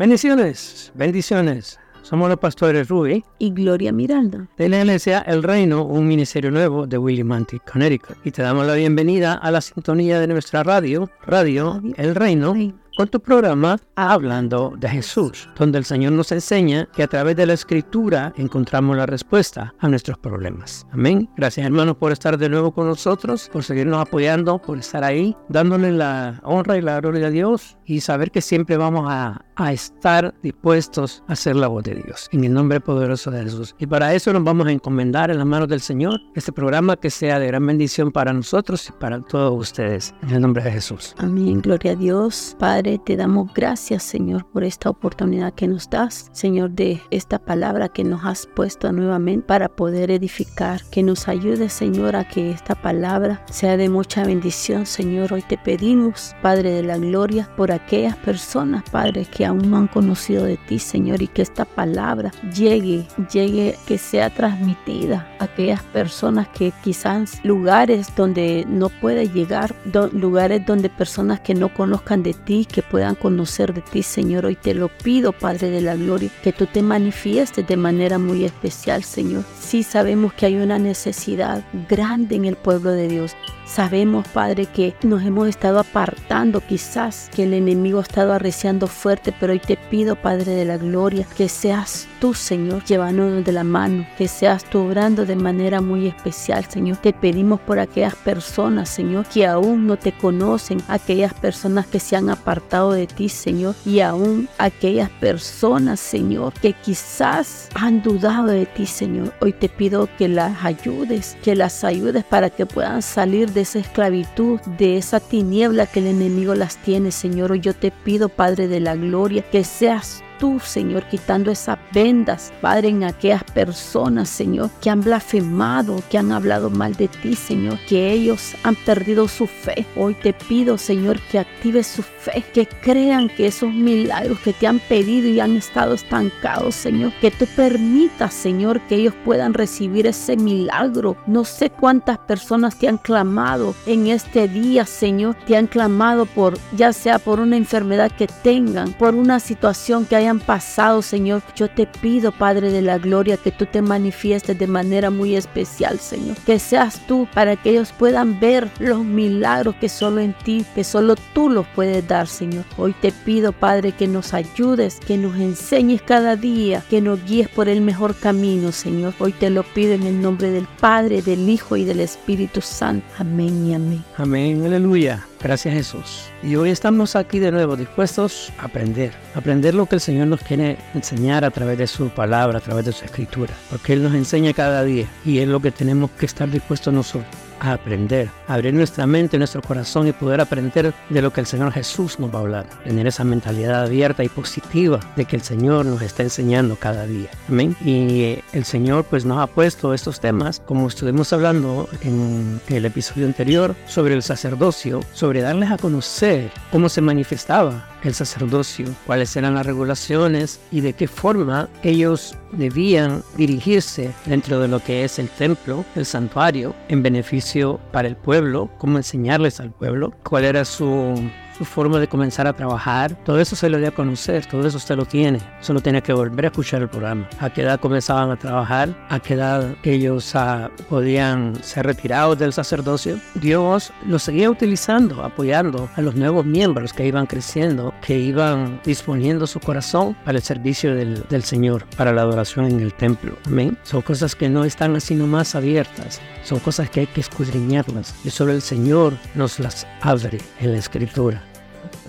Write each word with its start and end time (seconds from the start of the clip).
Bendiciones, 0.00 0.92
bendiciones. 0.94 1.78
Somos 2.00 2.30
los 2.30 2.38
pastores 2.38 2.88
Ruby 2.88 3.22
y 3.38 3.50
Gloria 3.50 3.92
Miranda. 3.92 4.48
De 4.56 4.66
la 4.70 4.78
iglesia 4.78 5.18
El 5.26 5.42
Reino, 5.42 5.84
un 5.84 6.08
ministerio 6.08 6.50
nuevo 6.50 6.86
de 6.86 6.96
Willimantic, 6.96 7.70
Connecticut. 7.70 8.16
Y 8.24 8.30
te 8.30 8.40
damos 8.40 8.66
la 8.66 8.72
bienvenida 8.76 9.34
a 9.34 9.50
la 9.50 9.60
sintonía 9.60 10.18
de 10.18 10.28
nuestra 10.28 10.62
radio, 10.62 11.10
Radio 11.26 11.82
El 11.98 12.14
Reino, 12.14 12.54
con 12.96 13.08
tu 13.08 13.20
programa 13.20 13.78
Hablando 13.96 14.74
de 14.78 14.88
Jesús, 14.88 15.48
donde 15.56 15.78
el 15.78 15.84
Señor 15.84 16.12
nos 16.12 16.32
enseña 16.32 16.88
que 16.94 17.02
a 17.02 17.06
través 17.06 17.36
de 17.36 17.46
la 17.46 17.52
escritura 17.52 18.32
encontramos 18.36 18.96
la 18.96 19.06
respuesta 19.06 19.74
a 19.78 19.88
nuestros 19.88 20.18
problemas. 20.18 20.86
Amén. 20.92 21.28
Gracias 21.36 21.66
hermanos 21.66 21.96
por 21.96 22.12
estar 22.12 22.38
de 22.38 22.48
nuevo 22.48 22.72
con 22.72 22.86
nosotros, 22.86 23.48
por 23.52 23.62
seguirnos 23.62 24.00
apoyando, 24.00 24.58
por 24.58 24.78
estar 24.78 25.04
ahí, 25.04 25.36
dándole 25.48 25.92
la 25.92 26.40
honra 26.42 26.76
y 26.76 26.82
la 26.82 27.00
gloria 27.00 27.26
a 27.28 27.30
Dios 27.30 27.76
y 27.84 28.00
saber 28.00 28.30
que 28.30 28.40
siempre 28.40 28.76
vamos 28.76 29.06
a, 29.08 29.44
a 29.56 29.72
estar 29.72 30.34
dispuestos 30.42 31.22
a 31.28 31.34
hacer 31.34 31.56
la 31.56 31.68
voz 31.68 31.84
de 31.84 31.96
Dios. 31.96 32.28
En 32.32 32.44
el 32.44 32.52
nombre 32.52 32.80
poderoso 32.80 33.30
de 33.30 33.42
Jesús. 33.42 33.74
Y 33.78 33.86
para 33.86 34.14
eso 34.14 34.32
nos 34.32 34.44
vamos 34.44 34.66
a 34.66 34.72
encomendar 34.72 35.30
en 35.30 35.38
las 35.38 35.46
manos 35.46 35.68
del 35.68 35.80
Señor 35.80 36.20
este 36.34 36.52
programa 36.52 36.96
que 36.96 37.10
sea 37.10 37.38
de 37.38 37.46
gran 37.46 37.66
bendición 37.66 38.12
para 38.12 38.32
nosotros 38.32 38.88
y 38.88 38.92
para 38.92 39.20
todos 39.20 39.58
ustedes. 39.58 40.14
En 40.22 40.30
el 40.30 40.40
nombre 40.40 40.62
de 40.62 40.72
Jesús. 40.72 41.14
Amén. 41.18 41.60
Gloria 41.60 41.92
a 41.92 41.96
Dios. 41.96 42.56
Padre 42.58 42.79
te 42.82 43.16
damos 43.16 43.52
gracias, 43.52 44.02
Señor, 44.02 44.46
por 44.46 44.64
esta 44.64 44.88
oportunidad 44.88 45.52
que 45.52 45.68
nos 45.68 45.90
das, 45.90 46.30
Señor, 46.32 46.70
de 46.70 47.00
esta 47.10 47.38
palabra 47.38 47.88
que 47.88 48.04
nos 48.04 48.24
has 48.24 48.46
puesto 48.46 48.90
nuevamente 48.90 49.46
para 49.46 49.68
poder 49.68 50.10
edificar. 50.10 50.80
Que 50.90 51.02
nos 51.02 51.28
ayude, 51.28 51.68
Señor, 51.68 52.16
a 52.16 52.26
que 52.26 52.50
esta 52.50 52.74
palabra 52.74 53.44
sea 53.50 53.76
de 53.76 53.88
mucha 53.88 54.24
bendición, 54.24 54.86
Señor. 54.86 55.32
Hoy 55.32 55.42
te 55.42 55.58
pedimos, 55.58 56.34
Padre 56.40 56.70
de 56.70 56.82
la 56.82 56.96
Gloria, 56.96 57.50
por 57.56 57.70
aquellas 57.70 58.16
personas, 58.16 58.82
Padre, 58.90 59.26
que 59.26 59.44
aún 59.44 59.70
no 59.70 59.76
han 59.76 59.88
conocido 59.88 60.44
de 60.44 60.56
ti, 60.56 60.78
Señor, 60.78 61.20
y 61.20 61.28
que 61.28 61.42
esta 61.42 61.66
palabra 61.66 62.30
llegue, 62.54 63.06
llegue, 63.30 63.76
que 63.86 63.98
sea 63.98 64.30
transmitida 64.30 65.28
a 65.38 65.44
aquellas 65.44 65.82
personas 65.82 66.48
que 66.48 66.72
quizás 66.82 67.44
lugares 67.44 68.08
donde 68.16 68.64
no 68.66 68.88
puede 68.88 69.28
llegar, 69.28 69.74
lugares 70.12 70.64
donde 70.64 70.88
personas 70.88 71.40
que 71.40 71.54
no 71.54 71.72
conozcan 71.74 72.22
de 72.22 72.34
ti, 72.34 72.66
que 72.70 72.82
puedan 72.82 73.14
conocer 73.14 73.74
de 73.74 73.80
ti, 73.80 74.02
Señor. 74.02 74.46
Hoy 74.46 74.56
te 74.56 74.74
lo 74.74 74.88
pido, 74.88 75.32
Padre 75.32 75.70
de 75.70 75.80
la 75.80 75.96
Gloria, 75.96 76.30
que 76.42 76.52
tú 76.52 76.66
te 76.66 76.82
manifiestes 76.82 77.66
de 77.66 77.76
manera 77.76 78.18
muy 78.18 78.44
especial, 78.44 79.04
Señor. 79.04 79.44
Sí 79.60 79.82
sabemos 79.82 80.32
que 80.32 80.46
hay 80.46 80.56
una 80.56 80.78
necesidad 80.78 81.64
grande 81.88 82.36
en 82.36 82.44
el 82.44 82.56
pueblo 82.56 82.90
de 82.92 83.08
Dios. 83.08 83.36
Sabemos, 83.66 84.26
Padre, 84.28 84.66
que 84.66 84.94
nos 85.02 85.22
hemos 85.22 85.48
estado 85.48 85.78
apartando, 85.78 86.60
quizás 86.60 87.30
que 87.34 87.44
el 87.44 87.54
enemigo 87.54 87.98
ha 87.98 88.02
estado 88.02 88.32
arreciando 88.32 88.86
fuerte, 88.88 89.32
pero 89.38 89.52
hoy 89.52 89.60
te 89.60 89.76
pido, 89.76 90.16
Padre 90.16 90.52
de 90.52 90.64
la 90.64 90.76
Gloria, 90.76 91.26
que 91.36 91.48
seas 91.48 92.08
tú, 92.20 92.34
Señor, 92.34 92.84
llevándonos 92.84 93.44
de 93.44 93.52
la 93.52 93.64
mano, 93.64 94.06
que 94.16 94.28
seas 94.28 94.64
tú 94.64 94.80
obrando 94.80 95.24
de 95.24 95.36
manera 95.36 95.80
muy 95.80 96.06
especial, 96.06 96.66
Señor. 96.66 96.98
Te 96.98 97.12
pedimos 97.12 97.58
por 97.60 97.78
aquellas 97.78 98.14
personas, 98.14 98.90
Señor, 98.90 99.26
que 99.26 99.46
aún 99.46 99.86
no 99.86 99.96
te 99.96 100.12
conocen, 100.12 100.80
aquellas 100.86 101.34
personas 101.34 101.86
que 101.86 101.98
se 101.98 102.16
han 102.16 102.28
apartado 102.28 102.92
de 102.92 103.06
ti, 103.06 103.28
Señor, 103.28 103.74
y 103.84 104.00
aún 104.00 104.48
aquellas 104.58 105.10
personas, 105.10 105.98
Señor, 105.98 106.52
que 106.52 106.74
quizás 106.74 107.68
han 107.74 108.02
dudado 108.02 108.48
de 108.48 108.66
ti, 108.66 108.86
Señor. 108.86 109.32
Hoy 109.40 109.52
te 109.52 109.68
pido 109.68 110.08
que 110.18 110.28
las 110.28 110.64
ayudes, 110.64 111.36
que 111.42 111.56
las 111.56 111.82
ayudes 111.84 112.24
para 112.24 112.50
que 112.50 112.66
puedan 112.66 113.02
salir 113.02 113.52
de 113.52 113.62
esa 113.62 113.78
esclavitud, 113.78 114.60
de 114.78 114.98
esa 114.98 115.20
tiniebla 115.20 115.86
que 115.86 116.00
el 116.00 116.08
enemigo 116.08 116.54
las 116.54 116.76
tiene, 116.76 117.10
Señor. 117.10 117.52
Hoy 117.52 117.60
yo 117.60 117.74
te 117.74 117.90
pido, 117.90 118.28
Padre 118.28 118.68
de 118.68 118.80
la 118.80 118.94
Gloria, 118.94 119.42
que 119.50 119.64
seas 119.64 120.22
tú, 120.40 120.58
Señor, 120.58 121.04
quitando 121.04 121.52
esas 121.52 121.78
vendas, 121.92 122.52
Padre, 122.60 122.88
en 122.88 123.04
aquellas 123.04 123.44
personas, 123.44 124.28
Señor, 124.28 124.70
que 124.80 124.90
han 124.90 125.02
blasfemado, 125.02 126.02
que 126.10 126.18
han 126.18 126.32
hablado 126.32 126.70
mal 126.70 126.94
de 126.96 127.08
ti, 127.08 127.36
Señor, 127.36 127.78
que 127.86 128.10
ellos 128.10 128.56
han 128.64 128.74
perdido 128.74 129.28
su 129.28 129.46
fe. 129.46 129.86
Hoy 129.94 130.14
te 130.14 130.32
pido, 130.32 130.78
Señor, 130.78 131.20
que 131.30 131.38
active 131.38 131.84
su 131.84 132.02
fe, 132.02 132.42
que 132.54 132.66
crean 132.66 133.28
que 133.28 133.46
esos 133.46 133.72
milagros 133.72 134.38
que 134.40 134.54
te 134.54 134.66
han 134.66 134.78
pedido 134.78 135.28
y 135.28 135.40
han 135.40 135.56
estado 135.56 135.94
estancados, 135.94 136.74
Señor, 136.74 137.12
que 137.20 137.30
tú 137.30 137.46
permitas, 137.54 138.32
Señor, 138.32 138.80
que 138.88 138.96
ellos 138.96 139.14
puedan 139.24 139.52
recibir 139.52 140.06
ese 140.06 140.36
milagro. 140.36 141.16
No 141.26 141.44
sé 141.44 141.68
cuántas 141.68 142.18
personas 142.18 142.78
te 142.78 142.88
han 142.88 142.96
clamado 142.96 143.74
en 143.84 144.06
este 144.06 144.48
día, 144.48 144.86
Señor, 144.86 145.36
te 145.46 145.56
han 145.56 145.66
clamado 145.66 146.24
por, 146.24 146.56
ya 146.74 146.94
sea 146.94 147.18
por 147.18 147.40
una 147.40 147.58
enfermedad 147.58 148.10
que 148.10 148.26
tengan, 148.26 148.94
por 148.94 149.14
una 149.14 149.38
situación 149.38 150.06
que 150.06 150.16
hayan 150.16 150.29
pasado, 150.38 151.02
Señor. 151.02 151.42
Yo 151.56 151.68
te 151.68 151.86
pido, 151.86 152.30
Padre 152.30 152.70
de 152.70 152.82
la 152.82 152.98
Gloria, 152.98 153.36
que 153.36 153.50
tú 153.50 153.66
te 153.66 153.82
manifiestes 153.82 154.58
de 154.58 154.66
manera 154.66 155.10
muy 155.10 155.34
especial, 155.34 155.98
Señor. 155.98 156.36
Que 156.46 156.58
seas 156.58 157.04
tú 157.06 157.26
para 157.34 157.56
que 157.56 157.70
ellos 157.70 157.92
puedan 157.98 158.38
ver 158.38 158.70
los 158.78 159.04
milagros 159.04 159.74
que 159.80 159.88
solo 159.88 160.20
en 160.20 160.34
ti, 160.34 160.64
que 160.74 160.84
solo 160.84 161.16
tú 161.34 161.50
los 161.50 161.66
puedes 161.74 162.06
dar, 162.06 162.28
Señor. 162.28 162.64
Hoy 162.76 162.94
te 163.00 163.10
pido, 163.10 163.52
Padre, 163.52 163.92
que 163.92 164.06
nos 164.06 164.34
ayudes, 164.34 165.00
que 165.00 165.16
nos 165.16 165.36
enseñes 165.36 166.02
cada 166.02 166.36
día, 166.36 166.84
que 166.88 167.00
nos 167.00 167.24
guíes 167.24 167.48
por 167.48 167.68
el 167.68 167.80
mejor 167.80 168.14
camino, 168.14 168.72
Señor. 168.72 169.14
Hoy 169.18 169.32
te 169.32 169.50
lo 169.50 169.62
pido 169.62 169.94
en 169.94 170.04
el 170.04 170.20
nombre 170.20 170.50
del 170.50 170.68
Padre, 170.80 171.22
del 171.22 171.48
Hijo 171.48 171.76
y 171.76 171.84
del 171.84 172.00
Espíritu 172.00 172.60
Santo. 172.60 173.06
Amén 173.18 173.66
y 173.66 173.74
amén. 173.74 174.04
Amén, 174.16 174.64
aleluya. 174.64 175.26
Gracias 175.42 175.74
Jesús. 175.74 176.24
Y 176.42 176.56
hoy 176.56 176.70
estamos 176.70 177.16
aquí 177.16 177.38
de 177.38 177.50
nuevo 177.50 177.74
dispuestos 177.74 178.52
a 178.58 178.66
aprender, 178.66 179.12
aprender 179.34 179.74
lo 179.74 179.86
que 179.86 179.94
el 179.94 180.00
Señor 180.00 180.26
nos 180.26 180.40
quiere 180.40 180.76
enseñar 180.94 181.44
a 181.44 181.50
través 181.50 181.78
de 181.78 181.86
su 181.86 182.10
palabra, 182.10 182.58
a 182.58 182.60
través 182.60 182.84
de 182.84 182.92
su 182.92 183.06
escritura, 183.06 183.54
porque 183.70 183.94
Él 183.94 184.02
nos 184.02 184.14
enseña 184.14 184.52
cada 184.52 184.84
día 184.84 185.06
y 185.24 185.38
es 185.38 185.48
lo 185.48 185.60
que 185.60 185.70
tenemos 185.70 186.10
que 186.10 186.26
estar 186.26 186.50
dispuestos 186.50 186.92
nosotros 186.92 187.49
a 187.60 187.74
aprender, 187.74 188.28
abrir 188.48 188.74
nuestra 188.74 189.06
mente, 189.06 189.38
nuestro 189.38 189.62
corazón 189.62 190.08
y 190.08 190.12
poder 190.12 190.40
aprender 190.40 190.92
de 191.08 191.22
lo 191.22 191.32
que 191.32 191.40
el 191.40 191.46
Señor 191.46 191.72
Jesús 191.72 192.18
nos 192.18 192.32
va 192.34 192.38
a 192.38 192.42
hablar. 192.42 192.66
Tener 192.84 193.06
esa 193.06 193.24
mentalidad 193.24 193.84
abierta 193.84 194.24
y 194.24 194.28
positiva 194.28 195.00
de 195.16 195.24
que 195.24 195.36
el 195.36 195.42
Señor 195.42 195.86
nos 195.86 196.02
está 196.02 196.22
enseñando 196.22 196.76
cada 196.76 197.06
día. 197.06 197.28
Amén. 197.48 197.76
Y 197.84 198.22
eh, 198.22 198.44
el 198.52 198.64
Señor 198.64 199.04
pues 199.04 199.24
nos 199.24 199.38
ha 199.38 199.46
puesto 199.46 199.94
estos 199.94 200.20
temas, 200.20 200.60
como 200.66 200.88
estuvimos 200.88 201.32
hablando 201.32 201.88
en 202.02 202.60
el 202.68 202.84
episodio 202.84 203.26
anterior, 203.26 203.74
sobre 203.86 204.14
el 204.14 204.22
sacerdocio, 204.22 205.00
sobre 205.12 205.42
darles 205.42 205.70
a 205.70 205.78
conocer 205.78 206.50
cómo 206.72 206.88
se 206.88 207.00
manifestaba 207.00 207.88
el 208.02 208.14
sacerdocio, 208.14 208.86
cuáles 209.06 209.36
eran 209.36 209.54
las 209.54 209.66
regulaciones 209.66 210.60
y 210.70 210.80
de 210.80 210.94
qué 210.94 211.06
forma 211.06 211.68
ellos 211.82 212.34
debían 212.52 213.22
dirigirse 213.36 214.10
dentro 214.24 214.58
de 214.58 214.68
lo 214.68 214.82
que 214.82 215.04
es 215.04 215.18
el 215.18 215.28
templo, 215.28 215.84
el 215.94 216.06
santuario, 216.06 216.74
en 216.88 217.02
beneficio 217.02 217.49
para 217.92 218.06
el 218.06 218.16
pueblo, 218.16 218.70
cómo 218.78 218.96
enseñarles 218.96 219.60
al 219.60 219.70
pueblo, 219.70 220.12
cuál 220.22 220.44
era 220.44 220.64
su 220.64 221.14
su 221.60 221.66
forma 221.66 221.98
de 221.98 222.08
comenzar 222.08 222.46
a 222.46 222.54
trabajar, 222.54 223.14
todo 223.22 223.38
eso 223.38 223.54
se 223.54 223.68
lo 223.68 223.76
dio 223.76 223.88
a 223.88 223.90
conocer, 223.90 224.46
todo 224.46 224.66
eso 224.66 224.78
usted 224.78 224.96
lo 224.96 225.04
tiene. 225.04 225.40
Solo 225.60 225.82
tiene 225.82 226.00
que 226.00 226.14
volver 226.14 226.46
a 226.46 226.48
escuchar 226.48 226.80
el 226.80 226.88
programa. 226.88 227.28
A 227.38 227.50
qué 227.50 227.60
edad 227.60 227.78
comenzaban 227.78 228.30
a 228.30 228.36
trabajar, 228.36 228.96
a 229.10 229.20
qué 229.20 229.34
edad 229.34 229.76
ellos 229.82 230.34
ah, 230.34 230.70
podían 230.88 231.62
ser 231.62 231.84
retirados 231.84 232.38
del 232.38 232.54
sacerdocio. 232.54 233.20
Dios 233.34 233.92
los 234.06 234.22
seguía 234.22 234.48
utilizando, 234.48 235.22
apoyando 235.22 235.90
a 235.96 236.00
los 236.00 236.14
nuevos 236.14 236.46
miembros 236.46 236.94
que 236.94 237.06
iban 237.06 237.26
creciendo, 237.26 237.92
que 238.00 238.18
iban 238.18 238.80
disponiendo 238.82 239.46
su 239.46 239.60
corazón 239.60 240.16
para 240.24 240.38
el 240.38 240.42
servicio 240.42 240.94
del, 240.94 241.24
del 241.28 241.44
Señor, 241.44 241.84
para 241.94 242.14
la 242.14 242.22
adoración 242.22 242.70
en 242.70 242.80
el 242.80 242.94
templo. 242.94 243.36
Amén. 243.44 243.76
Son 243.82 244.00
cosas 244.00 244.34
que 244.34 244.48
no 244.48 244.64
están 244.64 244.96
así 244.96 245.14
nomás 245.14 245.54
abiertas, 245.54 246.22
son 246.44 246.58
cosas 246.60 246.90
que 246.90 247.00
hay 247.00 247.06
que 247.06 247.20
escudriñarlas 247.20 248.14
y 248.24 248.30
solo 248.30 248.52
el 248.52 248.62
Señor 248.62 249.14
nos 249.34 249.58
las 249.58 249.86
abre 250.00 250.38
en 250.60 250.72
la 250.72 250.78
Escritura. 250.78 251.49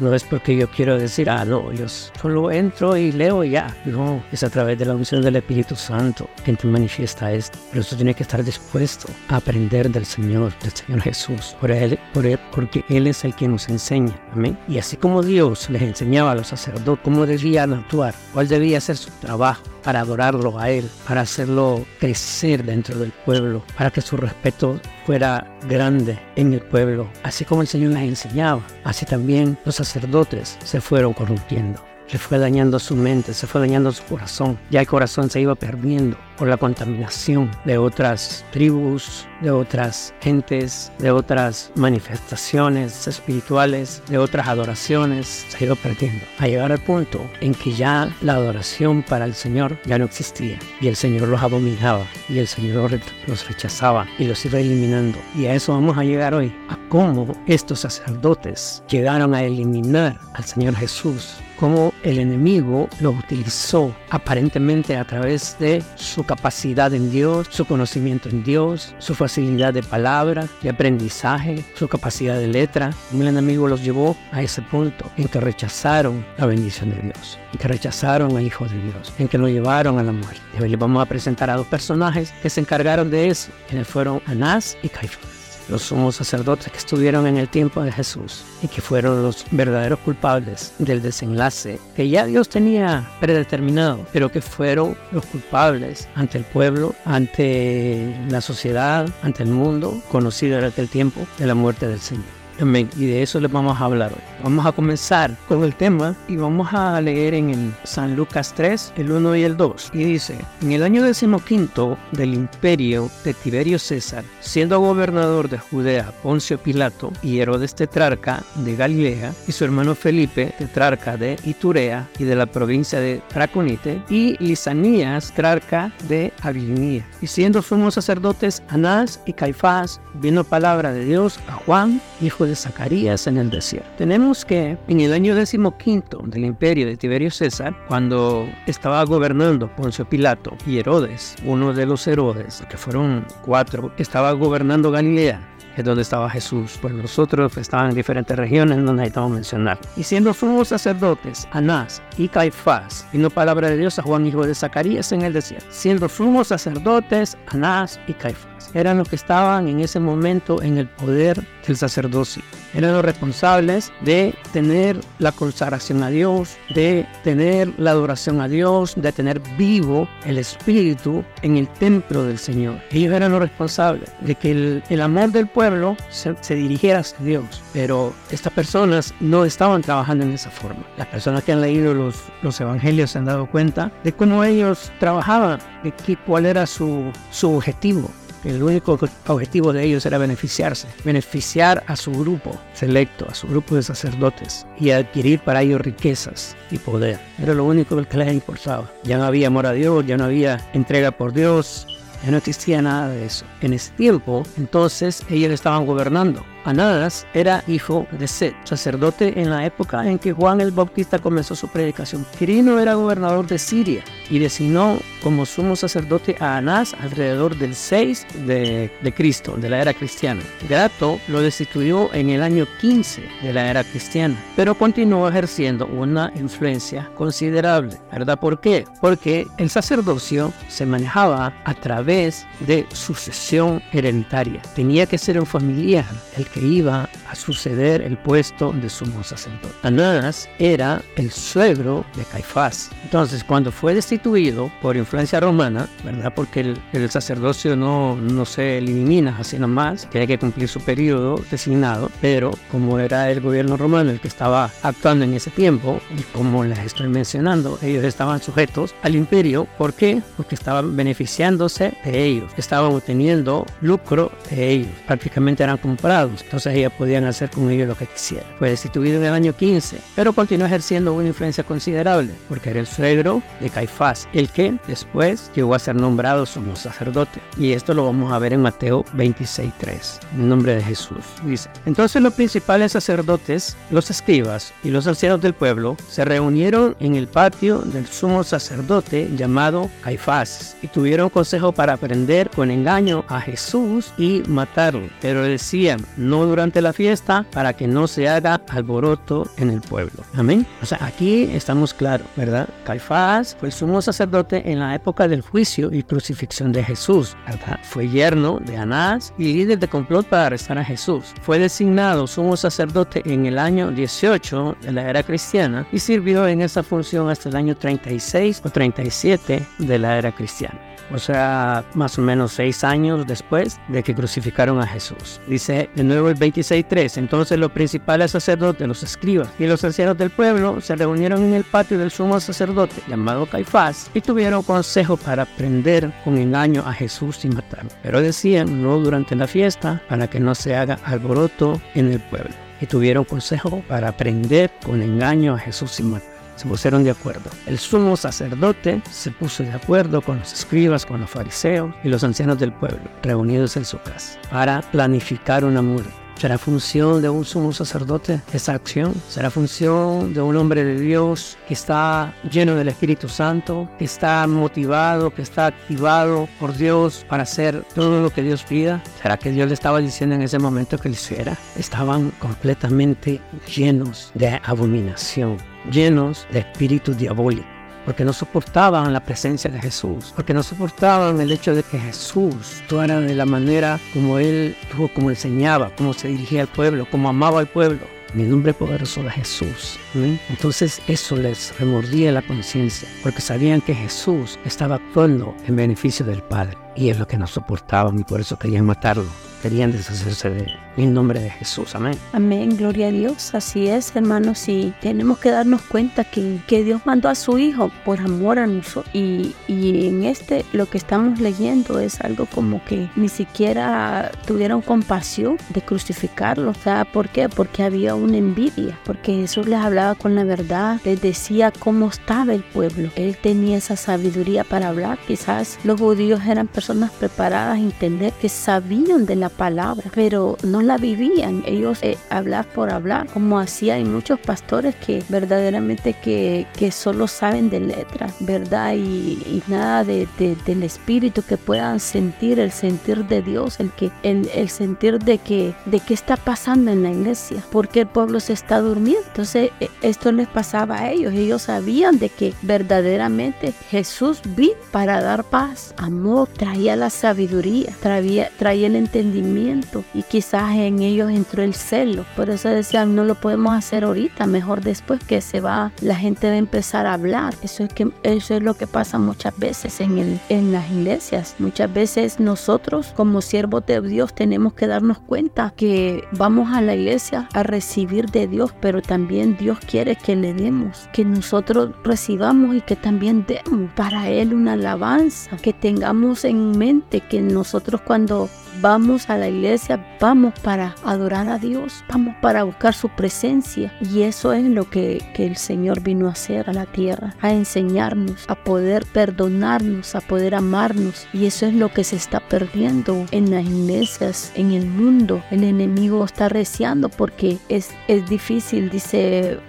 No 0.02 0.16
es 0.16 0.24
porque 0.24 0.56
yo 0.58 0.68
quiero 0.68 0.98
decir, 0.98 1.30
ah, 1.30 1.46
no, 1.46 1.72
yo 1.72 1.88
solo 1.88 2.50
entro 2.50 2.98
y 2.98 3.12
leo 3.12 3.44
y 3.44 3.52
ya. 3.52 3.78
No, 3.86 4.24
es 4.32 4.44
a 4.44 4.50
través 4.50 4.80
de 4.80 4.86
la 4.86 4.96
unción 4.96 5.22
del 5.22 5.36
Espíritu 5.36 5.76
Santo 5.76 6.28
que 6.44 6.54
te 6.54 6.68
manifiesta 6.68 7.32
esto. 7.32 7.60
Pero 7.70 7.82
eso 7.82 7.96
tiene 7.96 8.16
que 8.16 8.24
estar 8.24 8.44
dispuesto 8.44 9.10
a 9.30 9.36
aprender 9.36 9.92
del 9.92 10.06
Señor, 10.06 10.54
del 10.60 10.72
Señor 10.72 11.02
Jesús. 11.02 11.56
Por 11.62 11.70
él, 11.70 12.00
por 12.16 12.26
él, 12.26 12.40
porque 12.52 12.84
Él 12.90 13.06
es 13.06 13.24
el 13.24 13.36
que 13.36 13.48
nos 13.48 13.70
enseña. 13.70 14.20
Amén. 14.34 14.58
Y 14.68 14.80
así 14.80 14.98
como 14.98 15.22
Dios 15.22 15.70
les 15.70 15.84
enseñaba 15.84 16.32
a 16.32 16.36
los 16.36 16.48
sacerdotes 16.48 17.04
cómo 17.04 17.28
debían 17.28 17.72
actuar, 17.72 18.16
cuál 18.34 18.48
debía 18.48 18.82
ser 18.82 18.98
su 18.98 19.12
trabajo, 19.22 19.62
para 19.84 20.02
adorarlo 20.02 20.60
a 20.60 20.70
Él, 20.70 20.90
para 21.08 21.22
hacerlo 21.22 21.86
crecer 22.00 22.64
dentro 22.64 22.98
del 22.98 23.12
pueblo, 23.12 23.64
para 23.78 23.92
que 23.92 24.02
su 24.02 24.18
respeto 24.18 24.80
fuera 25.06 25.51
grande 25.68 26.20
en 26.36 26.54
el 26.54 26.62
pueblo. 26.62 27.10
Así 27.24 27.46
como 27.46 27.62
el 27.62 27.68
Señor 27.68 27.92
les 27.92 28.04
enseñaba, 28.04 28.62
así 28.84 29.06
también 29.06 29.58
los 29.66 29.76
sacerdotes 29.76 30.58
se 30.64 30.82
fueron 30.82 31.14
corrompiendo 31.14 31.82
se 32.12 32.18
fue 32.18 32.40
dañando 32.40 32.78
su 32.78 32.98
mente, 32.98 33.34
se 33.34 33.48
fue 33.48 33.62
dañando 33.62 33.90
su 33.94 34.04
corazón. 34.04 34.60
Ya 34.70 34.82
el 34.82 34.88
corazón 34.88 35.30
se 35.30 35.40
iba 35.40 35.56
perdiendo 35.56 36.18
por 36.42 36.48
la 36.48 36.58
contaminación 36.58 37.52
de 37.66 37.78
otras 37.78 38.44
tribus, 38.50 39.28
de 39.42 39.52
otras 39.52 40.12
gentes, 40.22 40.92
de 40.98 41.12
otras 41.12 41.72
manifestaciones 41.76 43.08
espirituales, 43.08 44.02
de 44.10 44.18
otras 44.18 44.48
adoraciones, 44.48 45.46
se 45.50 45.66
iba 45.66 45.76
perdiendo. 45.76 46.26
A 46.40 46.48
llegar 46.48 46.72
al 46.72 46.80
punto 46.80 47.22
en 47.42 47.54
que 47.54 47.74
ya 47.74 48.12
la 48.22 48.34
adoración 48.34 49.04
para 49.04 49.26
el 49.26 49.36
Señor 49.36 49.78
ya 49.86 50.00
no 50.00 50.06
existía 50.06 50.58
y 50.82 50.88
el 50.88 50.96
Señor 50.96 51.28
los 51.28 51.44
abominaba 51.44 52.08
y 52.28 52.40
el 52.40 52.48
Señor 52.48 53.00
los 53.28 53.48
rechazaba 53.48 54.08
y 54.18 54.26
los 54.26 54.44
iba 54.44 54.58
eliminando. 54.58 55.20
Y 55.38 55.46
a 55.46 55.54
eso 55.54 55.74
vamos 55.74 55.96
a 55.96 56.04
llegar 56.04 56.34
hoy, 56.34 56.52
a 56.70 56.78
cómo 56.90 57.32
estos 57.46 57.82
sacerdotes 57.82 58.82
llegaron 58.90 59.36
a 59.36 59.44
eliminar 59.44 60.18
al 60.34 60.44
Señor 60.44 60.76
Jesús 60.76 61.36
cómo 61.62 61.94
el 62.02 62.18
enemigo 62.18 62.90
lo 63.02 63.12
utilizó 63.12 63.96
aparentemente 64.10 64.98
a 64.98 65.06
través 65.06 65.56
de 65.60 65.84
su 65.96 66.24
capacidad 66.36 66.94
en 66.94 67.12
Dios, 67.12 67.48
su 67.50 67.66
conocimiento 67.66 68.30
en 68.30 68.42
Dios, 68.42 68.96
su 69.00 69.16
facilidad 69.16 69.74
de 69.74 69.84
palabra, 69.84 70.48
de 70.62 70.70
aprendizaje, 70.70 71.62
su 71.76 71.90
capacidad 71.90 72.38
de 72.38 72.48
letra. 72.48 72.92
El 73.14 73.28
enemigo 73.28 73.68
los 73.68 73.84
llevó 73.84 74.16
a 74.32 74.42
ese 74.42 74.62
punto 74.62 75.12
en 75.18 75.28
que 75.28 75.42
rechazaron 75.42 76.26
la 76.38 76.46
bendición 76.46 76.92
de 76.92 77.02
Dios, 77.02 77.38
en 77.52 77.60
que 77.60 77.68
rechazaron 77.68 78.38
al 78.38 78.44
Hijo 78.44 78.66
de 78.66 78.82
Dios, 78.82 79.12
en 79.20 79.28
que 79.28 79.38
lo 79.38 79.50
llevaron 79.50 80.00
a 80.00 80.04
la 80.04 80.14
muerte. 80.14 80.40
Y 80.58 80.64
hoy 80.64 80.70
les 80.70 80.80
vamos 80.80 81.04
a 81.04 81.06
presentar 81.06 81.50
a 81.50 81.58
dos 81.58 81.68
personajes 81.68 82.32
que 82.42 82.50
se 82.50 82.62
encargaron 82.62 83.12
de 83.12 83.28
eso, 83.28 83.52
quienes 83.68 83.90
fueron 83.90 84.22
Anás 84.26 84.78
y 84.82 84.88
Caifás 84.88 85.41
los 85.72 85.84
sumos 85.84 86.18
sacerdotes 86.18 86.72
que 86.72 86.78
estuvieron 86.78 87.26
en 87.26 87.38
el 87.38 87.48
tiempo 87.48 87.82
de 87.82 87.92
Jesús 87.92 88.44
y 88.62 88.68
que 88.68 88.82
fueron 88.82 89.24
los 89.24 89.46
verdaderos 89.52 90.00
culpables 90.00 90.74
del 90.78 91.02
desenlace 91.02 91.80
que 91.96 92.10
ya 92.10 92.26
Dios 92.26 92.50
tenía 92.50 93.10
predeterminado, 93.20 94.06
pero 94.12 94.30
que 94.30 94.42
fueron 94.42 94.98
los 95.12 95.26
culpables 95.26 96.08
ante 96.16 96.38
el 96.38 96.44
pueblo, 96.44 96.94
ante 97.06 98.16
la 98.30 98.42
sociedad, 98.42 99.10
ante 99.24 99.44
el 99.44 99.50
mundo 99.50 100.02
conocido 100.12 100.60
en 100.60 100.66
aquel 100.66 100.90
tiempo 100.90 101.22
de 101.40 101.48
la 101.48 101.56
muerte 101.56 101.88
del 101.88 102.02
Señor. 102.02 102.41
Y 102.62 103.06
de 103.08 103.24
eso 103.24 103.40
les 103.40 103.52
vamos 103.52 103.82
a 103.82 103.86
hablar 103.86 104.12
hoy. 104.14 104.22
Vamos 104.44 104.66
a 104.68 104.72
comenzar 104.72 105.36
con 105.48 105.64
el 105.64 105.74
tema 105.76 106.16
y 106.28 106.36
vamos 106.36 106.72
a 106.72 107.02
leer 107.02 107.34
en 107.34 107.50
el 107.50 107.74
San 107.84 108.16
Lucas 108.16 108.54
3, 108.56 108.94
el 108.98 109.12
1 109.12 109.36
y 109.36 109.44
el 109.44 109.58
2. 109.58 109.90
Y 109.94 110.04
dice, 110.04 110.38
en 110.62 110.72
el 110.72 110.84
año 110.84 111.04
decimoquinto 111.04 111.98
del 112.12 112.36
imperio 112.36 113.10
de 113.24 113.34
Tiberio 113.34 113.80
César, 113.80 114.24
siendo 114.42 114.80
gobernador 114.80 115.50
de 115.50 115.58
Judea 115.58 116.14
Poncio 116.22 116.60
Pilato 116.60 117.12
y 117.24 117.40
Herodes 117.40 117.74
tetrarca 117.74 118.44
de 118.56 118.76
Galilea 118.76 119.34
y 119.48 119.52
su 119.52 119.66
hermano 119.66 119.96
Felipe 119.96 120.54
tetrarca 120.58 121.18
de 121.18 121.38
Iturea 121.44 122.08
y 122.20 122.26
de 122.26 122.36
la 122.36 122.46
provincia 122.46 123.00
de 123.00 123.24
Traconite 123.30 124.04
y 124.08 124.38
Lisanías 124.38 125.30
tetrarca 125.30 125.92
de 126.08 126.32
Abilinía. 126.42 127.08
Y 127.22 127.28
siendo 127.28 127.64
sumos 127.64 127.96
sacerdotes 127.96 128.62
Anás 128.70 129.20
y 129.26 129.34
Caifás, 129.34 130.00
vino 130.14 130.44
palabra 130.44 130.94
de 130.94 131.06
Dios 131.06 131.40
a 131.48 131.54
Juan, 131.54 132.00
hijo 132.22 132.46
de 132.46 132.51
Zacarías 132.56 133.28
en 133.28 133.38
el 133.38 133.50
desierto. 133.50 133.90
Tenemos 133.98 134.46
que 134.46 134.78
en 134.88 135.02
el 135.02 135.14
año 135.14 135.36
decimoquinto 135.36 136.22
del 136.26 136.46
imperio 136.46 136.86
de 136.86 136.98
Tiberio 136.98 137.32
César, 137.32 137.76
cuando 137.88 138.48
estaba 138.68 139.04
gobernando 139.04 139.74
Poncio 139.76 140.08
Pilato 140.08 140.56
y 140.66 140.80
Herodes, 140.80 141.36
uno 141.46 141.74
de 141.74 141.86
los 141.86 142.08
Herodes, 142.08 142.64
que 142.70 142.78
fueron 142.78 143.26
cuatro, 143.46 143.92
estaba 143.98 144.32
gobernando 144.34 144.92
Galilea, 144.92 145.48
es 145.78 145.84
donde 145.84 146.02
estaba 146.02 146.30
Jesús. 146.30 146.78
Pues 146.82 146.94
los 146.94 147.18
otros 147.20 147.58
estaban 147.58 147.90
en 147.90 147.96
diferentes 147.96 148.38
regiones, 148.38 148.78
no 148.78 148.94
necesitamos 148.94 149.32
mencionar. 149.32 149.80
Y 149.96 150.04
siendo 150.04 150.34
sumos 150.34 150.70
sacerdotes, 150.70 151.48
Anás 151.52 152.02
y 152.18 152.28
Caifás, 152.28 153.08
vino 153.12 153.30
palabra 153.30 153.70
de 153.70 153.78
Dios 153.78 153.98
a 154.00 154.04
Juan, 154.04 154.26
hijo 154.26 154.46
de 154.46 154.56
Zacarías, 154.56 155.12
en 155.12 155.22
el 155.22 155.34
desierto. 155.34 155.68
Siendo 155.70 156.10
sumos 156.10 156.48
sacerdotes, 156.48 157.38
Anás 157.48 158.00
y 158.08 158.14
Caifás 158.14 158.52
eran 158.74 158.98
los 158.98 159.10
que 159.10 159.16
estaban 159.16 159.68
en 159.68 159.80
ese 159.80 160.00
momento 160.00 160.62
en 160.62 160.78
el 160.78 160.88
poder 160.88 161.46
del 161.66 161.78
sacerdocio. 161.78 162.44
Eran 162.74 162.94
los 162.94 163.04
responsables 163.04 163.92
de 164.02 164.34
tener 164.54 165.00
la 165.20 165.32
consagración 165.32 166.04
a 166.04 166.10
Dios, 166.10 166.58
de 166.74 167.06
tener 167.24 167.74
la 167.78 167.92
adoración 167.92 168.42
a 168.42 168.48
Dios, 168.48 168.94
de 168.96 169.12
tener 169.12 169.42
vivo 169.58 170.08
el 170.26 170.38
Espíritu 170.38 171.24
en 171.42 171.58
el 171.58 171.68
templo 171.68 172.24
del 172.24 172.38
Señor. 172.38 172.80
Ellos 172.92 173.14
eran 173.14 173.32
los 173.32 173.42
responsables 173.42 174.12
de 174.22 174.36
que 174.36 174.82
el, 174.90 175.02
amor 175.02 175.32
del 175.32 175.48
pueblo 175.48 175.98
se, 176.10 176.56
dirigiera 176.56 177.00
hacia 177.00 177.18
Dios. 177.20 177.62
Pero 177.74 178.14
estas 178.30 178.54
personas 178.54 179.14
no 179.20 179.46
estaban 179.46 179.82
trabajando 179.82 180.24
en 180.24 180.32
esa 180.32 180.50
forma. 180.50 180.84
Las 180.98 181.08
personas 181.08 181.44
que 181.44 181.52
han 181.52 181.62
leído 181.62 181.94
los, 181.94 182.16
los 182.42 182.60
evangelios 182.62 183.12
se 183.12 183.20
han 183.20 183.26
dado 183.26 183.48
cuenta 183.48 183.92
de 184.04 184.14
cómo 184.14 184.44
ellos 184.44 184.92
trabajaban, 185.00 185.60
de 185.84 185.94
cuál 186.26 186.46
era 186.46 186.66
su, 186.66 187.12
su 187.32 187.54
objetivo 187.54 188.10
el 188.44 188.64
único 188.64 188.98
objetivo 189.28 189.74
de 189.74 189.84
ellos 189.84 190.06
era 190.06 190.18
beneficiarse, 190.18 190.88
beneficiar 191.04 191.84
a 191.88 191.96
su 191.96 192.12
grupo 192.12 192.60
selecto, 192.74 193.28
a 193.30 193.36
su 193.36 193.48
grupo 193.48 193.76
de 193.76 193.84
sacerdotes 193.84 194.66
y 194.80 194.92
adquirir 194.92 195.40
para 195.40 195.62
ellos 195.62 195.82
riquezas 195.82 196.56
y 196.72 196.78
poder. 196.78 197.20
Era 197.42 197.54
lo 197.54 197.66
único 197.66 197.96
que 198.06 198.18
les 198.18 198.34
importaba. 198.34 198.90
Ya 199.04 199.18
no 199.18 199.26
había 199.26 199.48
amor 199.48 199.66
a 199.66 199.74
Dios, 199.74 200.06
ya 200.06 200.18
no 200.18 200.26
había 200.26 200.60
entrega 200.74 201.12
por 201.12 201.34
Dios, 201.34 201.88
ya 202.24 202.32
no 202.32 202.38
existía 202.38 202.82
nada 202.82 203.10
de 203.10 203.26
eso. 203.26 203.46
En 203.62 203.74
ese 203.74 203.92
tiempo, 203.94 204.44
entonces, 204.58 205.24
ellos 205.30 205.52
estaban 205.52 205.86
gobernando 205.86 206.46
Anás 206.64 207.26
era 207.34 207.64
hijo 207.68 208.08
de 208.12 208.28
Seth, 208.28 208.56
sacerdote 208.64 209.40
en 209.42 209.50
la 209.50 209.66
época 209.66 210.08
en 210.08 210.20
que 210.20 210.34
Juan 210.34 210.62
el 210.62 210.72
Bautista 210.72 211.20
comenzó 211.20 211.56
su 211.56 211.68
predicación. 211.68 212.26
Quirino 212.38 212.80
era 212.80 212.94
gobernador 212.94 213.48
de 213.48 213.58
Siria 213.58 214.04
y 214.30 214.40
designó 214.40 215.00
como 215.24 215.46
sumo 215.46 215.76
sacerdote 215.76 216.36
a 216.40 216.58
Anás 216.58 216.94
alrededor 216.94 217.56
del 217.58 217.76
6 217.76 218.28
de, 218.46 218.92
de 219.02 219.14
Cristo, 219.14 219.56
de 219.58 219.70
la 219.70 219.82
era 219.82 219.94
cristiana. 219.94 220.42
Grato 220.68 221.20
lo 221.28 221.42
destituyó 221.42 222.14
en 222.14 222.30
el 222.30 222.42
año 222.42 222.68
15 222.80 223.24
de 223.42 223.54
la 223.54 223.70
era 223.70 223.84
cristiana, 223.84 224.36
pero 224.56 224.76
continuó 224.76 225.28
ejerciendo 225.28 225.86
una 225.88 226.32
influencia 226.36 227.10
considerable. 227.16 227.98
¿Verdad? 228.12 228.40
¿Por 228.40 228.60
qué? 228.60 228.86
Porque 229.00 229.48
el 229.58 229.70
sacerdocio 229.70 230.54
se 230.68 230.86
manejaba 230.86 231.54
a 231.66 231.74
través 231.74 232.46
de 232.62 232.86
sucesión 232.94 233.82
hereditaria. 233.92 234.62
Tenía 234.76 235.06
que 235.06 235.18
ser 235.18 235.40
un 235.40 235.46
familiar 235.46 236.06
el 236.38 236.46
que 236.54 236.62
iba 236.62 237.10
a 237.30 237.36
suceder 237.36 238.02
el 238.02 238.18
puesto 238.18 238.72
de 238.74 238.90
sumo 238.90 239.24
sacerdote. 239.24 239.74
Anás 239.84 240.50
era 240.60 241.02
el 241.16 241.32
suegro 241.32 242.06
de 242.16 242.24
Caifás. 242.26 242.90
Entonces, 243.04 243.44
cuando 243.44 243.72
fue 243.72 243.94
destituido 243.94 244.72
por 244.82 244.96
influencia 244.96 245.40
romana, 245.40 245.88
¿verdad? 246.04 246.34
Porque 246.36 246.76
el, 246.94 247.12
sacerdocio 247.12 247.76
no, 247.76 248.16
no 248.16 248.46
se 248.46 248.78
elimina 248.78 249.36
así 249.38 249.60
nomás, 249.60 250.08
hay 250.14 250.28
que 250.28 250.40
cumplir 250.40 250.68
su 250.68 250.80
periodo 250.80 251.44
designado, 251.50 252.10
pero 252.22 252.52
como 252.72 253.00
era 253.00 253.30
el 253.32 253.42
gobierno 253.42 253.76
romano 253.76 254.12
el 254.12 254.22
que 254.22 254.28
estaba 254.28 254.70
actuando 254.84 255.26
en 255.26 255.34
ese 255.34 255.50
tiempo, 255.50 256.00
y 256.18 256.22
como 256.32 256.64
les 256.64 256.80
estoy 256.80 257.08
mencionando, 257.08 257.80
ellos 257.82 258.04
estaban 258.04 258.42
sujetos 258.42 258.96
al 259.02 259.16
imperio. 259.16 259.68
¿Por 259.78 259.94
qué? 259.94 260.22
Porque 260.38 260.56
estaban 260.56 260.96
beneficiándose 260.96 261.94
de 262.06 262.24
ellos, 262.24 262.52
estaban 262.58 262.92
obteniendo 262.94 263.66
lucro 263.82 264.32
de 264.50 264.70
ellos, 264.70 264.92
prácticamente 265.08 265.64
eran 265.64 265.78
comprados 265.78 266.41
entonces 266.44 266.76
ellos 266.76 266.94
podían 266.98 267.26
hacer 267.26 267.50
con 267.50 267.70
ellos 267.70 267.88
lo 267.88 267.96
que 267.96 268.08
quisieran. 268.08 268.48
Fue 268.60 268.70
destituido 268.70 269.18
en 269.18 269.26
el 269.26 269.34
año 269.34 269.56
15, 269.56 269.98
pero 270.16 270.34
continuó 270.34 270.68
ejerciendo 270.68 271.14
una 271.14 271.28
influencia 271.28 271.64
considerable, 271.64 272.34
porque 272.50 272.72
era 272.72 272.80
el 272.80 272.88
suegro 272.88 273.42
de 273.60 273.70
Caifás, 273.70 274.28
el 274.34 274.50
que 274.50 274.78
después 274.88 275.52
llegó 275.56 275.76
a 275.76 275.80
ser 275.80 275.96
nombrado 275.96 276.46
sumo 276.46 276.76
sacerdote. 276.76 277.42
Y 277.58 277.74
esto 277.74 277.94
lo 277.94 278.06
vamos 278.06 278.32
a 278.32 278.40
ver 278.40 278.54
en 278.54 278.62
Mateo 278.62 279.04
26.3, 279.16 280.20
en 280.36 280.50
nombre 280.50 280.76
de 280.76 280.84
Jesús. 280.84 281.24
Dice, 281.44 281.70
entonces 281.86 282.22
los 282.22 282.34
principales 282.34 282.92
sacerdotes, 282.92 283.76
los 283.90 284.10
escribas 284.10 284.74
y 284.84 284.90
los 284.90 285.08
ancianos 285.08 285.42
del 285.42 285.54
pueblo 285.54 285.98
se 286.08 286.26
reunieron 286.26 286.96
en 287.00 287.16
el 287.16 287.28
patio 287.28 287.80
del 287.80 288.08
sumo 288.08 288.44
sacerdote 288.44 289.30
llamado 289.36 289.90
Caifás 290.02 290.76
y 290.82 290.88
tuvieron 290.88 291.30
consejo 291.30 291.72
para 291.72 291.94
aprender 291.94 292.50
con 292.50 292.72
engaño 292.72 293.24
a 293.28 293.42
Jesús 293.42 294.14
y 294.18 294.44
matarlo. 294.48 295.10
Pero 295.22 295.44
decían, 295.44 296.06
no 296.18 296.31
durante 296.40 296.82
la 296.82 296.94
fiesta, 296.94 297.46
para 297.52 297.74
que 297.74 297.88
no 297.88 298.08
se 298.08 298.28
haga 298.28 298.62
alboroto 298.70 299.48
en 299.58 299.70
el 299.70 299.82
pueblo. 299.82 300.24
Amén. 300.36 300.66
O 300.82 300.86
sea, 300.86 301.00
aquí 301.02 301.44
estamos 301.54 301.94
claros, 301.94 302.28
¿verdad? 302.36 302.68
Caifás 302.86 303.56
fue 303.60 303.72
sumo 303.72 304.02
sacerdote 304.02 304.72
en 304.72 304.80
la 304.80 304.96
época 304.96 305.28
del 305.28 305.42
juicio 305.42 305.92
y 305.92 306.04
crucifixión 306.04 306.72
de 306.72 306.84
Jesús, 306.84 307.36
¿verdad? 307.46 307.80
Fue 307.84 308.08
yerno 308.08 308.60
de 308.60 308.78
Anás 308.78 309.34
y 309.38 309.54
líder 309.54 309.80
de 309.80 309.88
complot 309.88 310.28
para 310.28 310.48
arrestar 310.48 310.78
a 310.78 310.84
Jesús. 310.84 311.34
Fue 311.42 311.60
designado 311.60 312.28
sumo 312.28 312.58
sacerdote 312.58 313.22
en 313.26 313.46
el 313.46 313.60
año 313.60 313.92
18 313.92 314.78
de 314.82 314.92
la 314.92 315.10
era 315.10 315.24
cristiana 315.24 315.88
y 315.92 316.00
sirvió 316.00 316.48
en 316.48 316.62
esa 316.62 316.84
función 316.84 317.30
hasta 317.30 317.50
el 317.50 317.56
año 317.56 317.76
36 317.76 318.62
o 318.66 318.70
37 318.70 319.66
de 319.78 320.00
la 320.00 320.18
era 320.18 320.32
cristiana. 320.32 320.91
O 321.14 321.20
sea, 321.20 321.84
más 321.94 322.18
o 322.18 322.22
menos 322.22 322.54
seis 322.54 322.84
años 322.84 323.26
después 323.28 323.80
de 323.88 324.04
que 324.04 324.16
crucificaron 324.16 324.80
a 324.80 324.88
Jesús. 324.88 325.40
Dice 325.48 325.90
de 325.96 326.04
nuevo 326.04 326.30
el 326.30 326.38
26.3, 326.38 327.18
entonces 327.18 327.58
los 327.60 327.72
principales 327.72 328.32
sacerdotes, 328.32 328.88
los 328.88 329.04
escribas 329.04 329.50
y 329.60 329.68
los 329.68 329.84
ancianos 329.84 330.18
del 330.18 330.30
pueblo 330.30 330.82
se 330.82 330.96
reunieron 330.96 331.44
en 331.44 331.54
el 331.54 331.64
patio 331.64 331.98
del 331.98 332.12
sumo 332.12 332.40
sacerdote 332.40 333.02
llamado 333.08 333.46
Caifás 333.46 334.10
y 334.14 334.22
tuvieron 334.22 334.64
consejo 334.64 335.18
para 335.18 335.46
prender 335.46 336.12
con 336.24 336.38
engaño 336.38 336.84
a 336.86 336.94
Jesús 336.94 337.44
y 337.46 337.50
matarlo. 337.50 337.90
Pero 338.04 338.22
decían, 338.22 338.82
no 338.82 339.00
durante 339.00 339.36
la 339.36 339.48
fiesta, 339.48 340.02
para 340.10 340.30
que 340.30 340.40
no 340.40 340.56
se 340.56 340.76
haga 340.76 341.00
alboroto 341.04 341.82
en 341.96 342.12
el 342.12 342.20
pueblo. 342.20 342.52
Y 342.80 342.88
tuvieron 342.88 343.26
consejo 343.26 343.84
para 343.88 344.12
prender 344.12 344.72
con 344.84 345.02
engaño 345.02 345.54
a 345.54 345.60
Jesús 345.60 346.00
y 346.00 346.04
matarlo 346.04 346.31
se 346.62 346.68
pusieron 346.68 347.04
de 347.04 347.10
acuerdo. 347.10 347.50
El 347.66 347.80
sumo 347.80 348.16
sacerdote 348.16 349.02
se 349.10 349.32
puso 349.32 349.64
de 349.64 349.72
acuerdo 349.72 350.22
con 350.22 350.38
los 350.38 350.54
escribas, 350.54 351.08
con 351.08 351.22
los 351.22 351.30
fariseos 351.30 351.92
y 352.04 352.10
los 352.10 352.24
ancianos 352.24 352.60
del 352.60 352.72
pueblo, 352.72 353.02
reunidos 353.24 353.78
en 353.78 353.86
su 353.86 354.00
casa, 354.00 354.38
para 354.52 354.82
planificar 354.92 355.66
una 355.66 355.82
muerte. 355.82 356.21
¿Será 356.42 356.58
función 356.58 357.22
de 357.22 357.30
un 357.30 357.46
sumo 357.46 357.72
sacerdote 357.72 358.42
esa 358.52 358.74
acción? 358.74 359.14
¿Será 359.30 359.52
función 359.52 360.34
de 360.34 360.42
un 360.42 360.58
hombre 360.58 360.84
de 360.84 361.00
Dios 361.00 361.56
que 361.68 361.76
está 361.76 362.34
lleno 362.50 362.74
del 362.74 362.88
Espíritu 362.88 363.30
Santo, 363.30 363.88
que 364.00 364.06
está 364.06 364.48
motivado, 364.48 365.30
que 365.30 365.44
está 365.44 365.68
activado 365.68 366.50
por 366.60 366.76
Dios 366.76 367.24
para 367.30 367.44
hacer 367.44 367.86
todo 367.94 368.24
lo 368.24 368.32
que 368.32 368.42
Dios 368.42 368.64
pida? 368.64 369.04
¿Será 369.22 369.38
que 369.38 369.52
Dios 369.52 369.68
le 369.68 369.76
estaba 369.76 370.00
diciendo 370.00 370.34
en 370.34 370.42
ese 370.42 370.58
momento 370.58 370.98
que 370.98 371.10
lo 371.10 371.14
hiciera? 371.14 371.56
Estaban 371.78 372.32
completamente 372.40 373.40
llenos 373.76 374.32
de 374.34 374.60
abominación, 374.66 375.58
llenos 375.92 376.48
de 376.52 376.62
espíritu 376.62 377.14
diabólico 377.14 377.81
porque 378.06 378.26
no 378.26 378.34
soportaban 378.34 379.14
la 379.14 379.24
presencia 379.24 379.70
de 379.70 379.80
Jesús, 379.80 380.34
porque 380.36 380.54
no 380.54 380.64
soportaban 380.64 381.40
el 381.40 381.52
hecho 381.52 381.76
de 381.76 381.84
que 381.84 382.00
Jesús 382.00 382.82
actuara 382.82 383.20
de 383.20 383.36
la 383.36 383.46
manera 383.46 384.00
como 384.14 384.40
Él, 384.40 384.76
como 385.14 385.30
enseñaba, 385.30 385.92
como 385.96 386.14
se 386.14 386.30
dirigía 386.30 386.62
al 386.62 386.68
pueblo, 386.68 387.08
como 387.10 387.30
amaba 387.30 387.60
al 387.60 387.68
pueblo. 387.68 388.00
Mi 388.34 388.44
nombre 388.44 388.74
poderoso 388.74 389.22
de 389.24 389.32
Jesús. 389.32 390.00
Entonces 390.14 391.02
eso 391.08 391.36
les 391.36 391.78
remordía 391.80 392.32
la 392.32 392.42
conciencia, 392.42 393.08
porque 393.24 393.42
sabían 393.42 393.82
que 393.82 393.96
Jesús 393.96 394.60
estaba 394.66 394.96
actuando 394.96 395.56
en 395.68 395.76
beneficio 395.76 396.26
del 396.26 396.42
Padre. 396.44 396.78
Y 396.96 397.10
es 397.10 397.20
lo 397.20 397.28
que 397.28 397.38
no 397.38 397.48
soportaban 397.48 398.20
y 398.20 398.24
por 398.24 398.42
eso 398.42 398.60
querían 398.60 398.86
matarlo 398.86 399.26
querían 399.62 399.92
deshacerse 399.92 400.50
de 400.50 400.60
él. 400.64 400.76
En 400.98 401.14
nombre 401.14 401.40
de 401.40 401.50
Jesús, 401.50 401.96
amén. 401.96 402.18
Amén, 402.34 402.76
gloria 402.76 403.08
a 403.08 403.12
Dios. 403.12 403.56
Así 403.56 403.88
es, 403.88 404.14
hermanos, 404.16 404.68
y 404.68 404.94
tenemos 405.00 405.40
que 405.40 405.50
darnos 405.50 405.82
cuenta 405.84 406.26
que, 406.26 406.60
que 406.68 406.84
Dios 406.84 407.02
mandó 407.06 407.30
a 407.30 407.36
su 407.36 407.58
Hijo 407.58 407.92
por 408.04 408.20
amor 408.20 408.60
a 408.60 408.68
nosotros. 408.68 409.14
Y, 409.14 409.56
y 409.68 410.08
en 410.08 410.24
este, 410.24 410.66
lo 410.74 410.88
que 410.88 410.98
estamos 410.98 411.40
leyendo 411.40 412.00
es 412.00 412.20
algo 412.22 412.46
como 412.46 412.84
que 412.84 413.10
ni 413.16 413.30
siquiera 413.30 414.32
tuvieron 414.46 414.82
compasión 414.82 415.58
de 415.70 415.82
crucificarlo. 415.82 416.72
O 416.72 416.74
sea, 416.74 417.06
¿por 417.06 417.30
qué? 417.30 417.48
Porque 417.48 417.84
había 417.84 418.16
una 418.16 418.38
envidia, 418.38 419.00
porque 419.06 419.34
Jesús 419.34 419.68
les 419.68 419.80
hablaba 419.80 420.01
con 420.20 420.36
la 420.36 420.44
verdad, 420.44 421.00
les 421.04 421.22
decía 421.22 421.72
cómo 421.72 422.08
estaba 422.08 422.54
el 422.54 422.64
pueblo. 422.64 423.10
Él 423.16 423.38
tenía 423.42 423.78
esa 423.78 423.96
sabiduría 423.96 424.64
para 424.64 424.90
hablar. 424.90 425.20
Quizás 425.28 425.78
los 425.84 426.00
judíos 426.00 426.42
eran 426.48 426.68
personas 426.68 427.12
preparadas 427.12 427.78
a 427.78 427.82
entender 427.82 428.34
que 428.34 428.50
sabían 428.50 429.26
de 429.26 429.36
la 429.36 429.50
palabra, 429.50 430.10
pero 430.14 430.58
no 430.64 430.82
la 430.82 430.98
vivían. 430.98 431.64
Ellos 431.66 432.00
eh, 432.02 432.18
hablar 432.30 432.66
por 432.68 432.90
hablar, 432.90 433.28
como 433.32 433.60
hacía 433.60 433.96
hay 433.96 434.06
muchos 434.06 434.40
pastores 434.40 434.96
que 434.96 435.24
verdaderamente 435.30 436.14
que, 436.14 436.66
que 436.78 436.92
solo 436.92 437.28
saben 437.28 437.70
de 437.70 437.80
letras, 437.80 438.34
¿verdad? 438.40 438.96
Y, 438.96 439.62
nada 439.68 440.04
de, 440.04 440.28
del 440.66 440.84
espíritu 440.84 441.44
que 441.44 441.56
puedan 441.56 442.00
sentir, 442.00 442.60
el 442.60 442.72
sentir 442.72 443.26
de 443.28 443.42
Dios, 443.42 443.80
el 443.80 443.92
que 443.92 444.12
el, 444.24 444.50
el 444.56 444.70
sentir 444.70 445.20
de 445.20 445.38
que 445.38 445.74
de 445.86 446.00
qué 446.00 446.14
está 446.14 446.36
pasando 446.36 446.92
en 446.92 447.04
la 447.04 447.12
iglesia, 447.12 447.64
porque 447.72 448.02
el 448.02 448.08
pueblo 448.08 448.40
se 448.40 448.54
está 448.54 448.82
durmiendo. 448.82 449.22
Entonces, 449.28 449.72
e, 449.80 449.90
esto 450.02 450.32
les 450.32 450.48
pasaba 450.48 451.00
a 451.00 451.12
ellos. 451.12 451.34
Ellos 451.34 451.64
sabían 451.64 452.20
de 452.20 452.30
que 452.30 452.54
verdaderamente 452.62 453.74
Jesús 453.90 454.42
vino 454.56 454.72
para 454.92 455.22
dar 455.22 455.44
paz, 455.44 455.94
amor, 455.98 456.48
traía 456.50 456.96
la 456.96 457.10
sabiduría, 457.10 457.94
traía, 458.02 458.50
traía 458.58 458.88
el 458.88 458.96
entendimiento 458.96 460.04
y 460.14 460.24
quizás 460.24 460.76
en 460.76 461.02
ellos 461.02 461.32
entró 461.32 461.64
el 461.64 461.74
celo. 461.74 462.26
Por 462.36 462.50
eso 462.50 462.70
decían, 462.70 463.16
no 463.16 463.24
lo 463.24 463.36
podemos 463.36 463.74
hacer 463.74 464.04
ahorita, 464.04 464.46
mejor 464.48 464.82
después 464.82 465.24
que 465.24 465.42
se 465.42 465.62
va, 465.62 465.92
la 466.02 466.16
gente 466.16 466.48
va 466.48 466.54
a 466.54 466.58
empezar 466.58 467.06
a 467.06 467.14
hablar. 467.14 467.54
Eso 467.62 467.84
es, 467.84 467.94
que, 467.94 468.12
eso 468.24 468.56
es 468.56 468.64
lo 468.64 468.76
que 468.76 468.88
pasa 468.88 469.20
muchas 469.20 469.58
veces 469.58 470.02
en, 470.02 470.18
el, 470.18 470.40
en 470.50 470.72
las 470.72 470.90
iglesias. 470.90 471.56
Muchas 471.60 471.92
veces 471.94 472.40
nosotros 472.40 473.14
como 473.16 473.42
siervos 473.42 473.86
de 473.86 474.02
Dios 474.02 474.34
tenemos 474.34 474.74
que 474.74 474.88
darnos 474.88 475.20
cuenta 475.20 475.74
que 475.76 476.24
vamos 476.32 476.74
a 476.74 476.82
la 476.82 476.96
iglesia 476.96 477.48
a 477.54 477.64
recibir 477.64 478.30
de 478.30 478.48
Dios, 478.48 478.74
pero 478.80 479.02
también 479.02 479.58
Dios 479.58 479.80
quiere 479.82 480.16
que 480.16 480.36
le 480.36 480.54
demos, 480.54 481.10
que 481.14 481.26
nosotros 481.26 481.92
recibamos 482.04 482.76
y 482.76 482.82
que 482.82 482.96
también 482.96 483.46
demos 483.48 483.92
para 483.96 484.30
Él 484.30 484.54
una 484.54 484.74
alabanza, 484.74 485.58
que 485.58 485.74
tengamos 485.74 486.46
en 486.46 486.78
mente 486.78 487.22
que 487.22 487.42
nosotros 487.42 488.02
cuando 488.02 488.50
Vamos 488.80 489.30
a 489.30 489.38
la 489.38 489.50
iglesia, 489.50 490.04
vamos 490.20 490.54
para 490.62 490.96
adorar 491.04 491.50
a 491.50 491.60
Dios, 491.60 492.04
vamos 492.08 492.36
para 492.42 492.64
buscar 492.64 492.94
su 492.94 493.10
presencia. 493.10 493.94
Y 494.00 494.22
eso 494.22 494.54
es 494.54 494.64
lo 494.64 494.90
que, 494.90 495.22
el 495.36 495.58
Señor 495.58 496.02
vino 496.02 496.28
a 496.28 496.32
hacer 496.32 496.70
a 496.70 496.74
la 496.74 496.86
tierra, 496.86 497.36
a 497.42 497.52
enseñarnos, 497.52 498.46
a 498.48 498.56
poder 498.56 499.06
perdonarnos, 499.12 500.16
a 500.16 500.22
poder 500.22 500.56
amarnos. 500.56 501.28
Y 501.34 501.48
eso 501.48 501.66
es 501.66 501.74
lo 501.74 501.92
que 501.92 502.04
se 502.04 502.16
está 502.16 502.40
perdiendo 502.40 503.26
en 503.32 503.52
las 503.52 503.66
iglesias, 503.66 504.52
en 504.56 504.72
el 504.72 504.86
mundo. 504.86 505.44
El 505.50 505.64
enemigo 505.64 506.24
está 506.24 506.48
reciando 506.48 507.10
porque 507.10 507.58
es, 507.70 507.90
es 508.08 508.30
difícil, 508.30 508.90
dice, 508.90 509.60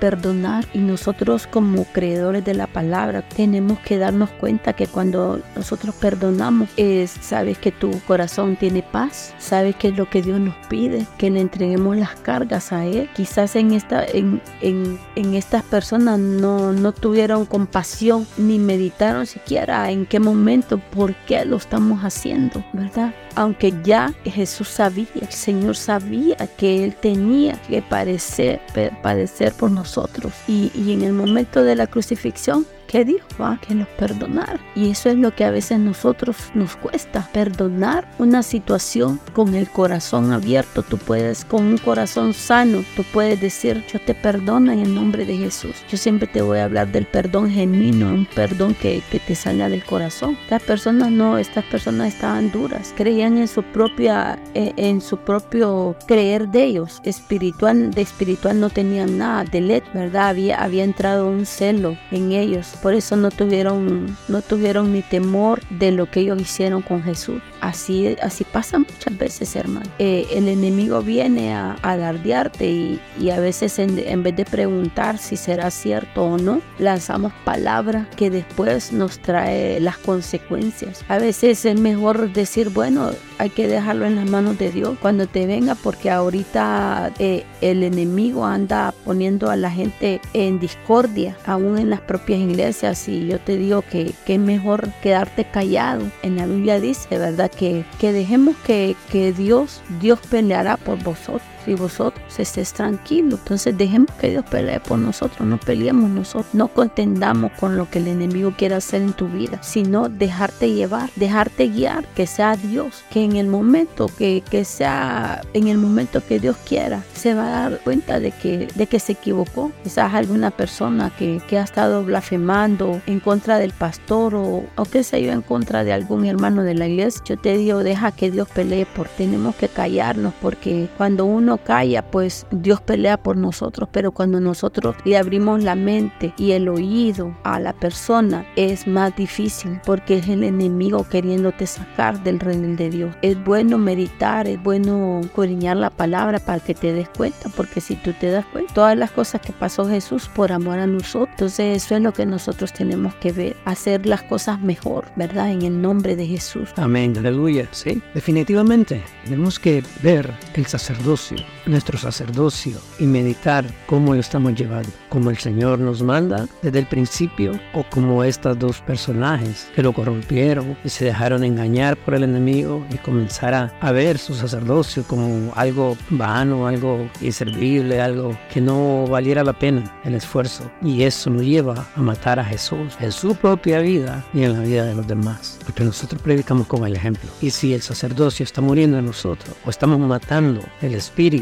perdonar. 0.00 0.66
Y 0.74 0.78
nosotros 0.78 1.46
como 1.46 1.84
creedores 1.84 2.44
de 2.44 2.54
la 2.54 2.66
palabra 2.66 3.22
tenemos 3.28 3.78
que 3.80 3.96
darnos 3.96 4.30
cuenta 4.30 4.74
que 4.74 4.88
cuando 4.88 5.40
nosotros 5.54 5.94
perdonamos, 5.94 6.68
es, 6.76 7.12
sabes 7.20 7.58
que 7.58 7.70
tu 7.70 7.90
corazón 8.00 8.25
tiene 8.56 8.82
paz, 8.82 9.34
sabe 9.38 9.72
qué 9.74 9.88
es 9.88 9.96
lo 9.96 10.08
que 10.08 10.22
Dios 10.22 10.40
nos 10.40 10.54
pide, 10.68 11.06
que 11.18 11.30
le 11.30 11.40
entreguemos 11.40 11.96
las 11.96 12.14
cargas 12.16 12.72
a 12.72 12.84
Él. 12.84 13.08
Quizás 13.14 13.56
en, 13.56 13.72
esta, 13.72 14.04
en, 14.04 14.40
en, 14.60 14.98
en 15.14 15.34
estas 15.34 15.62
personas 15.62 16.18
no, 16.18 16.72
no 16.72 16.92
tuvieron 16.92 17.46
compasión 17.46 18.26
ni 18.36 18.58
meditaron 18.58 19.26
siquiera 19.26 19.90
en 19.90 20.06
qué 20.06 20.20
momento, 20.20 20.78
por 20.78 21.14
qué 21.26 21.44
lo 21.44 21.56
estamos 21.56 22.02
haciendo, 22.02 22.64
¿verdad? 22.72 23.14
Aunque 23.36 23.72
ya 23.84 24.12
Jesús 24.24 24.68
sabía, 24.68 25.06
el 25.20 25.30
Señor 25.30 25.76
sabía 25.76 26.36
que 26.56 26.84
Él 26.84 26.96
tenía 26.96 27.54
que 27.68 27.82
padecer, 27.82 28.60
padecer 29.02 29.52
por 29.52 29.70
nosotros. 29.70 30.32
Y, 30.48 30.72
y 30.74 30.92
en 30.92 31.02
el 31.02 31.12
momento 31.12 31.62
de 31.62 31.76
la 31.76 31.86
crucifixión, 31.86 32.66
¿Qué 32.86 33.04
dijo? 33.04 33.26
Ah, 33.40 33.58
que 33.66 33.74
nos 33.74 33.88
perdonar. 33.88 34.60
Y 34.74 34.90
eso 34.90 35.08
es 35.08 35.16
lo 35.16 35.34
que 35.34 35.44
a 35.44 35.50
veces 35.50 35.78
nosotros 35.78 36.36
nos 36.54 36.76
cuesta, 36.76 37.28
perdonar 37.32 38.08
una 38.18 38.42
situación 38.42 39.20
con 39.32 39.54
el 39.54 39.68
corazón 39.68 40.32
abierto. 40.32 40.82
Tú 40.82 40.96
puedes, 40.96 41.44
con 41.44 41.64
un 41.64 41.78
corazón 41.78 42.32
sano, 42.32 42.84
tú 42.94 43.04
puedes 43.12 43.40
decir, 43.40 43.84
yo 43.92 44.00
te 44.00 44.14
perdono 44.14 44.72
en 44.72 44.80
el 44.80 44.94
nombre 44.94 45.24
de 45.24 45.36
Jesús. 45.36 45.74
Yo 45.90 45.96
siempre 45.96 46.28
te 46.28 46.42
voy 46.42 46.58
a 46.58 46.64
hablar 46.64 46.92
del 46.92 47.06
perdón 47.06 47.50
genuino, 47.50 48.08
un 48.08 48.26
perdón 48.26 48.74
que, 48.74 49.02
que 49.10 49.18
te 49.18 49.34
salga 49.34 49.68
del 49.68 49.84
corazón. 49.84 50.38
Estas 50.42 50.62
personas 50.62 51.10
no, 51.10 51.38
estas 51.38 51.64
personas 51.64 52.14
estaban 52.14 52.52
duras, 52.52 52.94
creían 52.96 53.25
en 53.26 53.48
su 53.48 53.62
propia, 53.62 54.38
eh, 54.54 54.72
en 54.76 55.00
su 55.00 55.16
propio 55.18 55.96
creer 56.06 56.48
de 56.48 56.64
ellos. 56.64 57.00
Espiritual, 57.04 57.90
de 57.90 58.02
espiritual 58.02 58.60
no 58.60 58.70
tenían 58.70 59.18
nada, 59.18 59.44
de 59.44 59.60
let, 59.60 59.84
¿verdad? 59.92 60.28
Había, 60.28 60.62
había 60.62 60.84
entrado 60.84 61.28
un 61.28 61.46
celo 61.46 61.96
en 62.10 62.32
ellos 62.32 62.66
por 62.82 62.94
eso 62.94 63.16
no 63.16 63.30
tuvieron, 63.30 64.16
no 64.28 64.42
tuvieron 64.42 64.92
ni 64.92 65.02
temor 65.02 65.60
de 65.70 65.90
lo 65.90 66.10
que 66.10 66.20
ellos 66.20 66.40
hicieron 66.40 66.82
con 66.82 67.02
Jesús. 67.02 67.40
Así, 67.60 68.16
así 68.22 68.44
pasa 68.44 68.78
muchas 68.78 69.16
veces, 69.16 69.56
hermano. 69.56 69.90
Eh, 69.98 70.26
el 70.32 70.48
enemigo 70.48 71.02
viene 71.02 71.54
a, 71.54 71.72
alardearte 71.82 72.66
y, 72.66 73.00
y, 73.18 73.30
a 73.30 73.40
veces 73.40 73.78
en, 73.78 73.98
en, 73.98 74.22
vez 74.22 74.36
de 74.36 74.44
preguntar 74.44 75.18
si 75.18 75.36
será 75.36 75.70
cierto 75.70 76.24
o 76.24 76.38
no, 76.38 76.60
lanzamos 76.78 77.32
palabras 77.44 78.06
que 78.16 78.30
después 78.30 78.92
nos 78.92 79.18
trae 79.18 79.80
las 79.80 79.98
consecuencias. 79.98 81.04
A 81.08 81.18
veces 81.18 81.64
es 81.64 81.80
mejor 81.80 82.32
decir, 82.32 82.68
bueno, 82.70 83.10
hay 83.38 83.50
que 83.50 83.68
dejarlo 83.68 84.06
en 84.06 84.16
las 84.16 84.28
manos 84.28 84.58
de 84.58 84.70
Dios 84.70 84.96
cuando 85.00 85.26
te 85.26 85.46
venga 85.46 85.74
porque 85.74 86.10
ahorita 86.10 87.12
eh, 87.18 87.44
el 87.60 87.82
enemigo 87.82 88.44
anda 88.44 88.94
poniendo 89.04 89.50
a 89.50 89.56
la 89.56 89.70
gente 89.70 90.20
en 90.32 90.58
discordia, 90.58 91.36
aún 91.46 91.78
en 91.78 91.90
las 91.90 92.00
propias 92.00 92.40
iglesias 92.40 93.08
y 93.08 93.26
yo 93.26 93.38
te 93.38 93.56
digo 93.56 93.82
que, 93.82 94.12
que 94.24 94.34
es 94.34 94.40
mejor 94.40 94.90
quedarte 95.02 95.44
callado. 95.44 96.04
En 96.22 96.36
la 96.36 96.46
Biblia 96.46 96.80
dice, 96.80 97.18
¿verdad? 97.18 97.50
Que, 97.50 97.84
que 97.98 98.12
dejemos 98.12 98.56
que, 98.66 98.96
que 99.10 99.32
Dios, 99.32 99.82
Dios 100.00 100.18
peleará 100.30 100.76
por 100.76 101.02
vosotros 101.02 101.55
y 101.66 101.74
vosotros 101.74 102.38
estés 102.38 102.72
tranquilos. 102.72 103.40
Entonces 103.40 103.76
dejemos 103.76 104.10
que 104.20 104.30
Dios 104.30 104.44
pelee 104.44 104.80
por 104.80 104.98
nosotros, 104.98 105.46
no 105.46 105.58
peleemos 105.58 106.10
nosotros, 106.10 106.52
no 106.52 106.68
contendamos 106.68 107.52
con 107.52 107.76
lo 107.76 107.90
que 107.90 107.98
el 107.98 108.08
enemigo 108.08 108.52
quiere 108.56 108.74
hacer 108.74 109.02
en 109.02 109.12
tu 109.12 109.28
vida, 109.28 109.62
sino 109.62 110.08
dejarte 110.08 110.72
llevar, 110.72 111.10
dejarte 111.16 111.68
guiar, 111.68 112.06
que 112.14 112.26
sea 112.26 112.56
Dios, 112.56 113.04
que 113.10 113.24
en 113.24 113.36
el 113.36 113.46
momento 113.46 114.10
que, 114.18 114.42
que 114.48 114.64
sea, 114.64 115.42
en 115.54 115.68
el 115.68 115.78
momento 115.78 116.22
que 116.26 116.38
Dios 116.38 116.56
quiera, 116.66 117.02
se 117.14 117.34
va 117.34 117.46
a 117.46 117.70
dar 117.70 117.80
cuenta 117.80 118.20
de 118.20 118.32
que, 118.32 118.68
de 118.74 118.86
que 118.86 119.00
se 119.00 119.12
equivocó. 119.12 119.72
Quizás 119.82 120.14
alguna 120.14 120.50
persona 120.50 121.12
que, 121.18 121.40
que 121.48 121.58
ha 121.58 121.64
estado 121.64 122.04
blasfemando 122.04 123.00
en 123.06 123.20
contra 123.20 123.58
del 123.58 123.72
pastor 123.72 124.34
o, 124.34 124.64
o 124.76 124.84
qué 124.84 125.02
sé 125.02 125.22
yo, 125.22 125.32
en 125.32 125.42
contra 125.42 125.84
de 125.84 125.92
algún 125.92 126.24
hermano 126.24 126.62
de 126.62 126.74
la 126.74 126.86
iglesia, 126.86 127.22
yo 127.24 127.38
te 127.38 127.56
digo, 127.56 127.82
deja 127.82 128.12
que 128.12 128.30
Dios 128.30 128.48
pelee 128.48 128.86
por 128.86 129.08
tenemos 129.08 129.54
que 129.56 129.68
callarnos 129.68 130.34
porque 130.40 130.88
cuando 130.96 131.24
uno 131.24 131.55
calla, 131.58 132.10
pues 132.10 132.46
Dios 132.50 132.80
pelea 132.80 133.16
por 133.16 133.36
nosotros, 133.36 133.88
pero 133.92 134.12
cuando 134.12 134.40
nosotros 134.40 134.96
le 135.04 135.16
abrimos 135.16 135.62
la 135.62 135.74
mente 135.74 136.32
y 136.36 136.52
el 136.52 136.68
oído 136.68 137.36
a 137.44 137.60
la 137.60 137.72
persona 137.72 138.46
es 138.56 138.86
más 138.86 139.14
difícil 139.16 139.80
porque 139.84 140.18
es 140.18 140.28
el 140.28 140.42
enemigo 140.42 141.06
queriéndote 141.08 141.66
sacar 141.66 142.22
del 142.22 142.40
reino 142.40 142.76
de 142.76 142.90
Dios. 142.90 143.14
Es 143.22 143.42
bueno 143.44 143.78
meditar, 143.78 144.46
es 144.46 144.62
bueno 144.62 145.20
coriñar 145.34 145.76
la 145.76 145.90
palabra 145.90 146.38
para 146.38 146.60
que 146.60 146.74
te 146.74 146.92
des 146.92 147.08
cuenta, 147.08 147.48
porque 147.56 147.80
si 147.80 147.96
tú 147.96 148.12
te 148.12 148.30
das 148.30 148.44
cuenta, 148.46 148.74
todas 148.74 148.96
las 148.96 149.10
cosas 149.10 149.40
que 149.40 149.52
pasó 149.52 149.88
Jesús 149.88 150.28
por 150.28 150.52
amor 150.52 150.78
a 150.78 150.86
nosotros, 150.86 151.28
entonces 151.30 151.84
eso 151.84 151.96
es 151.96 152.02
lo 152.02 152.12
que 152.12 152.26
nosotros 152.26 152.72
tenemos 152.72 153.14
que 153.16 153.32
ver, 153.32 153.56
hacer 153.64 154.06
las 154.06 154.22
cosas 154.22 154.60
mejor, 154.60 155.06
¿verdad? 155.16 155.50
En 155.50 155.62
el 155.62 155.80
nombre 155.80 156.16
de 156.16 156.26
Jesús. 156.26 156.70
Amén, 156.76 157.16
aleluya, 157.16 157.68
sí. 157.72 158.02
Definitivamente 158.14 159.02
tenemos 159.24 159.58
que 159.58 159.82
ver 160.02 160.32
el 160.54 160.66
sacerdocio, 160.66 161.38
nuestro 161.66 161.98
sacerdocio 161.98 162.78
y 162.98 163.04
meditar 163.04 163.66
cómo 163.86 164.14
lo 164.14 164.20
estamos 164.20 164.54
llevando, 164.54 164.88
como 165.08 165.30
el 165.30 165.38
Señor 165.38 165.78
nos 165.78 166.02
manda 166.02 166.46
desde 166.62 166.78
el 166.78 166.86
principio 166.86 167.58
o 167.74 167.84
como 167.90 168.24
estos 168.24 168.58
dos 168.58 168.80
personajes 168.80 169.68
que 169.74 169.82
lo 169.82 169.92
corrompieron 169.92 170.76
y 170.84 170.88
se 170.88 171.04
dejaron 171.04 171.44
engañar 171.44 171.96
por 171.96 172.14
el 172.14 172.24
enemigo 172.24 172.86
y 172.92 172.96
comenzar 172.98 173.54
a, 173.54 173.92
ver 173.92 174.18
su 174.18 174.34
sacerdocio 174.34 175.04
como 175.04 175.52
algo 175.54 175.96
vano, 176.10 176.66
algo 176.66 177.08
inservible, 177.20 178.00
algo 178.00 178.36
que 178.52 178.60
no 178.60 179.06
valiera 179.06 179.42
la 179.42 179.58
pena 179.58 180.00
el 180.04 180.14
esfuerzo. 180.14 180.70
Y 180.82 181.02
eso 181.02 181.30
nos 181.30 181.42
lleva 181.42 181.88
a 181.94 182.00
matar 182.00 182.38
a 182.38 182.44
Jesús 182.44 182.94
en 183.00 183.10
su 183.10 183.34
propia 183.36 183.78
vida 183.80 184.24
y 184.34 184.42
en 184.42 184.52
la 184.52 184.60
vida 184.60 184.84
de 184.84 184.94
los 184.94 185.06
demás. 185.06 185.58
Porque 185.64 185.84
nosotros 185.84 186.20
predicamos 186.20 186.66
con 186.66 186.84
el 186.86 186.94
ejemplo. 186.94 187.30
Y 187.40 187.50
si 187.50 187.72
el 187.72 187.80
sacerdocio 187.80 188.44
está 188.44 188.60
muriendo 188.60 188.98
en 188.98 189.06
nosotros 189.06 189.56
o 189.64 189.70
estamos 189.70 189.98
matando 189.98 190.60
el 190.82 190.94
espíritu 190.94 191.35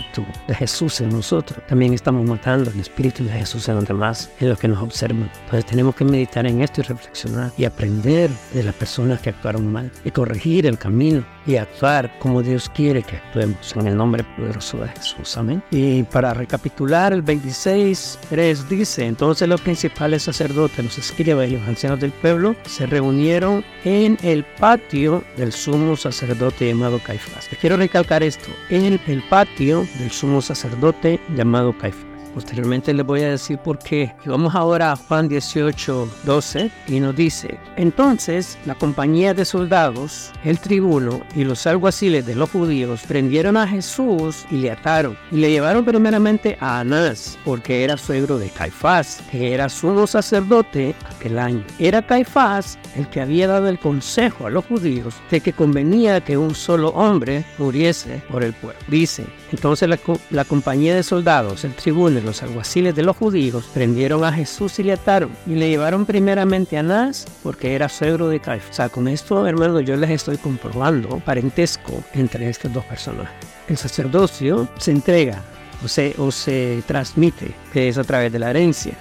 de 0.48 0.54
Jesús 0.54 1.00
en 1.00 1.10
nosotros, 1.10 1.64
también 1.66 1.92
estamos 1.92 2.26
matando 2.26 2.70
el 2.70 2.80
espíritu 2.80 3.24
de 3.24 3.30
Jesús 3.30 3.68
en 3.68 3.76
los 3.76 3.86
demás, 3.86 4.30
en 4.40 4.48
los 4.48 4.58
que 4.58 4.68
nos 4.68 4.82
observan. 4.82 5.30
Entonces 5.44 5.66
tenemos 5.66 5.94
que 5.94 6.04
meditar 6.04 6.46
en 6.46 6.62
esto 6.62 6.80
y 6.80 6.84
reflexionar 6.84 7.52
y 7.56 7.64
aprender 7.64 8.30
de 8.52 8.62
las 8.62 8.74
personas 8.74 9.20
que 9.20 9.30
actuaron 9.30 9.70
mal 9.70 9.90
y 10.04 10.10
corregir 10.10 10.66
el 10.66 10.78
camino 10.78 11.24
y 11.46 11.56
actuar 11.56 12.10
como 12.18 12.42
Dios 12.42 12.70
quiere 12.74 13.02
que 13.02 13.16
actuemos 13.16 13.74
en 13.76 13.86
el 13.86 13.96
nombre 13.96 14.24
poderoso 14.36 14.78
de 14.78 14.88
Jesús. 14.88 15.36
Amén. 15.36 15.62
Y 15.70 16.02
para 16.04 16.34
recapitular, 16.34 17.12
el 17.12 17.24
26.3 17.24 18.68
dice, 18.68 19.06
entonces 19.06 19.48
los 19.48 19.60
principales 19.60 20.22
sacerdotes, 20.22 20.84
los 20.84 20.98
escribas 20.98 21.48
y 21.48 21.52
los 21.52 21.68
ancianos 21.68 22.00
del 22.00 22.12
pueblo 22.12 22.54
se 22.66 22.86
reunieron 22.86 23.64
en 23.84 24.18
el 24.22 24.44
patio 24.58 25.22
del 25.36 25.52
sumo 25.52 25.96
sacerdote 25.96 26.68
llamado 26.68 26.98
Caifás. 26.98 27.48
quiero 27.60 27.76
recalcar 27.76 28.22
esto, 28.22 28.50
en 28.70 29.00
el 29.06 29.22
patio 29.28 29.73
del 29.82 30.10
sumo 30.10 30.40
sacerdote 30.40 31.20
llamado 31.36 31.76
Caifás. 31.76 32.14
Posteriormente 32.34 32.92
les 32.92 33.06
voy 33.06 33.22
a 33.22 33.30
decir 33.30 33.58
por 33.58 33.78
qué. 33.78 34.12
Y 34.26 34.28
vamos 34.28 34.54
ahora 34.56 34.92
a 34.92 34.96
Juan 34.96 35.28
18, 35.28 36.08
12 36.24 36.70
y 36.88 36.98
nos 36.98 37.14
dice, 37.14 37.58
entonces 37.76 38.58
la 38.66 38.74
compañía 38.74 39.32
de 39.34 39.44
soldados, 39.44 40.32
el 40.42 40.58
tribuno 40.58 41.20
y 41.36 41.44
los 41.44 41.64
alguaciles 41.68 42.26
de 42.26 42.34
los 42.34 42.50
judíos 42.50 43.02
prendieron 43.06 43.56
a 43.56 43.68
Jesús 43.68 44.44
y 44.50 44.56
le 44.56 44.72
ataron 44.72 45.16
y 45.30 45.36
le 45.36 45.50
llevaron 45.50 45.84
primeramente 45.84 46.58
a 46.60 46.80
Anás, 46.80 47.38
porque 47.44 47.84
era 47.84 47.96
suegro 47.96 48.36
de 48.38 48.50
Caifás, 48.50 49.22
que 49.30 49.54
era 49.54 49.68
sumo 49.68 50.08
sacerdote 50.08 50.96
aquel 51.08 51.38
año. 51.38 51.64
Era 51.78 52.04
Caifás 52.04 52.78
el 52.96 53.08
que 53.10 53.20
había 53.20 53.46
dado 53.46 53.68
el 53.68 53.78
consejo 53.78 54.46
a 54.46 54.50
los 54.50 54.64
judíos 54.64 55.14
de 55.30 55.40
que 55.40 55.52
convenía 55.52 56.20
que 56.20 56.36
un 56.36 56.56
solo 56.56 56.88
hombre 56.88 57.44
muriese 57.58 58.22
por 58.28 58.42
el 58.42 58.54
pueblo. 58.54 58.80
Dice, 58.88 59.24
entonces 59.54 59.88
la, 60.30 60.44
compañía 60.44 60.96
de 60.96 61.04
soldados, 61.04 61.64
el 61.64 61.74
tribuno 61.74 62.20
los 62.20 62.42
alguaciles 62.42 62.96
de 62.96 63.04
los 63.04 63.16
judíos 63.16 63.64
prendieron 63.72 64.24
a 64.24 64.32
Jesús 64.32 64.80
y 64.80 64.82
le 64.82 64.92
ataron 64.92 65.30
y 65.46 65.54
le 65.54 65.68
llevaron 65.68 66.06
primeramente 66.06 66.76
a 66.76 66.80
Anás 66.80 67.24
porque 67.42 67.74
era 67.74 67.88
suegro 67.88 68.28
de 68.28 68.40
Caifás. 68.40 68.70
O 68.70 68.72
sea, 68.74 68.88
con 68.88 69.06
esto, 69.06 69.46
hermano, 69.46 69.78
yo 69.80 69.96
les 69.96 70.10
estoy 70.10 70.38
comprobando 70.38 71.20
parentesco 71.20 72.02
entre 72.14 72.48
estos 72.48 72.72
dos 72.72 72.84
personajes. 72.84 73.34
El 73.68 73.76
sacerdocio 73.76 74.68
se 74.78 74.90
entrega 74.90 75.40
o 75.82 75.88
se, 75.88 76.14
o 76.18 76.30
se 76.30 76.82
transmite, 76.86 77.54
que 77.72 77.88
es 77.88 77.98
a 77.98 78.04
través 78.04 78.32
de 78.32 78.38
la 78.38 78.50
herencia 78.50 78.96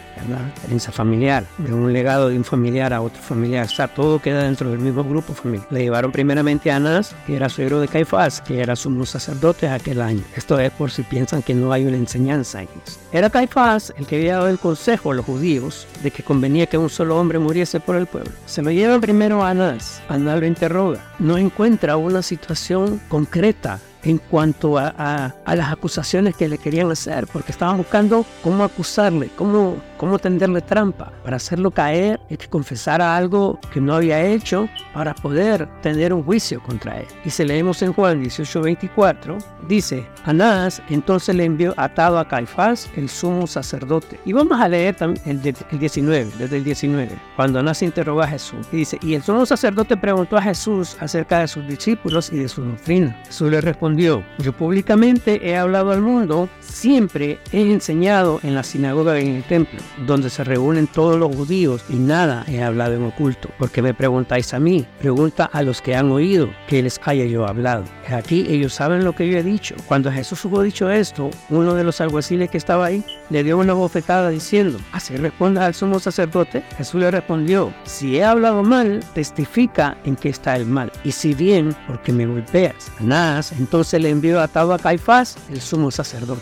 herencia 0.65 0.91
familiar, 0.91 1.45
de 1.57 1.73
un 1.73 1.91
legado 1.91 2.29
de 2.29 2.37
un 2.37 2.43
familiar 2.43 2.93
a 2.93 3.01
otro 3.01 3.21
familiar. 3.21 3.67
O 3.67 3.87
todo 3.89 4.19
queda 4.19 4.43
dentro 4.43 4.69
del 4.69 4.79
mismo 4.79 5.03
grupo 5.03 5.33
familiar. 5.33 5.67
Le 5.69 5.81
llevaron 5.81 6.11
primeramente 6.11 6.71
a 6.71 6.77
Anás, 6.77 7.15
que 7.25 7.35
era 7.35 7.49
suegro 7.49 7.79
de 7.79 7.87
Caifás, 7.87 8.41
que 8.41 8.61
era 8.61 8.75
sumo 8.75 9.05
sacerdote 9.05 9.67
aquel 9.67 10.01
año. 10.01 10.23
Esto 10.35 10.59
es 10.59 10.71
por 10.71 10.91
si 10.91 11.03
piensan 11.03 11.41
que 11.41 11.53
no 11.53 11.71
hay 11.71 11.85
una 11.85 11.97
enseñanza 11.97 12.61
en 12.61 12.69
esto. 12.85 12.99
Era 13.11 13.29
Caifás 13.29 13.93
el 13.97 14.05
que 14.05 14.17
había 14.17 14.35
dado 14.35 14.49
el 14.49 14.59
consejo 14.59 15.11
a 15.11 15.15
los 15.15 15.25
judíos 15.25 15.87
de 16.01 16.11
que 16.11 16.23
convenía 16.23 16.67
que 16.67 16.77
un 16.77 16.89
solo 16.89 17.19
hombre 17.19 17.39
muriese 17.39 17.79
por 17.79 17.95
el 17.95 18.07
pueblo. 18.07 18.31
Se 18.45 18.61
lo 18.61 18.71
llevan 18.71 19.01
primero 19.01 19.43
a 19.43 19.49
Anás. 19.49 20.01
Anás 20.09 20.39
lo 20.39 20.45
interroga. 20.45 20.99
No 21.19 21.37
encuentra 21.37 21.97
una 21.97 22.21
situación 22.21 23.01
concreta 23.09 23.79
en 24.03 24.17
cuanto 24.17 24.77
a, 24.77 25.33
a, 25.45 25.55
las 25.55 25.71
acusaciones 25.71 26.35
que 26.35 26.47
le 26.47 26.57
querían 26.57 26.91
hacer, 26.91 27.27
porque 27.27 27.51
estaban 27.51 27.77
buscando 27.77 28.25
cómo 28.43 28.63
acusarle, 28.63 29.29
cómo, 29.35 29.77
cómo 30.03 30.19
tenderle 30.19 30.59
trampa, 30.59 31.13
para 31.23 31.37
hacerlo 31.37 31.71
caer 31.71 32.19
y 32.29 32.35
que 32.35 32.49
confesara 32.49 33.15
algo 33.15 33.57
que 33.71 33.79
no 33.79 33.93
había 33.93 34.21
hecho 34.21 34.67
para 34.93 35.15
poder 35.15 35.65
tener 35.81 36.11
un 36.11 36.23
juicio 36.23 36.61
contra 36.61 36.99
él. 36.99 37.07
Y 37.23 37.29
si 37.29 37.45
leemos 37.45 37.81
en 37.81 37.93
Juan 37.93 38.21
18:24, 38.21 39.37
dice, 39.69 40.05
Anás 40.25 40.81
entonces 40.89 41.33
le 41.33 41.45
envió 41.45 41.73
atado 41.77 42.19
a 42.19 42.27
Caifás, 42.27 42.89
el 42.97 43.07
sumo 43.07 43.47
sacerdote. 43.47 44.19
Y 44.25 44.33
vamos 44.33 44.59
a 44.59 44.67
leer 44.67 44.93
también 44.93 45.23
el, 45.25 45.55
el 45.71 45.79
19, 45.79 46.31
desde 46.37 46.57
el 46.57 46.65
19, 46.65 47.17
cuando 47.37 47.59
Anás 47.59 47.81
interrogó 47.81 48.23
a 48.23 48.27
Jesús. 48.27 48.67
Y 48.73 48.77
dice, 48.77 48.99
y 49.01 49.13
el 49.13 49.23
sumo 49.23 49.45
sacerdote 49.45 49.95
preguntó 49.95 50.35
a 50.35 50.41
Jesús 50.41 50.97
acerca 50.99 51.39
de 51.39 51.47
sus 51.47 51.65
discípulos 51.65 52.29
y 52.29 52.39
de 52.39 52.49
su 52.49 52.61
doctrina. 52.61 53.17
Jesús 53.25 53.49
le 53.49 53.61
respondió, 53.61 54.21
yo 54.39 54.51
públicamente 54.51 55.49
he 55.49 55.55
hablado 55.55 55.91
al 55.91 56.01
mundo, 56.01 56.49
siempre 56.59 57.39
he 57.53 57.61
enseñado 57.71 58.41
en 58.43 58.53
la 58.53 58.63
sinagoga 58.63 59.13
y 59.17 59.27
en 59.27 59.35
el 59.35 59.43
templo, 59.43 59.79
donde 60.05 60.29
se 60.29 60.43
reúnen 60.43 60.87
todos 60.87 61.19
los 61.19 61.35
judíos 61.35 61.83
y 61.89 61.95
nada 61.95 62.45
he 62.47 62.61
hablado 62.63 62.95
en 62.95 63.03
oculto. 63.03 63.49
porque 63.57 63.81
me 63.81 63.93
preguntáis 63.93 64.53
a 64.53 64.59
mí? 64.59 64.85
Pregunta 64.99 65.49
a 65.51 65.61
los 65.61 65.81
que 65.81 65.95
han 65.95 66.11
oído 66.11 66.49
que 66.67 66.81
les 66.81 66.99
haya 67.03 67.25
yo 67.25 67.47
hablado. 67.47 67.83
Aquí 68.09 68.45
ellos 68.49 68.73
saben 68.73 69.03
lo 69.03 69.13
que 69.13 69.29
yo 69.29 69.37
he 69.37 69.43
dicho. 69.43 69.75
Cuando 69.87 70.11
Jesús 70.11 70.43
hubo 70.45 70.61
dicho 70.61 70.89
esto, 70.89 71.29
uno 71.49 71.73
de 71.73 71.83
los 71.83 72.01
alguaciles 72.01 72.49
que 72.49 72.57
estaba 72.57 72.85
ahí 72.85 73.03
le 73.29 73.43
dio 73.43 73.57
una 73.57 73.73
bofetada 73.73 74.29
diciendo, 74.29 74.79
así 74.91 75.15
responda 75.15 75.65
al 75.65 75.73
sumo 75.73 75.99
sacerdote. 75.99 76.63
Jesús 76.77 77.01
le 77.01 77.11
respondió, 77.11 77.73
si 77.83 78.17
he 78.17 78.23
hablado 78.23 78.63
mal, 78.63 78.99
testifica 79.13 79.97
en 80.03 80.15
que 80.15 80.29
está 80.29 80.55
el 80.55 80.65
mal. 80.65 80.91
Y 81.03 81.11
si 81.11 81.33
bien, 81.33 81.75
porque 81.87 82.11
me 82.11 82.25
golpeas. 82.25 82.91
Anás 82.99 83.51
entonces 83.51 84.01
le 84.01 84.09
envió 84.09 84.39
atado 84.41 84.73
a 84.73 84.79
Caifás, 84.79 85.37
el 85.49 85.61
sumo 85.61 85.91
sacerdote. 85.91 86.41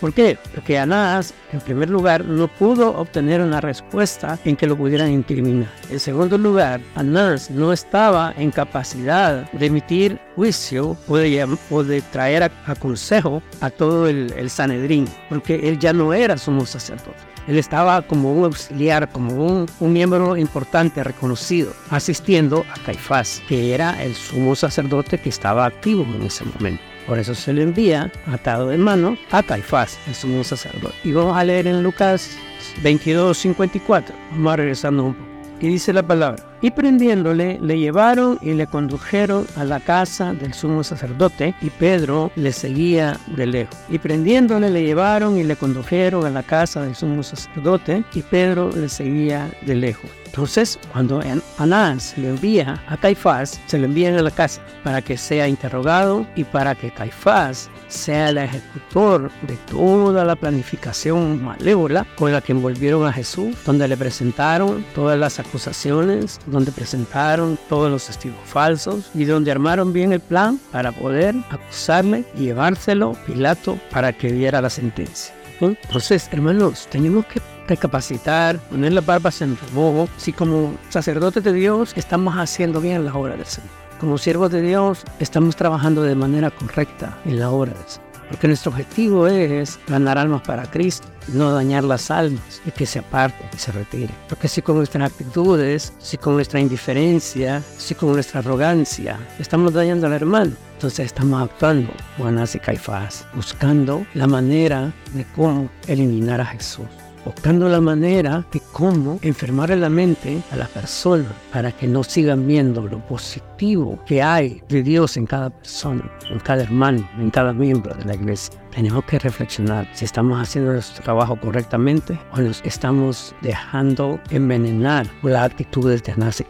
¿Por 0.00 0.12
qué? 0.12 0.36
Porque 0.52 0.78
Anás, 0.78 1.32
en 1.52 1.60
primer 1.60 1.88
lugar, 1.90 2.24
no 2.24 2.48
pudo 2.48 2.96
obtener 2.96 3.40
una 3.40 3.60
respuesta 3.60 4.36
en 4.44 4.56
que 4.56 4.66
lo 4.66 4.76
pudieran 4.76 5.12
incriminar. 5.12 5.70
En 5.90 6.00
segundo 6.00 6.36
lugar, 6.36 6.80
Anás 6.96 7.50
no 7.50 7.72
estaba 7.72 8.34
en 8.36 8.50
capacidad 8.50 9.48
de 9.52 9.66
emitir 9.66 10.18
juicio 10.34 10.96
o 11.08 11.16
de, 11.16 12.02
traer 12.10 12.42
a, 12.42 12.74
consejo 12.74 13.42
a 13.60 13.70
todo 13.70 14.08
el, 14.08 14.50
Sanedrín, 14.50 15.06
porque 15.28 15.68
él 15.68 15.78
ya 15.78 15.92
no 15.92 16.12
era 16.12 16.36
sumo 16.36 16.66
sacerdote. 16.66 17.30
Él 17.46 17.56
estaba 17.56 18.02
como 18.02 18.32
un 18.32 18.44
auxiliar, 18.46 19.08
como 19.10 19.34
un, 19.34 19.66
un, 19.78 19.92
miembro 19.92 20.36
importante, 20.36 21.02
reconocido, 21.04 21.72
asistiendo 21.90 22.64
a 22.74 22.84
Caifás, 22.84 23.40
que 23.48 23.72
era 23.74 24.02
el 24.02 24.14
sumo 24.14 24.56
sacerdote 24.56 25.18
que 25.18 25.28
estaba 25.28 25.64
activo 25.64 26.02
en 26.02 26.22
ese 26.22 26.44
momento. 26.44 26.89
Por 27.10 27.18
eso 27.18 27.34
se 27.34 27.52
le 27.52 27.62
envía, 27.62 28.08
atado 28.26 28.68
de 28.68 28.78
mano, 28.78 29.18
a 29.32 29.42
Caifás, 29.42 29.98
el 30.06 30.14
sumo 30.14 30.44
sacerdote. 30.44 30.94
Y 31.02 31.10
vamos 31.10 31.36
a 31.36 31.42
leer 31.42 31.66
en 31.66 31.82
Lucas 31.82 32.38
22, 32.84 33.36
54. 33.36 34.14
Vamos 34.30 34.52
a 34.52 34.56
regresando 34.56 35.04
un 35.06 35.14
poco. 35.14 35.28
Y 35.60 35.66
dice 35.66 35.92
la 35.92 36.04
palabra. 36.04 36.49
Y 36.62 36.70
prendiéndole, 36.70 37.58
le 37.60 37.78
llevaron 37.78 38.38
y 38.42 38.52
le 38.52 38.66
condujeron 38.66 39.46
a 39.56 39.64
la 39.64 39.80
casa 39.80 40.34
del 40.34 40.52
sumo 40.52 40.84
sacerdote, 40.84 41.54
y 41.62 41.70
Pedro 41.70 42.30
le 42.36 42.52
seguía 42.52 43.18
de 43.28 43.46
lejos. 43.46 43.76
Y 43.88 43.98
prendiéndole, 43.98 44.70
le 44.70 44.84
llevaron 44.84 45.38
y 45.38 45.44
le 45.44 45.56
condujeron 45.56 46.26
a 46.26 46.30
la 46.30 46.42
casa 46.42 46.82
del 46.82 46.94
sumo 46.94 47.22
sacerdote, 47.22 48.04
y 48.12 48.22
Pedro 48.22 48.70
le 48.76 48.88
seguía 48.88 49.50
de 49.62 49.74
lejos. 49.74 50.10
Entonces, 50.30 50.78
cuando 50.92 51.20
Anás 51.58 52.16
le 52.16 52.28
envía 52.28 52.80
a 52.86 52.96
Caifás, 52.96 53.60
se 53.66 53.78
lo 53.78 53.86
envían 53.86 54.14
a 54.16 54.22
la 54.22 54.30
casa 54.30 54.62
para 54.84 55.02
que 55.02 55.18
sea 55.18 55.48
interrogado 55.48 56.24
y 56.36 56.44
para 56.44 56.76
que 56.76 56.92
Caifás 56.92 57.68
sea 57.88 58.28
el 58.28 58.38
ejecutor 58.38 59.28
de 59.48 59.56
toda 59.68 60.24
la 60.24 60.36
planificación 60.36 61.42
malévola 61.42 62.06
con 62.14 62.32
la 62.32 62.40
que 62.40 62.52
envolvieron 62.52 63.08
a 63.08 63.12
Jesús, 63.12 63.56
donde 63.66 63.88
le 63.88 63.96
presentaron 63.96 64.84
todas 64.94 65.18
las 65.18 65.40
acusaciones, 65.40 66.38
donde 66.50 66.72
presentaron 66.72 67.58
todos 67.68 67.90
los 67.90 68.06
testigos 68.06 68.38
falsos 68.44 69.10
y 69.14 69.24
donde 69.24 69.50
armaron 69.50 69.92
bien 69.92 70.12
el 70.12 70.20
plan 70.20 70.60
para 70.72 70.92
poder 70.92 71.34
acusarle 71.50 72.24
y 72.36 72.44
llevárselo 72.44 73.16
Pilato 73.26 73.78
para 73.90 74.12
que 74.12 74.32
diera 74.32 74.60
la 74.60 74.70
sentencia. 74.70 75.34
Entonces, 75.60 76.28
hermanos, 76.32 76.86
tenemos 76.90 77.26
que 77.26 77.40
recapacitar, 77.68 78.58
poner 78.58 78.92
las 78.92 79.04
barbas 79.04 79.42
en 79.42 79.56
remojo, 79.56 80.08
si 80.16 80.32
como 80.32 80.74
sacerdotes 80.88 81.44
de 81.44 81.52
Dios 81.52 81.92
estamos 81.96 82.34
haciendo 82.34 82.80
bien 82.80 83.04
la 83.04 83.14
obra 83.14 83.36
del 83.36 83.46
Señor. 83.46 83.70
Como 84.00 84.16
siervos 84.16 84.50
de 84.50 84.62
Dios 84.62 85.02
estamos 85.18 85.56
trabajando 85.56 86.02
de 86.02 86.14
manera 86.14 86.50
correcta 86.50 87.18
en 87.26 87.38
la 87.38 87.50
obra 87.50 87.72
del 87.72 87.86
Señor. 87.86 88.09
Porque 88.30 88.46
nuestro 88.46 88.70
objetivo 88.70 89.26
es 89.26 89.78
ganar 89.86 90.16
almas 90.16 90.42
para 90.42 90.70
Cristo, 90.70 91.08
no 91.28 91.52
dañar 91.52 91.84
las 91.84 92.10
almas 92.10 92.62
y 92.64 92.70
que 92.70 92.86
se 92.86 93.00
aparte 93.00 93.44
y 93.52 93.58
se 93.58 93.72
retire. 93.72 94.14
Porque 94.28 94.48
si 94.48 94.62
con 94.62 94.76
nuestras 94.76 95.10
actitudes, 95.10 95.92
si 95.98 96.16
con 96.16 96.34
nuestra 96.34 96.60
indiferencia, 96.60 97.62
si 97.76 97.94
con 97.94 98.12
nuestra 98.12 98.40
arrogancia 98.40 99.18
estamos 99.38 99.72
dañando 99.72 100.06
al 100.06 100.12
hermano, 100.12 100.52
entonces 100.74 101.06
estamos 101.06 101.42
actuando 101.42 101.92
Juanás 102.16 102.54
y 102.54 102.60
Caifás, 102.60 103.26
buscando 103.34 104.06
la 104.14 104.26
manera 104.26 104.92
de 105.12 105.26
cómo 105.34 105.68
eliminar 105.88 106.40
a 106.40 106.46
Jesús 106.46 106.86
buscando 107.24 107.68
la 107.68 107.80
manera 107.80 108.44
de 108.52 108.60
cómo 108.72 109.18
enfermar 109.22 109.70
la 109.70 109.88
mente 109.88 110.42
a 110.50 110.56
las 110.56 110.68
personas 110.68 111.32
para 111.52 111.72
que 111.72 111.86
no 111.86 112.02
sigan 112.02 112.46
viendo 112.46 112.82
lo 112.82 112.98
positivo 113.06 113.98
que 114.06 114.22
hay 114.22 114.62
de 114.68 114.82
Dios 114.82 115.16
en 115.16 115.26
cada 115.26 115.50
persona, 115.50 116.10
en 116.30 116.38
cada 116.40 116.62
hermano, 116.62 117.08
en 117.18 117.30
cada 117.30 117.52
miembro 117.52 117.94
de 117.94 118.04
la 118.04 118.14
iglesia. 118.14 118.54
Tenemos 118.74 119.04
que 119.04 119.18
reflexionar 119.18 119.88
si 119.92 120.04
estamos 120.04 120.40
haciendo 120.40 120.72
nuestro 120.72 121.02
trabajo 121.02 121.36
correctamente 121.36 122.18
o 122.32 122.40
nos 122.40 122.62
estamos 122.64 123.34
dejando 123.42 124.20
envenenar 124.30 125.06
por 125.20 125.32
las 125.32 125.50
actitudes 125.50 126.02
de 126.04 126.14
Nazi 126.16 126.44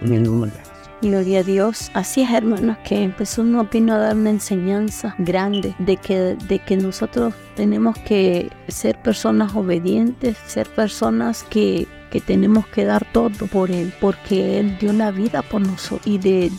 En 0.00 0.14
el 0.14 0.24
de 0.24 0.69
Gloria 1.02 1.40
a 1.40 1.42
Dios. 1.42 1.90
Así 1.94 2.22
es, 2.22 2.30
hermanos, 2.30 2.76
que 2.84 3.10
Jesús 3.16 3.44
nos 3.44 3.70
vino 3.70 3.94
a 3.94 3.98
dar 3.98 4.16
una 4.16 4.30
enseñanza 4.30 5.14
grande 5.18 5.74
de 5.78 5.96
que, 5.96 6.36
de 6.36 6.58
que 6.58 6.76
nosotros 6.76 7.34
tenemos 7.56 7.96
que 7.98 8.50
ser 8.68 9.00
personas 9.00 9.54
obedientes, 9.54 10.36
ser 10.46 10.68
personas 10.68 11.42
que 11.44 11.86
que 12.10 12.20
tenemos 12.20 12.66
que 12.66 12.84
dar 12.84 13.06
todo 13.12 13.46
por 13.46 13.70
Él, 13.70 13.94
porque 14.00 14.58
Él 14.58 14.76
dio 14.78 14.92
la 14.92 15.10
vida 15.10 15.42
por 15.42 15.60
nosotros 15.60 16.06
y 16.06 16.18
de, 16.18 16.50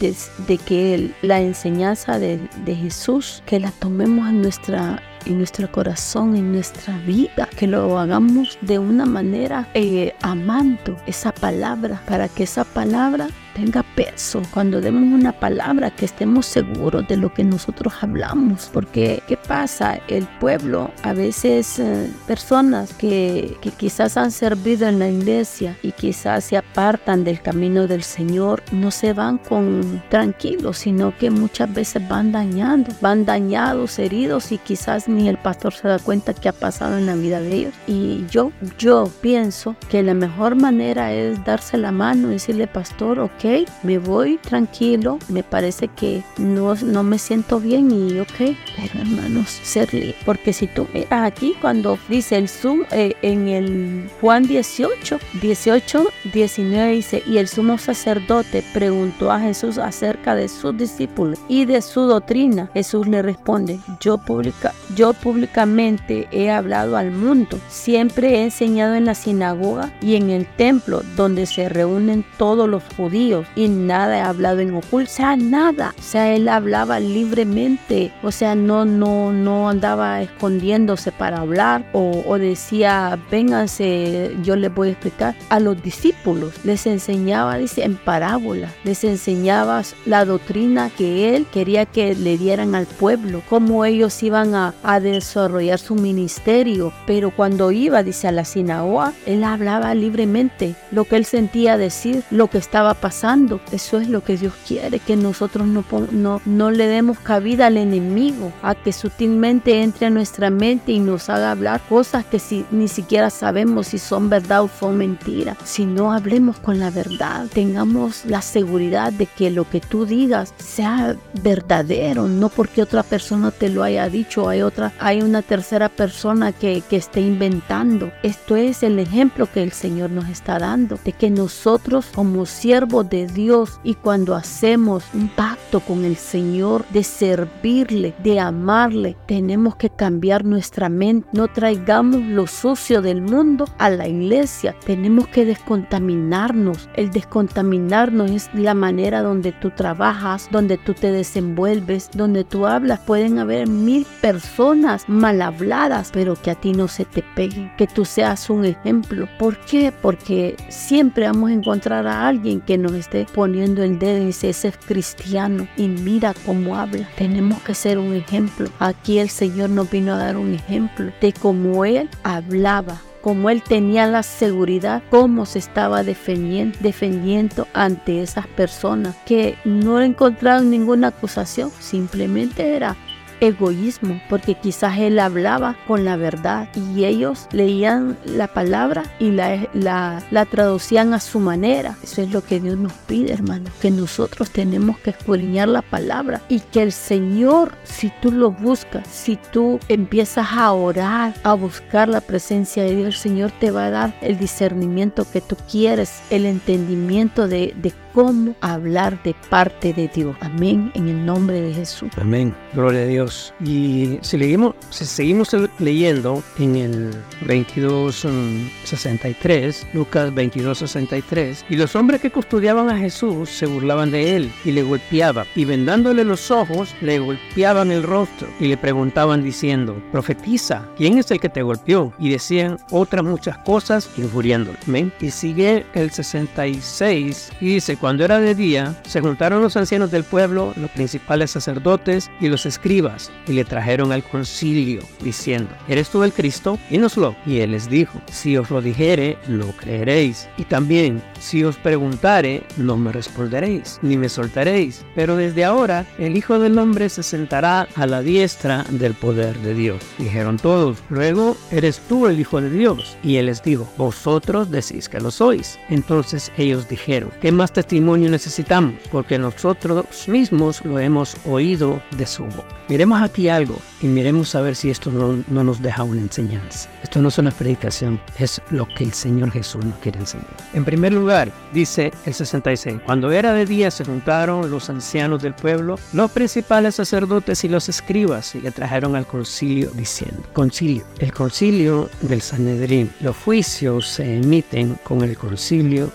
de, 0.48 0.58
que 0.58 0.94
él, 0.96 1.16
la 1.22 1.42
enseñanza 1.42 2.18
de, 2.18 2.40
de, 2.66 2.76
Jesús, 2.76 3.44
que 3.46 3.60
la 3.60 3.72
tomemos 3.72 4.30
en 4.30 4.42
nuestra 4.42 5.04
en 5.26 5.38
nuestro 5.38 5.72
corazón, 5.72 6.36
en 6.36 6.52
nuestra 6.52 6.98
vida, 7.00 7.48
que 7.56 7.68
lo 7.68 8.00
hagamos 8.00 8.58
de 8.62 8.80
una 8.80 9.06
manera 9.06 9.68
eh, 9.76 10.16
amando 10.24 10.98
esa 11.06 11.32
palabra, 11.32 12.02
para 12.08 12.28
que 12.28 12.44
esa 12.44 12.64
palabra 12.64 13.28
tenga 13.54 13.84
peso, 13.96 14.42
cuando 14.54 14.82
demos 14.82 15.04
una 15.04 15.32
palabra 15.32 15.92
que 15.92 16.06
estemos 16.06 16.46
seguros 16.46 17.08
de 17.08 17.18
lo 17.18 17.34
que 17.34 17.44
nosotros 17.44 17.94
hablamos, 18.02 18.70
porque 18.74 19.22
¿qué 19.28 19.38
pasa? 19.38 20.00
El 20.08 20.28
pueblo, 20.40 20.92
a 21.04 21.14
veces 21.14 21.80
eh, 21.80 22.10
personas 22.28 22.94
que, 22.94 23.58
que 23.62 23.72
quizás 23.72 24.18
han 24.18 24.32
servido 24.32 24.88
en 24.88 25.00
la 25.00 25.10
iglesia 25.10 25.78
y 25.82 25.92
quizás 25.92 26.46
se 26.46 26.58
apartan 26.58 27.24
del 27.24 27.42
camino 27.42 27.88
del 27.88 28.04
Señor, 28.04 28.64
no 28.72 28.92
se 28.92 29.14
van 29.14 29.38
con 29.38 30.02
tranquilos, 30.10 30.80
sino 30.80 31.18
que 31.18 31.30
muchas 31.30 31.74
veces 31.74 32.08
van 32.08 32.32
dañando, 32.32 32.92
van 33.02 33.26
dañados, 33.26 34.00
heridos 34.00 34.52
y 34.52 34.58
quizás 34.58 35.08
ni 35.08 35.30
el 35.30 35.38
pastor 35.38 35.74
se 35.74 35.88
da 35.88 36.00
cuenta 36.00 36.34
que 36.34 36.50
ha 36.50 36.54
pasado 36.54 36.98
en 36.98 37.06
la 37.06 37.16
vida 37.16 37.40
de 37.40 37.54
ellos. 37.54 37.74
Y 37.88 38.26
yo, 38.30 38.52
yo 38.78 39.10
pienso 39.22 39.76
que 39.90 40.04
la 40.04 40.14
mejor 40.14 40.56
manera 40.56 41.14
es 41.14 41.44
darse 41.46 41.78
la 41.78 41.92
mano 41.92 42.30
y 42.30 42.34
decirle, 42.34 42.68
pastor, 42.68 43.20
ok, 43.20 43.41
me 43.84 43.98
voy 43.98 44.38
tranquilo, 44.38 45.20
me 45.30 45.44
parece 45.44 45.88
que 45.88 46.24
no, 46.38 46.76
no 46.76 47.04
me 47.04 47.18
siento 47.18 47.60
bien 47.60 47.92
y 47.92 48.20
ok, 48.20 48.56
pero 48.76 49.02
hermanos, 49.02 49.60
serle, 49.64 50.16
porque 50.26 50.54
si 50.54 50.68
tú 50.68 50.88
miras 50.94 51.24
aquí 51.24 51.56
cuando 51.60 51.98
dice 52.08 52.38
el 52.38 52.48
Zoom 52.48 52.84
eh, 52.92 53.16
en 53.22 53.48
el 53.48 54.10
Juan 54.22 54.48
18, 54.48 55.20
18, 55.42 56.08
19 56.34 56.92
dice, 56.92 57.24
y 57.26 57.38
el 57.38 57.48
sumo 57.48 57.78
sacerdote 57.78 58.64
preguntó 58.74 59.32
a 59.32 59.40
Jesús 59.40 59.78
acerca 59.78 60.36
de 60.36 60.48
sus 60.48 60.78
discípulos 60.78 61.40
y 61.48 61.66
de 61.66 61.82
su 61.82 62.02
doctrina. 62.02 62.70
Jesús 62.74 63.08
le 63.08 63.22
responde, 63.22 63.80
yo, 64.00 64.18
publica, 64.18 64.74
yo 64.96 65.14
públicamente 65.14 66.28
he 66.32 66.50
hablado 66.50 66.98
al 66.98 67.12
mundo, 67.12 67.60
siempre 67.70 68.36
he 68.36 68.44
enseñado 68.44 68.96
en 68.96 69.06
la 69.06 69.16
sinagoga 69.16 69.92
y 70.02 70.16
en 70.16 70.30
el 70.30 70.46
templo 70.46 71.02
donde 71.16 71.46
se 71.46 71.70
reúnen 71.70 72.26
todos 72.38 72.68
los 72.70 72.84
judíos 72.96 73.48
y 73.56 73.68
nada 73.68 74.18
he 74.18 74.22
hablado 74.22 74.60
en 74.60 74.74
oculto, 74.76 75.10
o 75.12 75.14
sea, 75.14 75.36
nada, 75.36 75.94
o 75.98 76.02
sea, 76.02 76.34
él 76.34 76.48
hablaba 76.48 77.00
libremente, 77.00 78.12
o 78.24 78.32
sea, 78.32 78.56
no, 78.56 78.86
no, 78.86 79.32
no 79.32 79.70
andaba 79.70 80.22
escondiéndose 80.22 81.12
para 81.12 81.40
hablar 81.40 81.86
o, 81.94 82.24
o 82.26 82.38
decía, 82.38 83.18
vénganse, 83.30 84.36
yo 84.44 84.56
les 84.56 84.74
voy 84.74 84.90
a 84.90 84.92
explicar. 84.92 85.36
A 85.50 85.60
los 85.60 85.82
discípulos 85.82 86.54
les 86.64 86.86
enseñaba, 86.86 87.58
dice, 87.58 87.84
en 87.84 87.96
parábola, 87.96 88.70
les 88.84 89.04
enseñaba 89.04 89.82
la 90.06 90.26
doctrina 90.26 90.90
que 90.90 91.36
él 91.36 91.46
quería 91.52 91.86
que 91.86 92.16
le 92.16 92.38
dieran 92.38 92.76
al 92.76 92.86
pueblo, 92.86 93.42
cómo 93.50 93.86
ellos 93.86 94.22
iban 94.24 94.56
a, 94.56 94.74
a 94.84 95.00
desarrollar 95.00 95.80
su 95.80 95.96
ministerio, 95.96 96.94
pero 97.06 97.32
cuando 97.32 97.72
iba, 97.72 98.04
dice, 98.04 98.28
a 98.28 98.32
la 98.32 98.46
sinagoga, 98.46 99.14
él 99.26 99.44
hablaba 99.44 99.94
libremente 99.96 100.76
lo 100.92 101.06
que 101.06 101.18
él 101.18 101.26
sentía 101.26 101.78
decir, 101.78 102.24
lo 102.32 102.48
que 102.48 102.58
estaba 102.58 102.94
pasando 102.94 103.60
eso 103.72 104.00
es 104.00 104.08
lo 104.08 104.24
que 104.24 104.38
Dios 104.38 104.54
quiere, 104.68 105.00
que 105.00 105.16
nosotros 105.16 105.68
no, 105.68 105.84
no, 106.12 106.42
no 106.46 106.72
le 106.72 106.88
demos 106.88 107.20
cabida 107.20 107.68
al 107.68 107.78
enemigo, 107.78 108.52
a 108.62 108.76
que 108.76 108.94
sutilmente 108.94 109.82
entre 109.82 110.08
a 110.08 110.10
nuestra 110.10 110.50
mente 110.50 110.92
y 110.92 111.00
nos 111.00 111.30
haga 111.30 111.52
hablar 111.52 111.82
cosas 111.88 112.26
que 112.26 112.40
si, 112.40 112.66
ni 112.72 112.88
siquiera 112.88 113.30
sabemos 113.30 113.88
si 113.88 113.98
son 113.98 114.30
verdad 114.30 114.64
o 114.64 114.70
son 114.80 114.98
mentiras. 114.98 115.58
Si 115.64 115.86
no 115.86 116.12
hablemos 116.12 116.58
con 116.58 116.80
la 116.80 116.90
verdad, 116.90 117.48
tengamos 117.54 118.26
la 118.26 118.42
seguridad 118.42 119.14
de 119.14 119.26
que 119.26 119.50
lo 119.52 119.70
que 119.70 119.80
tú 119.80 120.06
digas 120.06 120.54
sea 120.58 121.16
verdadero, 121.42 122.28
no 122.28 122.50
porque 122.50 122.82
otra 122.84 123.04
persona 123.04 123.52
te 123.52 123.70
lo 123.70 123.84
haya 123.84 124.10
dicho, 124.10 124.50
hay 124.50 124.62
hay 125.00 125.22
una 125.22 125.42
tercera 125.42 125.90
persona 125.90 126.52
que, 126.52 126.82
que 126.90 126.98
esté 126.98 127.22
inventando. 127.22 128.12
Esto 128.24 128.56
es 128.56 128.84
el 128.84 129.00
ejemplo 129.00 129.48
que 129.52 129.64
el 129.64 129.72
Señor 129.72 130.12
nos 130.12 130.30
está 130.30 130.60
dando, 130.60 130.98
de 131.04 131.14
que 131.14 131.30
nosotros 131.30 132.08
como 132.14 132.46
siervos 132.46 133.10
de 133.10 133.28
Dios 133.28 133.80
y 133.84 133.96
cuando 133.96 134.36
hacemos 134.36 135.04
un 135.14 135.28
pacto 135.30 135.80
con 135.82 136.06
el 136.06 136.16
Señor 136.16 136.86
de 136.90 137.04
servirle, 137.04 138.14
de 138.24 138.40
amarle, 138.40 139.18
tenemos 139.28 139.76
que 139.76 139.90
cambiar 139.90 140.46
nuestra 140.46 140.90
mente. 140.90 141.28
No 141.34 141.48
traigamos 141.48 142.22
lo 142.22 142.48
sucio 142.48 143.02
del 143.02 143.22
mundo 143.22 143.66
a 143.78 143.90
la 143.90 144.08
iglesia. 144.08 144.76
Tenemos 144.86 145.28
que 145.28 145.46
descontaminarnos. 145.46 146.90
El 146.96 147.12
descontaminarnos 147.12 148.32
es 148.32 148.50
la 148.54 148.74
manera 148.74 149.22
donde 149.22 149.52
tú 149.52 149.72
trabajas, 149.72 150.48
donde 150.52 150.78
tú 150.78 150.94
te 150.94 151.12
desenvuelves, 151.12 152.10
donde 152.14 152.44
tú 152.44 152.66
hablas. 152.66 153.00
Pueden 153.02 153.40
haber 153.40 153.68
mil 153.68 154.06
personas 154.22 154.61
mal 155.08 155.42
habladas, 155.42 156.12
pero 156.14 156.36
que 156.36 156.52
a 156.52 156.56
ti 156.56 156.74
no 156.74 156.88
se 156.88 157.06
te 157.06 157.24
pegue, 157.36 157.72
que 157.78 157.88
tú 157.88 158.06
seas 158.06 158.50
un 158.50 158.66
ejemplo. 158.66 159.28
¿Por 159.40 159.58
qué? 159.60 159.92
Porque 159.92 160.56
siempre 160.70 161.26
vamos 161.26 161.50
a 161.50 161.54
encontrar 161.54 162.08
a 162.08 162.28
alguien 162.28 162.62
que 162.62 162.78
nos 162.78 162.94
esté 162.94 163.26
poniendo 163.34 163.84
el 163.84 163.98
dedo 164.00 164.22
y 164.22 164.28
dice, 164.28 164.50
ese 164.50 164.70
es 164.70 164.78
cristiano 164.78 165.68
y 165.78 165.88
mira 165.88 166.34
cómo 166.46 166.76
habla. 166.76 167.08
Tenemos 167.18 167.62
que 167.62 167.74
ser 167.74 167.98
un 167.98 168.14
ejemplo. 168.14 168.70
Aquí 168.80 169.20
el 169.20 169.30
Señor 169.30 169.70
nos 169.70 169.90
vino 169.90 170.14
a 170.14 170.18
dar 170.18 170.38
un 170.38 170.54
ejemplo 170.54 171.12
de 171.20 171.34
cómo 171.34 171.86
Él 171.86 172.10
hablaba 172.24 173.02
como 173.22 173.52
él 173.52 173.62
tenía 173.62 174.08
la 174.08 174.24
seguridad, 174.24 175.04
cómo 175.12 175.46
se 175.46 175.60
estaba 175.60 176.04
defendiendo, 176.04 176.78
defendiendo 176.82 177.68
ante 177.74 178.22
esas 178.24 178.48
personas 178.48 179.16
que 179.28 179.58
no 179.64 180.02
encontraron 180.02 180.72
ninguna 180.72 181.10
acusación, 181.10 181.72
simplemente 181.80 182.76
era 182.76 182.96
egoísmo, 183.42 184.22
porque 184.30 184.56
quizás 184.56 184.98
él 185.00 185.20
hablaba 185.20 185.76
con 185.88 186.06
la 186.06 186.16
verdad 186.16 186.70
y 186.76 187.06
ellos 187.06 187.48
leían 187.52 188.18
la 188.24 188.48
palabra 188.48 189.04
y 189.20 189.32
la, 189.32 189.68
la, 189.74 190.46
traducían 190.46 191.14
a 191.14 191.20
su 191.20 191.40
manera. 191.40 191.98
Eso 192.04 192.22
es 192.22 192.32
lo 192.32 192.44
que 192.44 192.60
Dios 192.60 192.78
nos 192.78 192.94
pide, 192.94 193.34
hermano, 193.34 193.70
que 193.82 193.92
nosotros 193.92 194.52
tenemos 194.52 194.98
que 195.00 195.10
escudriñar 195.10 195.68
la 195.68 195.82
palabra 195.82 196.42
y 196.48 196.60
que 196.60 196.84
el 196.84 196.92
Señor, 196.92 197.74
si 197.84 198.12
tú 198.22 198.32
lo 198.32 198.52
buscas, 198.52 199.08
si 199.08 199.38
tú 199.52 199.80
empiezas 199.88 200.48
a 200.52 200.72
orar, 200.72 201.34
a 201.44 201.54
buscar 201.54 202.08
la 202.08 202.22
presencia 202.22 202.84
de 202.84 202.96
Dios, 202.96 203.08
el 203.08 203.14
Señor 203.14 203.52
te 203.60 203.72
va 203.72 203.86
a 203.86 203.92
dar 203.92 204.16
el 204.22 204.38
discernimiento 204.38 205.26
que 205.32 205.42
tú 205.42 205.58
quieres, 205.70 206.22
el 206.30 206.46
entendimiento 206.46 207.48
de, 207.48 207.74
de 207.76 207.92
cómo 208.14 208.56
hablar 208.62 209.22
de 209.24 209.36
parte 209.50 209.92
de 209.94 210.08
Dios. 210.08 210.38
Amén, 210.42 210.92
en 210.96 211.08
el 211.08 211.24
nombre 211.26 211.62
de 211.62 211.74
Jesús. 211.74 212.10
Amén, 212.18 212.56
gloria 212.74 213.02
a 213.02 213.06
Dios. 213.06 213.54
Y 213.64 214.18
si, 214.22 214.38
leímos, 214.38 214.76
si 214.90 215.06
seguimos 215.06 215.56
leyendo 215.80 216.44
en 216.58 216.76
el 216.76 217.12
22.63, 217.46 219.94
Lucas 219.94 220.32
22.63, 220.32 221.66
y 221.70 221.76
los 221.76 221.96
hombres 221.96 222.22
que 222.22 222.32
custodiaban 222.32 222.90
a 222.90 222.98
Jesús 222.98 223.50
se 223.50 223.66
burlaban 223.66 224.12
de 224.12 224.36
él 224.36 224.52
y 224.66 224.72
le 224.72 224.84
golpeaban, 224.84 225.46
y 225.56 225.64
vendándole 225.66 226.24
los 226.24 226.52
ojos, 226.52 226.94
le 227.02 227.18
golpeaban 227.20 227.92
el 227.92 228.04
rostro 228.04 228.48
y 228.60 228.68
le 228.68 228.78
preguntaban 228.78 229.44
diciendo, 229.44 230.00
profetiza, 230.12 230.88
¿quién 230.98 231.18
es 231.18 231.32
el 231.32 231.40
que 231.40 231.50
te 231.50 231.64
golpeó? 231.64 232.14
Y 232.20 232.30
decían 232.30 232.78
otras 232.92 233.24
muchas 233.24 233.58
cosas 233.60 234.10
injuriándole. 234.18 234.78
Amén. 234.88 235.14
Y 235.20 235.32
sigue 235.32 235.86
el 235.94 236.12
66 236.12 237.52
y 237.60 237.76
dice, 237.76 237.98
cuando 238.02 238.26
era 238.26 238.40
de 238.40 238.56
día, 238.56 238.96
se 239.04 239.22
juntaron 239.22 239.62
los 239.62 239.78
ancianos 239.78 240.10
del 240.10 240.24
pueblo, 240.24 240.74
los 240.76 240.90
principales 240.90 241.52
sacerdotes 241.52 242.32
y 242.42 242.50
los 242.50 242.66
escribas, 242.66 243.32
y 243.48 243.54
le 243.54 243.64
trajeron 243.64 244.12
al 244.12 244.24
concilio, 244.24 245.04
diciendo, 245.22 245.70
¿eres 245.88 246.10
tú 246.10 246.24
el 246.24 246.34
Cristo? 246.34 246.80
Dínoslo. 246.90 247.36
Y 247.46 247.60
él 247.60 247.72
les 247.72 247.88
dijo, 247.88 248.20
si 248.32 248.58
os 248.58 248.72
lo 248.72 248.82
dijere, 248.82 249.38
lo 249.48 249.68
creeréis. 249.74 250.50
Y 250.58 250.64
también, 250.64 251.22
si 251.40 251.64
os 251.64 251.78
preguntare, 251.78 252.64
no 252.76 252.98
me 252.98 253.12
responderéis, 253.12 254.00
ni 254.02 254.18
me 254.18 254.30
soltaréis. 254.30 255.06
Pero 255.14 255.38
desde 255.38 255.64
ahora, 255.64 256.08
el 256.18 256.36
Hijo 256.36 256.58
del 256.58 256.80
Hombre 256.80 257.08
se 257.08 257.22
sentará 257.22 257.88
a 257.96 258.08
la 258.08 258.24
diestra 258.24 258.84
del 258.90 259.14
poder 259.14 259.56
de 259.60 259.76
Dios. 259.76 260.02
Dijeron 260.18 260.58
todos, 260.58 260.98
luego, 261.10 261.56
¿eres 261.70 262.02
tú 262.10 262.26
el 262.26 262.40
Hijo 262.40 262.60
de 262.62 262.72
Dios? 262.72 263.16
Y 263.24 263.36
él 263.36 263.46
les 263.46 263.62
dijo, 263.62 263.88
vosotros 263.96 264.72
decís 264.72 265.08
que 265.08 265.20
lo 265.20 265.30
sois. 265.30 265.78
Entonces 265.90 266.52
ellos 266.58 266.90
dijeron, 266.90 267.30
¿qué 267.42 267.52
más 267.52 267.72
te 267.72 267.84
testimonio 267.92 268.30
necesitamos, 268.30 268.94
porque 269.12 269.38
nosotros 269.38 270.06
mismos 270.30 270.82
lo 270.86 270.98
hemos 270.98 271.36
oído 271.46 272.02
de 272.12 272.26
su 272.26 272.46
boca. 272.46 272.74
Miremos 272.88 273.22
aquí 273.22 273.50
algo 273.50 273.78
y 274.02 274.08
miremos 274.08 274.56
a 274.56 274.62
ver 274.62 274.78
si 274.78 274.90
esto 274.90 275.12
no, 275.12 275.44
no 275.50 275.64
nos 275.66 275.82
deja 275.82 276.04
una 276.04 276.22
enseñanza. 276.22 276.90
Esto 277.04 277.22
no 277.22 277.28
es 277.28 277.38
una 277.38 277.52
predicación, 277.52 278.22
es 278.40 278.62
lo 278.70 278.88
que 278.88 279.04
el 279.04 279.12
Señor 279.12 279.52
Jesús 279.52 279.84
nos 279.84 279.98
quiere 280.00 280.20
enseñar. 280.20 280.48
En 280.74 280.86
primer 280.86 281.12
lugar, 281.12 281.52
dice 281.74 282.14
el 282.26 282.34
66, 282.34 283.02
cuando 283.06 283.30
era 283.30 283.54
de 283.54 283.66
día 283.66 283.92
se 283.92 284.06
juntaron 284.06 284.72
los 284.72 284.90
ancianos 284.90 285.44
del 285.44 285.54
pueblo, 285.54 286.00
los 286.14 286.32
principales 286.32 286.96
sacerdotes 286.96 287.62
y 287.66 287.68
los 287.68 287.90
escribas 287.90 288.56
y 288.56 288.62
le 288.62 288.72
trajeron 288.72 289.18
al 289.18 289.28
concilio 289.28 289.92
diciendo, 289.96 290.44
concilio, 290.54 291.04
el 291.20 291.34
concilio 291.34 292.10
del 292.22 292.42
Sanedrín, 292.42 293.12
los 293.20 293.36
juicios 293.36 294.08
se 294.08 294.38
emiten 294.38 294.98
con 295.04 295.24
el 295.24 295.38
concilio 295.38 296.10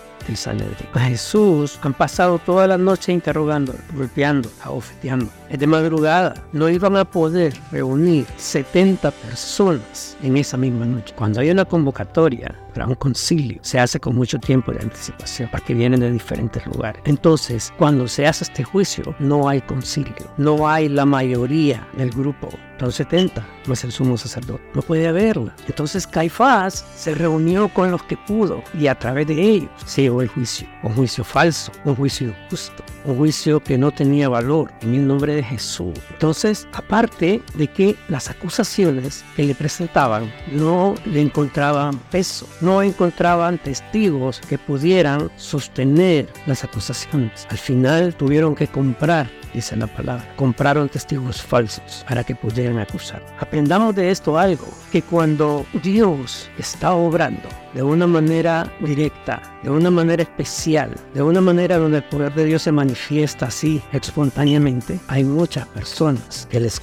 A 0.92 1.00
Jesús 1.00 1.78
han 1.82 1.94
pasado 1.94 2.38
toda 2.38 2.66
la 2.66 2.76
noche 2.76 3.12
interrogando, 3.12 3.74
golpeando, 3.94 4.50
abofeteando. 4.62 5.30
De 5.50 5.66
madrugada. 5.66 6.34
No 6.52 6.68
iban 6.68 6.96
a 6.96 7.04
poder 7.04 7.54
reunir 7.72 8.26
70 8.36 9.10
personas 9.10 10.16
en 10.22 10.36
esa 10.36 10.56
misma 10.56 10.84
noche. 10.84 11.14
Cuando 11.16 11.40
hay 11.40 11.50
una 11.50 11.64
convocatoria 11.64 12.54
para 12.74 12.86
un 12.86 12.94
concilio, 12.94 13.58
se 13.62 13.78
hace 13.78 13.98
con 13.98 14.14
mucho 14.14 14.38
tiempo 14.38 14.70
de 14.70 14.82
anticipación, 14.82 15.48
porque 15.50 15.72
vienen 15.72 16.00
de 16.00 16.10
diferentes 16.10 16.66
lugares. 16.66 17.00
Entonces, 17.06 17.72
cuando 17.78 18.06
se 18.06 18.26
hace 18.26 18.44
este 18.44 18.64
juicio, 18.64 19.14
no 19.18 19.48
hay 19.48 19.62
concilio, 19.62 20.14
no 20.36 20.68
hay 20.68 20.88
la 20.88 21.06
mayoría 21.06 21.88
del 21.96 22.10
grupo. 22.10 22.50
Son 22.78 22.92
70, 22.92 23.46
no 23.66 23.72
es 23.72 23.84
el 23.84 23.92
sumo 23.92 24.18
sacerdote. 24.18 24.62
No 24.74 24.82
puede 24.82 25.08
haberla. 25.08 25.54
Entonces 25.66 26.06
Caifás 26.06 26.84
se 26.94 27.14
reunió 27.14 27.68
con 27.72 27.90
los 27.90 28.02
que 28.02 28.18
pudo 28.18 28.62
y 28.78 28.86
a 28.88 28.98
través 28.98 29.26
de 29.28 29.40
ellos 29.40 29.70
se 29.86 30.02
llevó 30.02 30.20
el 30.20 30.28
juicio. 30.28 30.68
Un 30.82 30.92
juicio 30.94 31.24
falso, 31.24 31.72
un 31.84 31.96
juicio 31.96 32.34
justo, 32.50 32.84
un 33.06 33.16
juicio 33.16 33.60
que 33.60 33.78
no 33.78 33.90
tenía 33.90 34.28
valor 34.28 34.72
en 34.82 34.94
el 34.94 35.06
nombre 35.06 35.34
de 35.34 35.42
Jesús. 35.42 35.94
Entonces, 36.10 36.66
aparte 36.72 37.42
de 37.54 37.66
que 37.68 37.96
las 38.08 38.30
acusaciones 38.30 39.24
que 39.36 39.44
le 39.44 39.54
presentaban 39.54 40.32
no 40.52 40.94
le 41.04 41.20
encontraban 41.20 41.98
peso, 42.10 42.46
no 42.60 42.82
encontraban 42.82 43.58
testigos 43.58 44.40
que 44.48 44.58
pudieran 44.58 45.30
sostener 45.36 46.28
las 46.46 46.64
acusaciones. 46.64 47.46
Al 47.50 47.58
final 47.58 48.14
tuvieron 48.14 48.54
que 48.54 48.66
comprar 48.66 49.28
dice 49.56 49.74
la 49.74 49.86
palabra. 49.86 50.24
Compraron 50.36 50.88
testigos 50.88 51.42
falsos 51.42 52.04
para 52.06 52.22
que 52.22 52.34
pudieran 52.34 52.78
acusar. 52.78 53.24
Aprendamos 53.40 53.94
de 53.94 54.10
esto 54.10 54.38
algo, 54.38 54.68
que 54.92 55.02
cuando 55.02 55.66
Dios 55.82 56.50
está 56.58 56.92
obrando 56.92 57.48
de 57.74 57.82
una 57.82 58.06
manera 58.06 58.70
directa, 58.80 59.42
de 59.62 59.70
una 59.70 59.90
manera 59.90 60.22
especial, 60.22 60.94
de 61.14 61.22
una 61.22 61.40
manera 61.40 61.78
donde 61.78 61.98
el 61.98 62.04
poder 62.04 62.34
de 62.34 62.44
Dios 62.44 62.62
se 62.62 62.72
manifiesta 62.72 62.95
así 63.40 63.82
espontáneamente, 63.92 64.98
hay 65.08 65.24
muchas 65.24 65.66
personas 65.68 66.46
que 66.50 66.60
les, 66.60 66.80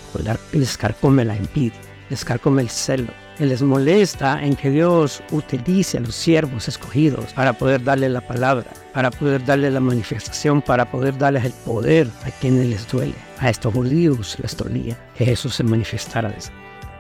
les 0.52 0.78
carcome 0.78 1.26
la 1.26 1.36
envidia, 1.36 1.80
les 2.10 2.24
carcome 2.24 2.62
el 2.62 2.70
celo, 2.70 3.12
que 3.38 3.46
les 3.46 3.62
molesta 3.62 4.44
en 4.44 4.56
que 4.56 4.70
Dios 4.70 5.22
utilice 5.32 5.98
a 5.98 6.02
los 6.02 6.16
siervos 6.16 6.68
escogidos 6.68 7.34
para 7.34 7.54
poder 7.54 7.84
darle 7.84 8.10
la 8.10 8.22
palabra, 8.22 8.68
para 8.94 9.10
poder 9.12 9.44
darle 9.44 9.72
la 9.72 9.80
manifestación, 9.80 10.62
para 10.62 10.90
poder 10.90 11.18
darles 11.18 11.46
el 11.46 11.54
poder 11.66 12.08
a 12.26 12.32
quienes 12.32 12.68
les 12.68 12.88
duele. 12.88 13.16
A 13.40 13.50
estos 13.50 13.74
judíos 13.74 14.38
les 14.42 14.56
dolía 14.56 14.98
que 15.18 15.26
Jesús 15.26 15.56
se 15.56 15.64
manifestara 15.64 16.34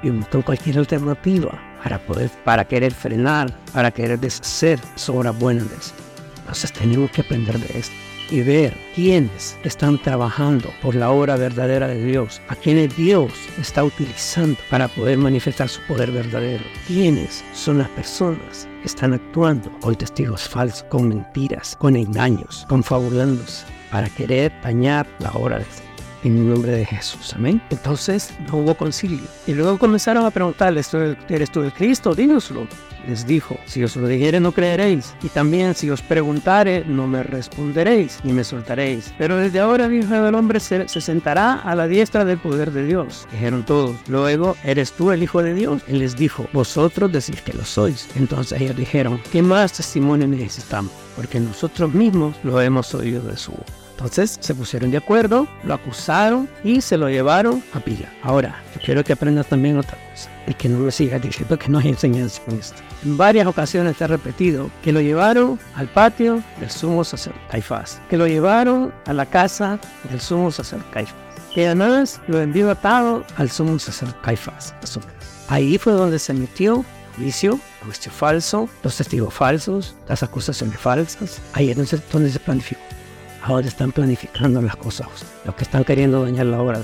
y 0.01 0.09
buscan 0.09 0.41
cualquier 0.41 0.79
alternativa 0.79 1.57
para 1.81 1.99
poder, 1.99 2.29
para 2.43 2.65
querer 2.65 2.93
frenar, 2.93 3.53
para 3.71 3.91
querer 3.91 4.19
deshacer 4.19 4.79
su 4.95 5.15
obra 5.15 5.31
buena 5.31 5.63
de. 5.63 5.75
Entonces 6.39 6.73
tenemos 6.73 7.09
que 7.11 7.21
aprender 7.21 7.57
de 7.59 7.79
esto 7.79 8.12
y 8.33 8.41
ver 8.41 8.75
quiénes 8.95 9.55
están 9.63 10.01
trabajando 10.01 10.73
por 10.81 10.95
la 10.95 11.11
obra 11.11 11.37
verdadera 11.37 11.87
de 11.87 12.03
Dios, 12.03 12.41
a 12.47 12.55
quienes 12.55 12.97
Dios 12.97 13.31
está 13.61 13.83
utilizando 13.83 14.57
para 14.71 14.87
poder 14.87 15.19
manifestar 15.19 15.69
su 15.69 15.79
poder 15.83 16.11
verdadero, 16.11 16.63
quiénes 16.87 17.45
son 17.53 17.77
las 17.77 17.89
personas 17.89 18.67
que 18.81 18.87
están 18.87 19.13
actuando 19.13 19.71
con 19.81 19.95
testigos 19.95 20.49
falsos, 20.49 20.83
con 20.89 21.09
mentiras, 21.09 21.75
con 21.77 21.95
engaños, 21.95 22.65
confabulándose 22.67 23.65
para 23.91 24.09
querer 24.09 24.51
dañar 24.63 25.07
la 25.19 25.31
obra 25.33 25.59
de 25.59 25.65
Dios 25.65 25.83
en 26.23 26.37
el 26.37 26.49
nombre 26.49 26.71
de 26.71 26.85
Jesús. 26.85 27.33
Amén. 27.35 27.61
Entonces 27.69 28.33
no 28.47 28.57
hubo 28.57 28.73
concilio. 28.75 29.27
Y 29.45 29.53
luego 29.53 29.77
comenzaron 29.77 30.25
a 30.25 30.31
preguntarle, 30.31 30.81
¿eres 31.29 31.51
tú 31.51 31.61
el 31.61 31.73
Cristo? 31.73 32.15
Dínoslo. 32.15 32.65
Les 33.07 33.27
dijo, 33.27 33.57
si 33.65 33.83
os 33.83 33.95
lo 33.95 34.07
dijere 34.07 34.39
no 34.39 34.51
creeréis, 34.51 35.13
y 35.21 35.29
también 35.29 35.75
si 35.75 35.89
os 35.89 36.01
preguntare 36.01 36.83
no 36.85 37.07
me 37.07 37.23
responderéis, 37.23 38.19
ni 38.23 38.33
me 38.33 38.43
soltaréis. 38.43 39.13
Pero 39.17 39.37
desde 39.37 39.59
ahora 39.59 39.85
el 39.85 39.93
Hijo 39.93 40.13
del 40.13 40.35
Hombre 40.35 40.59
se, 40.59 40.87
se 40.87 41.01
sentará 41.01 41.55
a 41.55 41.75
la 41.75 41.87
diestra 41.87 42.25
del 42.25 42.37
poder 42.37 42.71
de 42.71 42.85
Dios. 42.85 43.27
Dijeron 43.31 43.63
todos, 43.63 43.95
luego, 44.07 44.55
¿eres 44.63 44.91
tú 44.93 45.11
el 45.11 45.23
Hijo 45.23 45.43
de 45.43 45.53
Dios? 45.53 45.81
Él 45.87 45.99
les 45.99 46.15
dijo, 46.15 46.47
vosotros 46.53 47.11
decís 47.11 47.41
que 47.41 47.53
lo 47.53 47.65
sois. 47.65 48.07
Entonces 48.15 48.61
ellos 48.61 48.75
dijeron, 48.75 49.19
¿qué 49.31 49.41
más 49.41 49.73
testimonio 49.73 50.27
necesitamos? 50.27 50.91
Porque 51.15 51.39
nosotros 51.39 51.93
mismos 51.93 52.35
lo 52.43 52.61
hemos 52.61 52.93
oído 52.95 53.21
de 53.23 53.37
su 53.37 53.51
boca. 53.51 53.82
Entonces 53.93 54.37
se 54.41 54.55
pusieron 54.55 54.91
de 54.91 54.97
acuerdo, 54.97 55.47
lo 55.63 55.73
acusaron 55.73 56.49
y 56.63 56.81
se 56.81 56.97
lo 56.97 57.09
llevaron 57.09 57.63
a 57.73 57.79
Pila. 57.79 58.11
Ahora, 58.23 58.61
yo 58.73 58.81
quiero 58.83 59.03
que 59.03 59.13
aprendas 59.13 59.47
también 59.47 59.77
otra 59.77 59.97
cosa 60.11 60.29
y 60.47 60.53
que 60.55 60.67
no 60.67 60.79
me 60.79 60.91
sigas 60.91 61.21
diciendo 61.21 61.57
que 61.57 61.69
no 61.69 61.79
hay 61.79 61.89
enseñanza 61.89 62.41
con 62.43 62.57
esto. 62.57 62.81
En 63.05 63.17
varias 63.17 63.47
ocasiones 63.47 63.95
te 63.95 64.03
he 64.03 64.07
repetido 64.07 64.69
que 64.83 64.91
lo 64.91 64.99
llevaron 64.99 65.59
al 65.75 65.87
patio 65.87 66.43
del 66.59 66.71
sumo 66.71 67.03
sacerdote 67.03 67.45
Caifás, 67.51 68.01
que 68.09 68.17
lo 68.17 68.27
llevaron 68.27 68.93
a 69.05 69.13
la 69.13 69.25
casa 69.25 69.79
del 70.09 70.19
sumo 70.19 70.51
sacerdote 70.51 70.89
Caifás, 70.91 71.15
que 71.53 71.67
además 71.67 72.19
lo 72.27 72.41
envió 72.41 72.71
atado 72.71 73.23
al 73.37 73.51
sumo 73.51 73.77
sacerdote 73.77 74.19
Caifás. 74.23 74.73
Ahí 75.49 75.77
fue 75.77 75.93
donde 75.93 76.17
se 76.17 76.33
metió 76.33 76.83
juicio, 77.15 77.59
juicio 77.85 78.11
falso, 78.11 78.67
los 78.81 78.97
testigos 78.97 79.33
falsos, 79.33 79.95
las 80.07 80.23
acusaciones 80.23 80.79
falsas. 80.79 81.39
Ahí 81.53 81.69
es 81.69 81.77
donde 82.11 82.31
se 82.31 82.39
planificó 82.39 82.81
ahora 83.43 83.67
están 83.67 83.91
planificando 83.91 84.61
las 84.61 84.75
cosas, 84.75 85.07
los 85.45 85.55
que 85.55 85.63
están 85.63 85.83
queriendo 85.83 86.23
dañar 86.23 86.47
la 86.47 86.61
obra. 86.61 86.81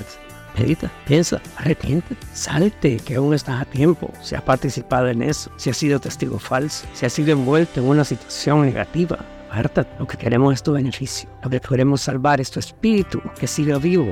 Medita, 0.58 0.92
piensa, 1.06 1.42
arrepiente, 1.58 2.18
salte, 2.34 2.98
que 2.98 3.16
aún 3.16 3.34
estás 3.34 3.62
a 3.62 3.66
tiempo. 3.66 4.12
Si 4.22 4.36
has 4.36 4.42
participado 4.42 5.08
en 5.08 5.22
eso, 5.22 5.50
si 5.56 5.70
has 5.70 5.78
sido 5.78 6.00
testigo 6.00 6.38
falso, 6.38 6.86
si 6.94 7.06
has 7.06 7.14
sido 7.14 7.32
envuelto 7.32 7.80
en 7.80 7.88
una 7.88 8.04
situación 8.04 8.62
negativa, 8.62 9.20
Aparta, 9.50 9.88
lo 9.98 10.06
que 10.06 10.16
queremos 10.16 10.54
es 10.54 10.64
tu 10.64 10.74
beneficio. 10.74 11.28
Lo 11.44 11.50
que 11.50 11.60
queremos 11.60 12.02
salvar 12.02 12.40
es 12.40 12.52
tu 12.52 12.60
espíritu, 12.60 13.20
que 13.40 13.48
siga 13.48 13.80
vivo. 13.80 14.12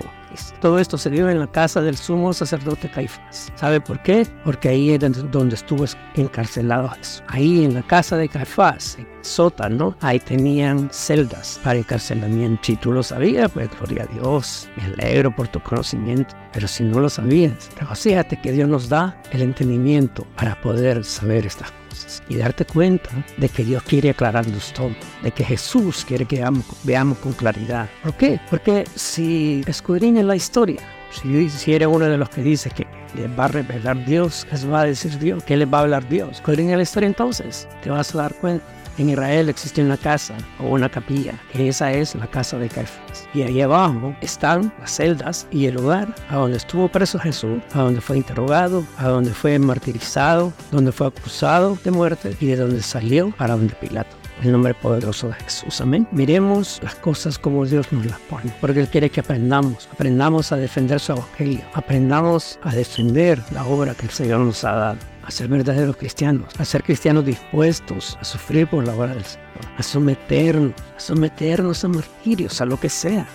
Todo 0.61 0.79
esto 0.79 0.97
se 0.97 1.11
dio 1.11 1.29
en 1.29 1.39
la 1.39 1.47
casa 1.47 1.79
del 1.81 1.95
sumo 1.95 2.33
sacerdote 2.33 2.89
Caifás. 2.89 3.51
¿Sabe 3.55 3.79
por 3.79 4.01
qué? 4.01 4.27
Porque 4.43 4.69
ahí 4.69 4.91
es 4.91 4.99
donde 5.31 5.55
estuvo 5.55 5.85
encarcelado 6.15 6.89
Jesús. 6.89 7.23
Ahí 7.27 7.63
en 7.63 7.75
la 7.75 7.83
casa 7.83 8.17
de 8.17 8.27
Caifás, 8.29 8.97
sótano, 9.27 9.95
ahí 10.01 10.19
tenían 10.19 10.89
celdas 10.91 11.59
para 11.63 11.79
encarcelamiento. 11.79 12.61
Si 12.63 12.75
tú 12.75 12.91
lo 12.91 13.03
sabías, 13.03 13.51
pues 13.51 13.69
gloria 13.77 14.03
a 14.03 14.13
Dios. 14.13 14.67
Me 14.77 14.83
alegro 14.83 15.35
por 15.35 15.47
tu 15.47 15.59
conocimiento. 15.59 16.35
Pero 16.53 16.67
si 16.67 16.83
no 16.83 16.99
lo 16.99 17.09
sabías, 17.09 17.69
fíjate 17.95 18.39
que 18.41 18.51
Dios 18.51 18.67
nos 18.67 18.89
da 18.89 19.21
el 19.31 19.41
entendimiento 19.41 20.25
para 20.35 20.59
poder 20.61 21.03
saber 21.03 21.45
estas 21.45 21.71
cosas 21.71 22.23
y 22.29 22.37
darte 22.37 22.65
cuenta 22.65 23.09
de 23.37 23.49
que 23.49 23.63
Dios 23.63 23.83
quiere 23.83 24.09
aclararnos 24.09 24.73
todo, 24.73 24.91
de 25.23 25.31
que 25.31 25.43
Jesús 25.43 26.05
quiere 26.05 26.25
que 26.25 26.43
veamos, 26.83 27.17
con 27.19 27.33
claridad. 27.33 27.89
¿Por 28.03 28.13
qué? 28.15 28.39
Porque 28.49 28.85
si 28.95 29.63
escudriñas 29.67 30.25
la 30.25 30.35
historia, 30.35 30.81
si, 31.11 31.49
si 31.49 31.73
eres 31.73 31.87
uno 31.87 32.05
de 32.05 32.17
los 32.17 32.29
que 32.29 32.41
dice 32.41 32.69
que 32.69 32.87
les 33.15 33.39
va 33.39 33.45
a 33.45 33.49
revelar 33.49 34.05
Dios, 34.05 34.47
les 34.51 34.69
va 34.69 34.81
a 34.81 34.85
decir 34.85 35.17
Dios, 35.19 35.43
¿qué 35.43 35.57
les 35.57 35.71
va 35.71 35.79
a 35.79 35.81
hablar 35.81 36.07
Dios? 36.07 36.31
Escudriña 36.33 36.77
la 36.77 36.83
historia 36.83 37.07
entonces, 37.07 37.67
te 37.81 37.89
vas 37.89 38.13
a 38.13 38.19
dar 38.19 38.35
cuenta 38.35 38.65
en 38.97 39.09
Israel 39.09 39.49
existe 39.49 39.83
una 39.83 39.97
casa 39.97 40.35
o 40.59 40.67
una 40.67 40.89
capilla, 40.89 41.33
que 41.51 41.67
esa 41.67 41.91
es 41.91 42.15
la 42.15 42.27
casa 42.27 42.57
de 42.57 42.69
Caifás. 42.69 43.27
Y 43.33 43.41
ahí 43.41 43.61
abajo 43.61 44.15
están 44.21 44.73
las 44.79 44.95
celdas 44.95 45.47
y 45.51 45.65
el 45.65 45.75
lugar 45.75 46.13
a 46.29 46.37
donde 46.37 46.57
estuvo 46.57 46.87
preso 46.87 47.19
Jesús, 47.19 47.61
a 47.73 47.81
donde 47.81 48.01
fue 48.01 48.17
interrogado, 48.17 48.83
a 48.97 49.07
donde 49.07 49.31
fue 49.31 49.59
martirizado, 49.59 50.53
donde 50.71 50.91
fue 50.91 51.07
acusado 51.07 51.77
de 51.83 51.91
muerte 51.91 52.35
y 52.39 52.47
de 52.47 52.55
donde 52.55 52.81
salió 52.81 53.31
para 53.31 53.55
donde 53.55 53.75
Pilato 53.75 54.15
el 54.43 54.51
nombre 54.51 54.73
poderoso 54.73 55.29
de 55.29 55.33
Jesús. 55.35 55.81
Amén. 55.81 56.07
Miremos 56.11 56.79
las 56.83 56.95
cosas 56.95 57.39
como 57.39 57.65
Dios 57.65 57.91
nos 57.91 58.05
las 58.05 58.19
pone, 58.21 58.53
porque 58.61 58.81
Él 58.81 58.87
quiere 58.87 59.09
que 59.09 59.21
aprendamos, 59.21 59.89
aprendamos 59.91 60.51
a 60.51 60.57
defender 60.57 60.99
su 60.99 61.13
evangelio, 61.13 61.61
aprendamos 61.73 62.59
a 62.61 62.73
defender 62.73 63.41
la 63.51 63.65
obra 63.65 63.95
que 63.95 64.05
el 64.05 64.11
Señor 64.11 64.39
nos 64.41 64.63
ha 64.63 64.73
dado 64.73 64.97
a 65.27 65.31
ser 65.31 65.49
verdaderos 65.49 65.97
cristianos, 65.97 66.47
a 66.57 66.63
ser 66.63 66.83
cristianos 66.83 67.25
dispuestos 67.25 68.17
a 68.21 68.23
sufrir 68.23 68.65
por 68.67 68.87
la 68.87 68.95
obra 68.95 69.13
del 69.13 69.25
Señor, 69.25 69.45
a 69.77 69.83
someternos, 69.83 70.73
a 70.95 70.99
someternos 70.99 71.83
a 71.83 71.87
martirios, 71.89 72.61
a 72.61 72.65
lo 72.65 72.79
que 72.79 72.87
sea. 72.87 73.27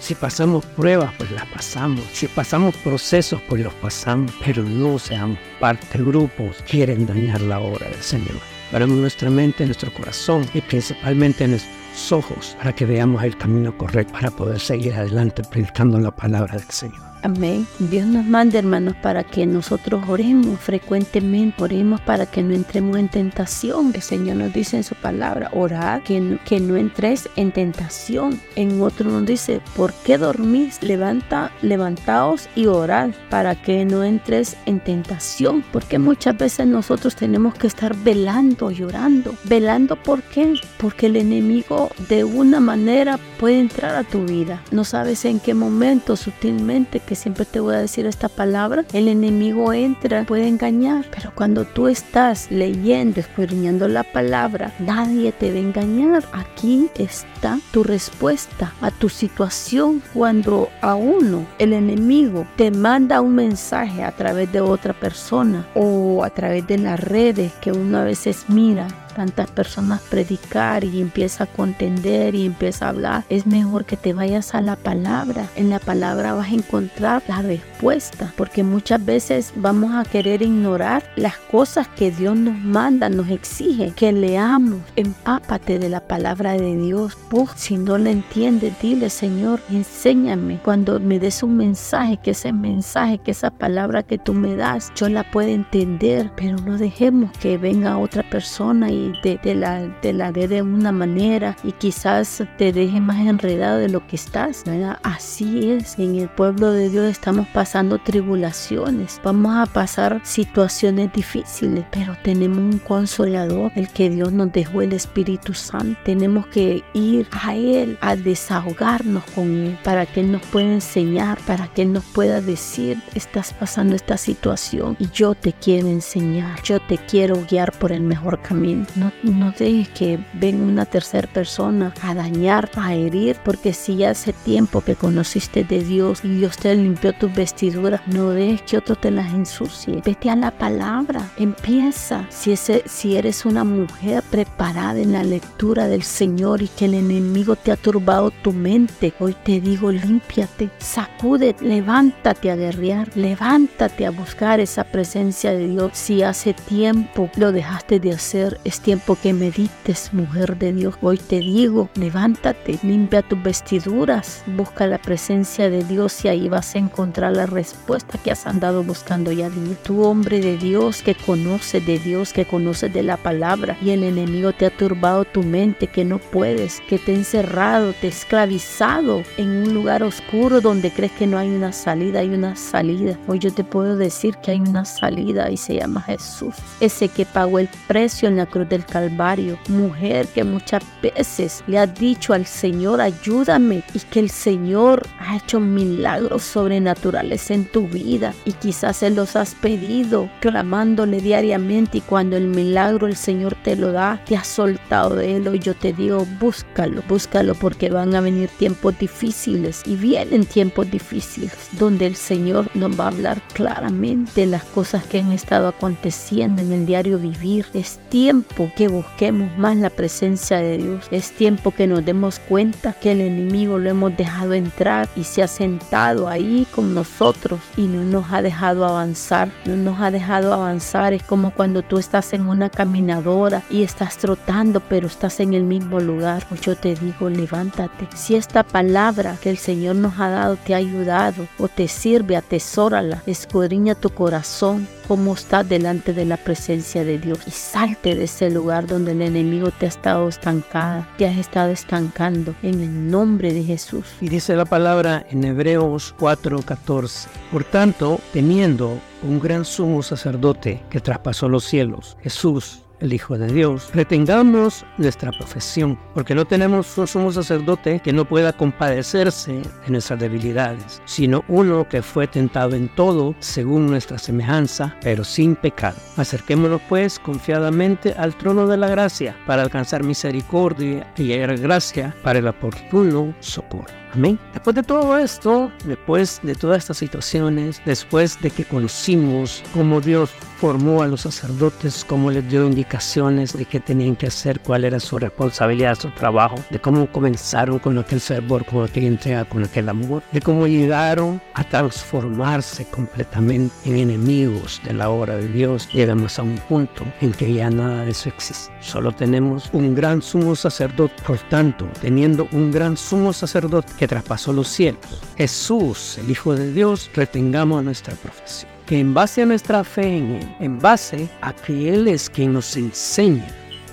Si 0.00 0.16
pasamos 0.16 0.66
pruebas, 0.66 1.12
pues 1.16 1.30
las 1.30 1.46
pasamos. 1.46 2.04
Si 2.12 2.26
pasamos 2.26 2.74
procesos, 2.78 3.40
pues 3.48 3.62
los 3.62 3.72
pasamos. 3.74 4.32
Pero 4.44 4.64
no 4.64 4.98
seamos 4.98 5.38
parte 5.60 5.98
de 5.98 6.04
grupos 6.04 6.56
que 6.58 6.64
quieren 6.64 7.06
dañar 7.06 7.40
la 7.42 7.60
obra 7.60 7.88
del 7.88 8.02
Señor. 8.02 8.36
Paremos 8.72 8.96
nuestra 8.96 9.30
mente, 9.30 9.64
nuestro 9.64 9.94
corazón 9.94 10.44
y 10.52 10.60
principalmente 10.60 11.46
nuestros 11.46 12.12
ojos 12.12 12.56
para 12.58 12.74
que 12.74 12.84
veamos 12.84 13.22
el 13.22 13.36
camino 13.38 13.76
correcto 13.78 14.12
para 14.12 14.30
poder 14.32 14.58
seguir 14.58 14.94
adelante 14.94 15.42
predicando 15.48 16.00
la 16.00 16.10
palabra 16.10 16.56
del 16.56 16.68
Señor. 16.70 17.00
Amén. 17.26 17.66
Dios 17.80 18.06
nos 18.06 18.24
manda, 18.24 18.60
hermanos, 18.60 18.94
para 19.02 19.24
que 19.24 19.46
nosotros 19.46 20.04
oremos 20.06 20.60
frecuentemente, 20.60 21.60
oremos 21.60 22.00
para 22.02 22.24
que 22.24 22.40
no 22.40 22.54
entremos 22.54 22.96
en 22.98 23.08
tentación. 23.08 23.90
El 23.92 24.02
Señor 24.02 24.36
nos 24.36 24.52
dice 24.52 24.76
en 24.76 24.84
su 24.84 24.94
palabra, 24.94 25.50
orad, 25.52 26.02
que, 26.02 26.38
que 26.44 26.60
no 26.60 26.76
entres 26.76 27.28
en 27.34 27.50
tentación. 27.50 28.40
En 28.54 28.80
otro 28.80 29.10
nos 29.10 29.26
dice, 29.26 29.60
¿por 29.74 29.92
qué 30.04 30.18
dormís? 30.18 30.80
Levanta, 30.84 31.50
levantaos 31.62 32.48
y 32.54 32.66
orad 32.66 33.10
para 33.28 33.60
que 33.60 33.84
no 33.84 34.04
entres 34.04 34.56
en 34.66 34.78
tentación. 34.78 35.64
Porque 35.72 35.98
muchas 35.98 36.38
veces 36.38 36.68
nosotros 36.68 37.16
tenemos 37.16 37.54
que 37.54 37.66
estar 37.66 37.96
velando 37.96 38.70
y 38.70 38.84
orando. 38.84 39.34
¿Velando 39.42 40.00
por 40.00 40.22
qué? 40.22 40.54
Porque 40.78 41.06
el 41.06 41.16
enemigo 41.16 41.90
de 42.08 42.22
una 42.22 42.60
manera 42.60 43.18
puede 43.40 43.58
entrar 43.58 43.96
a 43.96 44.04
tu 44.04 44.24
vida. 44.24 44.62
No 44.70 44.84
sabes 44.84 45.24
en 45.24 45.40
qué 45.40 45.54
momento 45.54 46.14
sutilmente 46.14 47.00
que 47.00 47.15
siempre 47.16 47.44
te 47.44 47.60
voy 47.60 47.74
a 47.74 47.78
decir 47.78 48.06
esta 48.06 48.28
palabra, 48.28 48.84
el 48.92 49.08
enemigo 49.08 49.72
entra, 49.72 50.24
puede 50.24 50.46
engañar, 50.46 51.04
pero 51.14 51.32
cuando 51.34 51.64
tú 51.64 51.88
estás 51.88 52.50
leyendo, 52.50 53.20
escudriñando 53.20 53.88
la 53.88 54.04
palabra, 54.04 54.72
nadie 54.78 55.32
te 55.32 55.50
va 55.50 55.56
a 55.56 55.60
engañar. 55.60 56.24
Aquí 56.32 56.88
está 56.96 57.58
tu 57.72 57.82
respuesta 57.82 58.72
a 58.80 58.90
tu 58.90 59.08
situación 59.08 60.02
cuando 60.14 60.68
a 60.80 60.94
uno, 60.94 61.46
el 61.58 61.72
enemigo, 61.72 62.46
te 62.56 62.70
manda 62.70 63.20
un 63.20 63.34
mensaje 63.34 64.04
a 64.04 64.12
través 64.12 64.52
de 64.52 64.60
otra 64.60 64.92
persona 64.92 65.66
o 65.74 66.22
a 66.24 66.30
través 66.30 66.66
de 66.66 66.78
las 66.78 67.00
redes 67.00 67.52
que 67.60 67.72
uno 67.72 67.98
a 67.98 68.04
veces 68.04 68.44
mira 68.48 68.88
tantas 69.16 69.50
personas 69.50 70.02
predicar 70.02 70.84
y 70.84 71.00
empieza 71.00 71.44
a 71.44 71.46
contender 71.46 72.34
y 72.34 72.44
empieza 72.44 72.84
a 72.84 72.90
hablar, 72.90 73.24
es 73.30 73.46
mejor 73.46 73.86
que 73.86 73.96
te 73.96 74.12
vayas 74.12 74.54
a 74.54 74.60
la 74.60 74.76
palabra. 74.76 75.48
En 75.56 75.70
la 75.70 75.78
palabra 75.78 76.34
vas 76.34 76.50
a 76.50 76.54
encontrar 76.54 77.22
la 77.26 77.40
respuesta, 77.40 78.34
porque 78.36 78.62
muchas 78.62 79.02
veces 79.02 79.54
vamos 79.56 79.94
a 79.94 80.04
querer 80.04 80.42
ignorar 80.42 81.02
las 81.16 81.38
cosas 81.38 81.88
que 81.88 82.10
Dios 82.10 82.36
nos 82.36 82.58
manda, 82.58 83.08
nos 83.08 83.30
exige 83.30 83.92
que 83.96 84.12
leamos. 84.12 84.80
Empápate 84.96 85.78
de 85.78 85.88
la 85.88 86.00
palabra 86.00 86.52
de 86.52 86.76
Dios. 86.76 87.16
si 87.56 87.78
no 87.78 87.96
la 87.96 88.10
entiendes, 88.10 88.74
dile, 88.82 89.08
Señor, 89.08 89.60
enséñame. 89.70 90.60
Cuando 90.62 91.00
me 91.00 91.18
des 91.18 91.42
un 91.42 91.56
mensaje, 91.56 92.18
que 92.18 92.32
ese 92.32 92.52
mensaje, 92.52 93.18
que 93.18 93.30
esa 93.30 93.50
palabra 93.50 94.02
que 94.02 94.18
tú 94.18 94.34
me 94.34 94.56
das, 94.56 94.92
yo 94.94 95.08
la 95.08 95.30
puedo 95.30 95.48
entender, 95.48 96.30
pero 96.36 96.58
no 96.58 96.76
dejemos 96.76 97.30
que 97.38 97.56
venga 97.56 97.96
otra 97.96 98.22
persona 98.28 98.90
y 98.90 99.05
te, 99.22 99.54
la, 99.54 100.32
dé 100.32 100.48
de 100.48 100.62
una 100.62 100.92
manera 100.92 101.56
y 101.62 101.72
quizás 101.72 102.42
te 102.58 102.72
deje 102.72 103.00
más 103.00 103.18
enredado 103.18 103.78
de 103.78 103.88
lo 103.88 104.06
que 104.06 104.16
estás. 104.16 104.64
Así 105.02 105.70
es, 105.70 105.98
en 105.98 106.16
el 106.16 106.28
pueblo 106.28 106.70
de 106.70 106.88
Dios 106.88 107.04
estamos 107.04 107.46
pasando 107.48 107.98
tribulaciones, 107.98 109.20
vamos 109.22 109.56
a 109.56 109.66
pasar 109.66 110.20
situaciones 110.24 111.12
difíciles, 111.12 111.84
pero 111.90 112.16
tenemos 112.22 112.58
un 112.58 112.78
consolador, 112.78 113.72
el 113.76 113.88
que 113.88 114.10
Dios 114.10 114.32
nos 114.32 114.52
dejó 114.52 114.82
el 114.82 114.92
Espíritu 114.92 115.54
Santo. 115.54 115.98
Tenemos 116.04 116.46
que 116.48 116.82
ir 116.94 117.26
a 117.32 117.54
Él 117.54 117.98
a 118.00 118.16
desahogarnos 118.16 119.24
con 119.34 119.50
Él 119.50 119.78
para 119.84 120.06
que 120.06 120.20
Él 120.20 120.32
nos 120.32 120.42
pueda 120.42 120.72
enseñar, 120.72 121.38
para 121.46 121.68
que 121.68 121.82
Él 121.82 121.92
nos 121.92 122.04
pueda 122.04 122.40
decir, 122.40 123.00
estás 123.14 123.52
pasando 123.52 123.94
esta 123.94 124.16
situación 124.16 124.96
y 124.98 125.08
yo 125.10 125.34
te 125.34 125.52
quiero 125.52 125.88
enseñar, 125.88 126.62
yo 126.62 126.80
te 126.80 126.98
quiero 126.98 127.36
guiar 127.48 127.72
por 127.72 127.92
el 127.92 128.02
mejor 128.02 128.40
camino. 128.40 128.86
No, 128.96 129.12
no 129.22 129.52
dejes 129.52 129.88
que 129.90 130.18
venga 130.32 130.64
una 130.64 130.86
tercera 130.86 131.28
persona 131.28 131.92
a 132.02 132.14
dañar, 132.14 132.70
a 132.76 132.94
herir, 132.94 133.36
porque 133.44 133.72
si 133.72 134.04
hace 134.04 134.32
tiempo 134.32 134.80
que 134.80 134.94
conociste 134.94 135.64
de 135.64 135.84
Dios 135.84 136.20
y 136.24 136.28
Dios 136.28 136.56
te 136.56 136.74
limpió 136.74 137.12
tus 137.12 137.34
vestiduras, 137.34 138.00
no 138.06 138.30
dejes 138.30 138.62
que 138.62 138.78
otro 138.78 138.96
te 138.96 139.10
las 139.10 139.32
ensucie. 139.32 140.02
Vete 140.04 140.30
a 140.30 140.36
la 140.36 140.50
palabra, 140.50 141.30
empieza. 141.36 142.26
Si, 142.30 142.54
si 142.56 143.16
eres 143.16 143.44
una 143.44 143.64
mujer 143.64 144.22
preparada 144.30 144.98
en 144.98 145.12
la 145.12 145.22
lectura 145.22 145.88
del 145.88 146.02
Señor 146.02 146.62
y 146.62 146.68
que 146.68 146.86
el 146.86 146.94
enemigo 146.94 147.56
te 147.56 147.72
ha 147.72 147.76
turbado 147.76 148.30
tu 148.30 148.52
mente, 148.52 149.12
hoy 149.18 149.36
te 149.44 149.60
digo, 149.60 149.92
límpiate, 149.92 150.70
sacude, 150.78 151.54
levántate 151.60 152.50
a 152.50 152.56
guerrear, 152.56 153.08
levántate 153.14 154.06
a 154.06 154.10
buscar 154.10 154.60
esa 154.60 154.84
presencia 154.84 155.52
de 155.52 155.68
Dios. 155.68 155.90
Si 155.94 156.22
hace 156.22 156.54
tiempo 156.54 157.30
lo 157.36 157.52
dejaste 157.52 158.00
de 158.00 158.12
hacer, 158.12 158.60
tiempo 158.80 159.16
que 159.20 159.32
medites, 159.32 160.12
mujer 160.12 160.58
de 160.58 160.72
Dios. 160.72 160.94
Hoy 161.02 161.18
te 161.18 161.40
digo, 161.40 161.88
levántate, 161.94 162.78
limpia 162.82 163.22
tus 163.22 163.42
vestiduras, 163.42 164.42
busca 164.56 164.86
la 164.86 164.98
presencia 164.98 165.70
de 165.70 165.84
Dios 165.84 166.24
y 166.24 166.28
ahí 166.28 166.48
vas 166.48 166.74
a 166.74 166.78
encontrar 166.78 167.36
la 167.36 167.46
respuesta 167.46 168.18
que 168.18 168.30
has 168.30 168.46
andado 168.46 168.82
buscando 168.82 169.32
ya. 169.32 169.50
Tu 169.82 170.02
hombre 170.02 170.40
de 170.40 170.56
Dios 170.56 171.02
que 171.02 171.14
conoce 171.14 171.80
de 171.80 171.98
Dios, 171.98 172.32
que 172.32 172.44
conoce 172.44 172.88
de 172.88 173.02
la 173.02 173.16
palabra 173.16 173.76
y 173.80 173.90
el 173.90 174.02
enemigo 174.02 174.52
te 174.52 174.66
ha 174.66 174.76
turbado 174.76 175.24
tu 175.24 175.42
mente, 175.42 175.86
que 175.86 176.04
no 176.04 176.18
puedes, 176.18 176.80
que 176.88 176.98
te 176.98 177.12
ha 177.12 177.16
encerrado, 177.16 177.92
te 177.92 178.08
ha 178.08 178.10
esclavizado 178.10 179.22
en 179.36 179.48
un 179.48 179.74
lugar 179.74 180.02
oscuro 180.02 180.60
donde 180.60 180.90
crees 180.90 181.12
que 181.12 181.26
no 181.26 181.38
hay 181.38 181.48
una 181.48 181.72
salida, 181.72 182.20
hay 182.20 182.30
una 182.30 182.56
salida. 182.56 183.18
Hoy 183.26 183.38
yo 183.38 183.52
te 183.52 183.64
puedo 183.64 183.96
decir 183.96 184.36
que 184.36 184.52
hay 184.52 184.60
una 184.60 184.84
salida 184.84 185.50
y 185.50 185.56
se 185.56 185.76
llama 185.76 186.02
Jesús, 186.02 186.54
ese 186.80 187.08
que 187.08 187.24
pagó 187.24 187.58
el 187.58 187.68
precio 187.86 188.28
en 188.28 188.36
la 188.36 188.46
cruz 188.46 188.65
de 188.68 188.76
del 188.76 188.84
Calvario, 188.84 189.58
mujer 189.68 190.26
que 190.28 190.44
muchas 190.44 190.82
veces 191.02 191.64
le 191.66 191.78
ha 191.78 191.86
dicho 191.86 192.34
al 192.34 192.44
Señor, 192.46 193.00
ayúdame, 193.00 193.82
y 193.94 194.00
que 194.00 194.20
el 194.20 194.30
Señor 194.30 195.06
ha 195.18 195.36
hecho 195.36 195.60
milagros 195.60 196.42
sobrenaturales 196.42 197.50
en 197.50 197.64
tu 197.64 197.88
vida 197.88 198.34
y 198.44 198.52
quizás 198.52 198.98
se 198.98 199.10
los 199.10 199.34
has 199.34 199.54
pedido, 199.54 200.28
clamándole 200.40 201.20
diariamente 201.20 201.98
y 201.98 202.00
cuando 202.02 202.36
el 202.36 202.48
milagro 202.48 203.06
el 203.06 203.16
Señor 203.16 203.56
te 203.64 203.76
lo 203.76 203.92
da, 203.92 204.20
te 204.26 204.36
ha 204.36 204.44
soltado 204.44 205.16
de 205.16 205.36
él. 205.36 205.48
Hoy 205.48 205.58
yo 205.58 205.74
te 205.74 205.92
digo, 205.92 206.26
búscalo, 206.38 207.02
búscalo 207.08 207.54
porque 207.54 207.88
van 207.88 208.14
a 208.14 208.20
venir 208.20 208.50
tiempos 208.58 208.98
difíciles 208.98 209.82
y 209.86 209.96
vienen 209.96 210.44
tiempos 210.44 210.90
difíciles 210.90 211.52
donde 211.72 212.06
el 212.06 212.16
Señor 212.16 212.68
nos 212.74 212.98
va 212.98 213.04
a 213.04 213.08
hablar 213.08 213.40
claramente 213.54 214.44
las 214.46 214.64
cosas 214.64 215.04
que 215.04 215.20
han 215.20 215.32
estado 215.32 215.68
aconteciendo 215.68 216.60
en 216.60 216.72
el 216.72 216.86
diario 216.86 217.18
vivir. 217.18 217.66
Es 217.72 217.98
tiempo 218.10 218.55
tiempo 218.56 218.74
que 218.74 218.88
busquemos 218.88 219.58
más 219.58 219.76
la 219.76 219.90
presencia 219.90 220.58
de 220.58 220.78
Dios. 220.78 221.06
Es 221.10 221.32
tiempo 221.32 221.72
que 221.72 221.86
nos 221.86 222.04
demos 222.04 222.38
cuenta 222.38 222.94
que 222.94 223.12
el 223.12 223.20
enemigo 223.20 223.78
lo 223.78 223.90
hemos 223.90 224.16
dejado 224.16 224.54
entrar 224.54 225.08
y 225.14 225.24
se 225.24 225.42
ha 225.42 225.48
sentado 225.48 226.28
ahí 226.28 226.66
con 226.74 226.94
nosotros 226.94 227.60
y 227.76 227.82
no 227.82 228.02
nos 228.02 228.32
ha 228.32 228.40
dejado 228.40 228.86
avanzar. 228.86 229.50
No 229.66 229.76
nos 229.76 230.00
ha 230.00 230.10
dejado 230.10 230.54
avanzar. 230.54 231.12
Es 231.12 231.22
como 231.22 231.50
cuando 231.50 231.82
tú 231.82 231.98
estás 231.98 232.32
en 232.32 232.48
una 232.48 232.70
caminadora 232.70 233.62
y 233.68 233.82
estás 233.82 234.16
trotando, 234.16 234.80
pero 234.80 235.06
estás 235.06 235.40
en 235.40 235.52
el 235.52 235.64
mismo 235.64 236.00
lugar. 236.00 236.46
Yo 236.62 236.76
te 236.76 236.94
digo, 236.94 237.28
levántate. 237.28 238.08
Si 238.14 238.36
esta 238.36 238.62
palabra 238.62 239.36
que 239.42 239.50
el 239.50 239.58
Señor 239.58 239.96
nos 239.96 240.18
ha 240.18 240.30
dado 240.30 240.56
te 240.56 240.74
ha 240.74 240.78
ayudado 240.78 241.46
o 241.58 241.68
te 241.68 241.88
sirve, 241.88 242.36
atesórala, 242.36 243.22
escudriña 243.26 243.94
tu 243.94 244.10
corazón 244.10 244.88
cómo 245.06 245.34
estás 245.34 245.68
delante 245.68 246.12
de 246.12 246.24
la 246.24 246.36
presencia 246.36 247.04
de 247.04 247.18
Dios 247.18 247.40
y 247.46 247.50
salte 247.50 248.14
de 248.14 248.24
ese 248.24 248.50
lugar 248.50 248.86
donde 248.86 249.12
el 249.12 249.22
enemigo 249.22 249.70
te 249.70 249.86
ha 249.86 249.88
estado 249.88 250.28
estancada, 250.28 251.08
te 251.16 251.26
has 251.26 251.36
estado 251.36 251.70
estancando 251.70 252.54
en 252.62 252.80
el 252.80 253.10
nombre 253.10 253.52
de 253.52 253.62
Jesús. 253.62 254.06
Y 254.20 254.28
dice 254.28 254.56
la 254.56 254.64
palabra 254.64 255.26
en 255.30 255.44
Hebreos 255.44 256.14
4:14, 256.18 257.28
por 257.50 257.64
tanto, 257.64 258.20
teniendo 258.32 258.98
un 259.22 259.40
gran 259.40 259.64
sumo 259.64 260.02
sacerdote 260.02 260.82
que 260.90 261.00
traspasó 261.00 261.48
los 261.48 261.64
cielos, 261.64 262.16
Jesús, 262.22 262.82
el 263.00 263.12
Hijo 263.12 263.38
de 263.38 263.52
Dios, 263.52 263.90
retengamos 263.94 264.84
nuestra 264.98 265.30
profesión, 265.32 265.98
porque 266.14 266.34
no 266.34 266.44
tenemos 266.44 266.96
un 266.98 267.06
sumo 267.06 267.32
sacerdote 267.32 268.00
que 268.02 268.12
no 268.12 268.24
pueda 268.24 268.52
compadecerse 268.52 269.52
de 269.52 269.90
nuestras 269.90 270.20
debilidades, 270.20 271.02
sino 271.04 271.44
uno 271.48 271.88
que 271.88 272.02
fue 272.02 272.26
tentado 272.26 272.74
en 272.74 272.88
todo 272.94 273.34
según 273.40 273.86
nuestra 273.86 274.18
semejanza, 274.18 274.96
pero 275.02 275.24
sin 275.24 275.56
pecado. 275.56 275.96
Acerquémonos 276.16 276.80
pues 276.88 277.18
confiadamente 277.18 278.14
al 278.16 278.36
trono 278.36 278.66
de 278.66 278.76
la 278.76 278.88
gracia 278.88 279.36
para 279.46 279.62
alcanzar 279.62 280.02
misericordia 280.02 281.12
y 281.16 281.28
gracia 281.36 282.14
para 282.22 282.38
el 282.38 282.48
oportuno 282.48 283.34
socorro. 283.40 284.05
Amén. 284.16 284.38
Después 284.54 284.74
de 284.74 284.82
todo 284.82 285.18
esto, 285.18 285.70
después 285.84 286.40
de 286.42 286.54
todas 286.54 286.78
estas 286.78 286.96
situaciones, 286.96 287.82
después 287.84 288.40
de 288.40 288.50
que 288.50 288.64
conocimos 288.64 289.62
cómo 289.74 290.00
Dios 290.00 290.30
formó 290.56 291.02
a 291.02 291.06
los 291.06 291.20
sacerdotes, 291.20 292.02
cómo 292.02 292.30
les 292.30 292.48
dio 292.48 292.66
indicaciones 292.66 293.52
de 293.52 293.66
qué 293.66 293.78
tenían 293.78 294.16
que 294.16 294.28
hacer, 294.28 294.60
cuál 294.60 294.84
era 294.84 294.98
su 295.00 295.18
responsabilidad, 295.18 295.98
su 295.98 296.10
trabajo, 296.12 296.56
de 296.70 296.78
cómo 296.78 297.12
comenzaron 297.12 297.78
con 297.78 297.98
aquel 297.98 298.20
fervor, 298.20 298.64
con 298.64 298.84
aquella 298.84 299.08
entrega, 299.08 299.44
con 299.44 299.64
aquel 299.64 299.88
amor, 299.88 300.22
de 300.32 300.40
cómo 300.40 300.66
llegaron 300.66 301.40
a 301.52 301.64
transformarse 301.64 302.86
completamente 302.86 303.74
en 303.84 303.96
enemigos 303.96 304.80
de 304.84 304.94
la 304.94 305.10
obra 305.10 305.36
de 305.36 305.48
Dios, 305.48 305.90
llegamos 305.92 306.38
a 306.38 306.42
un 306.42 306.56
punto 306.56 307.04
en 307.20 307.32
que 307.32 307.52
ya 307.52 307.68
nada 307.68 308.06
de 308.06 308.12
eso 308.12 308.30
existe. 308.30 308.72
Solo 308.80 309.12
tenemos 309.12 309.68
un 309.74 309.94
gran 309.94 310.22
sumo 310.22 310.56
sacerdote, 310.56 311.14
por 311.26 311.38
tanto, 311.50 311.86
teniendo 312.00 312.48
un 312.52 312.72
gran 312.72 312.96
sumo 312.96 313.34
sacerdote 313.34 313.92
que 313.98 314.05
traspasó 314.08 314.52
los 314.52 314.68
cielos, 314.68 315.00
Jesús, 315.36 316.18
el 316.18 316.30
Hijo 316.30 316.54
de 316.54 316.72
Dios, 316.72 317.10
retengamos 317.14 317.82
nuestra 317.84 318.14
profesión. 318.14 318.70
Que 318.86 319.00
en 319.00 319.14
base 319.14 319.42
a 319.42 319.46
nuestra 319.46 319.82
fe 319.82 320.16
en 320.16 320.30
Él, 320.36 320.56
en 320.60 320.78
base 320.78 321.28
a 321.40 321.52
que 321.52 321.92
Él 321.92 322.06
es 322.08 322.30
quien 322.30 322.52
nos 322.52 322.76
enseña 322.76 323.46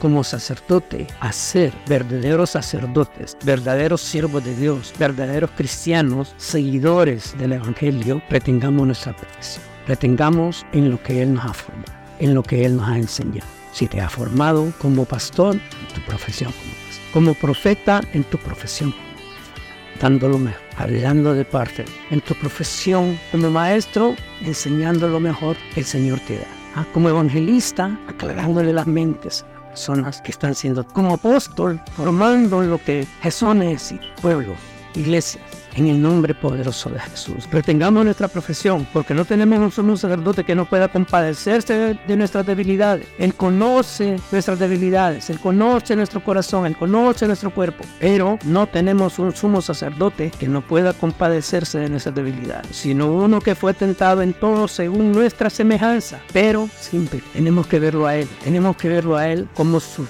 como 0.03 0.21
sacerdote 0.21 1.07
a 1.21 1.31
ser 1.31 1.71
verdaderos 1.87 2.49
sacerdotes, 2.49 3.37
verdaderos 3.45 4.01
siervos 4.01 4.43
de 4.43 4.53
Dios, 4.53 4.93
verdaderos 4.99 5.49
cristianos, 5.51 6.35
seguidores 6.35 7.33
del 7.37 7.53
Evangelio, 7.53 8.21
retengamos 8.29 8.85
nuestra 8.85 9.15
profesión, 9.15 9.63
retengamos 9.87 10.65
en 10.73 10.91
lo 10.91 11.01
que 11.01 11.21
Él 11.21 11.33
nos 11.35 11.45
ha 11.45 11.53
formado, 11.53 11.93
en 12.19 12.33
lo 12.33 12.43
que 12.43 12.65
Él 12.65 12.75
nos 12.75 12.89
ha 12.89 12.97
enseñado. 12.97 13.47
Si 13.71 13.87
te 13.87 14.01
ha 14.01 14.09
formado 14.09 14.73
como 14.77 15.05
pastor, 15.05 15.55
en 15.55 15.95
tu 15.95 16.01
profesión 16.01 16.51
como 16.51 16.73
pastor, 16.73 17.13
como 17.13 17.33
profeta, 17.35 18.01
en 18.11 18.25
tu 18.25 18.37
profesión 18.37 18.93
lo 20.09 20.37
mejor, 20.37 20.59
hablando 20.75 21.33
de 21.33 21.45
parte, 21.45 21.85
en 22.11 22.19
tu 22.19 22.35
profesión 22.35 23.17
como 23.31 23.49
maestro, 23.49 24.15
enseñando 24.41 25.07
lo 25.07 25.21
mejor 25.21 25.55
que 25.73 25.79
el 25.79 25.85
Señor 25.85 26.19
te 26.27 26.39
da. 26.39 26.47
Ah, 26.75 26.85
como 26.93 27.07
evangelista, 27.07 27.97
aclarándole 28.09 28.73
las 28.73 28.85
mentes 28.85 29.43
a 29.43 29.69
personas 29.69 30.21
que 30.21 30.31
están 30.31 30.55
siendo 30.55 30.85
como 30.85 31.13
apóstol, 31.13 31.79
formando 31.95 32.61
lo 32.61 32.83
que 32.83 33.07
Jesús 33.21 33.55
necesita, 33.55 34.03
pueblo, 34.21 34.55
iglesia 34.93 35.39
en 35.75 35.87
el 35.87 36.01
nombre 36.01 36.33
poderoso 36.33 36.89
de 36.89 36.99
Jesús. 36.99 37.47
Retengamos 37.51 38.03
nuestra 38.05 38.27
profesión, 38.27 38.87
porque 38.93 39.13
no 39.13 39.25
tenemos 39.25 39.77
un 39.77 39.97
sacerdote 39.97 40.43
que 40.43 40.55
no 40.55 40.65
pueda 40.65 40.87
compadecerse 40.87 41.97
de 42.07 42.17
nuestras 42.17 42.45
debilidades. 42.45 43.07
Él 43.17 43.33
conoce 43.35 44.17
nuestras 44.31 44.59
debilidades, 44.59 45.29
Él 45.29 45.39
conoce 45.39 45.95
nuestro 45.95 46.23
corazón, 46.23 46.65
Él 46.65 46.77
conoce 46.77 47.27
nuestro 47.27 47.53
cuerpo, 47.53 47.83
pero 47.99 48.39
no 48.45 48.67
tenemos 48.67 49.19
un 49.19 49.35
sumo 49.35 49.61
sacerdote 49.61 50.31
que 50.37 50.47
no 50.47 50.61
pueda 50.61 50.93
compadecerse 50.93 51.79
de 51.79 51.89
nuestras 51.89 52.15
debilidades, 52.15 52.75
sino 52.75 53.11
uno 53.11 53.41
que 53.41 53.55
fue 53.55 53.73
tentado 53.73 54.21
en 54.21 54.33
todo 54.33 54.67
según 54.67 55.11
nuestra 55.11 55.49
semejanza, 55.49 56.19
pero 56.31 56.69
simple. 56.79 57.21
Tenemos 57.33 57.67
que 57.67 57.79
verlo 57.79 58.07
a 58.07 58.15
Él, 58.15 58.27
tenemos 58.43 58.77
que 58.77 58.89
verlo 58.89 59.15
a 59.15 59.27
Él 59.29 59.47
como 59.53 59.79
su 59.79 60.05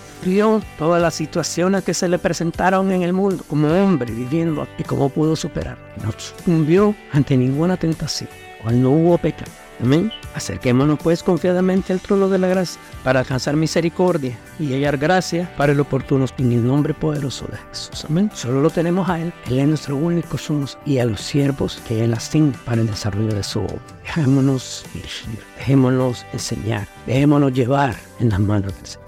todas 0.77 1.01
las 1.01 1.13
situaciones 1.13 1.83
que 1.83 1.93
se 1.93 2.07
le 2.07 2.17
presentaron 2.17 2.91
en 2.91 3.03
el 3.03 3.13
mundo 3.13 3.43
como 3.47 3.67
hombre 3.67 4.11
viviendo 4.11 4.67
y 4.77 4.83
cómo 4.83 5.09
pudo 5.09 5.35
superar. 5.35 5.77
No 6.03 6.11
sucumbió 6.17 6.95
ante 7.11 7.35
ninguna 7.37 7.77
tentación, 7.77 8.29
cuando 8.61 8.89
hubo 8.91 9.17
pecado. 9.17 9.51
Amén. 9.81 10.11
Acerquémonos 10.35 10.99
pues 10.99 11.23
confiadamente 11.23 11.93
al 11.93 11.99
trono 11.99 12.29
de 12.29 12.37
la 12.37 12.47
gracia 12.47 12.79
para 13.03 13.19
alcanzar 13.19 13.55
misericordia 13.55 14.37
y 14.59 14.73
hallar 14.73 14.97
gracia 14.97 15.51
para 15.57 15.73
el 15.73 15.79
oportuno 15.79 16.25
en 16.37 16.51
el 16.51 16.65
nombre 16.65 16.93
poderoso 16.93 17.47
de 17.47 17.57
Jesús. 17.69 18.05
Amén. 18.05 18.31
Solo 18.33 18.61
lo 18.61 18.69
tenemos 18.69 19.09
a 19.09 19.19
Él. 19.19 19.33
Él 19.47 19.59
es 19.59 19.67
nuestro 19.67 19.97
único 19.97 20.37
somos 20.37 20.77
y 20.85 20.99
a 20.99 21.05
los 21.05 21.19
siervos 21.19 21.81
que 21.87 22.03
Él 22.03 22.13
asigna 22.13 22.57
para 22.65 22.81
el 22.81 22.87
desarrollo 22.87 23.33
de 23.33 23.43
su 23.43 23.59
obra. 23.59 23.81
Dejémonos 24.03 24.85
dirigir, 24.93 25.39
dejémonos 25.57 26.25
enseñar, 26.31 26.87
dejémonos 27.05 27.51
llevar 27.51 27.95
en 28.19 28.29
las 28.29 28.39
manos 28.39 28.73
del 28.75 28.85
Señor. 28.85 29.02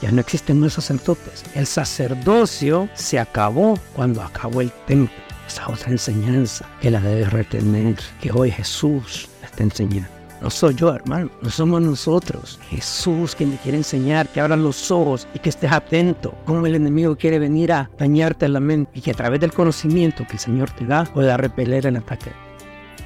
Ya 0.00 0.12
no 0.12 0.20
existen 0.20 0.60
más 0.60 0.74
sacerdotes. 0.74 1.44
El 1.54 1.66
sacerdocio 1.66 2.88
se 2.94 3.18
acabó 3.18 3.78
cuando 3.94 4.22
acabó 4.22 4.60
el 4.60 4.70
templo. 4.86 5.16
Esa 5.46 5.68
otra 5.68 5.90
enseñanza 5.90 6.66
que 6.80 6.90
la 6.90 7.00
debe 7.00 7.24
retener, 7.24 7.96
que 8.20 8.30
hoy 8.30 8.50
Jesús 8.50 9.28
está 9.42 9.62
enseñando. 9.62 10.08
No 10.40 10.50
soy 10.50 10.74
yo, 10.74 10.94
hermano, 10.94 11.30
no 11.42 11.50
somos 11.50 11.82
nosotros. 11.82 12.60
Jesús 12.68 13.34
quien 13.34 13.50
te 13.50 13.56
quiere 13.56 13.78
enseñar 13.78 14.28
que 14.28 14.40
abran 14.40 14.62
los 14.62 14.90
ojos 14.90 15.26
y 15.34 15.40
que 15.40 15.48
estés 15.48 15.72
atento. 15.72 16.32
Cómo 16.44 16.64
el 16.64 16.76
enemigo 16.76 17.16
quiere 17.16 17.40
venir 17.40 17.72
a 17.72 17.90
dañarte 17.98 18.48
la 18.48 18.60
mente 18.60 18.92
y 18.94 19.00
que 19.00 19.10
a 19.10 19.14
través 19.14 19.40
del 19.40 19.52
conocimiento 19.52 20.24
que 20.26 20.34
el 20.34 20.38
Señor 20.38 20.70
te 20.70 20.86
da 20.86 21.04
pueda 21.04 21.36
repeler 21.36 21.86
el 21.86 21.96
ataque. 21.96 22.30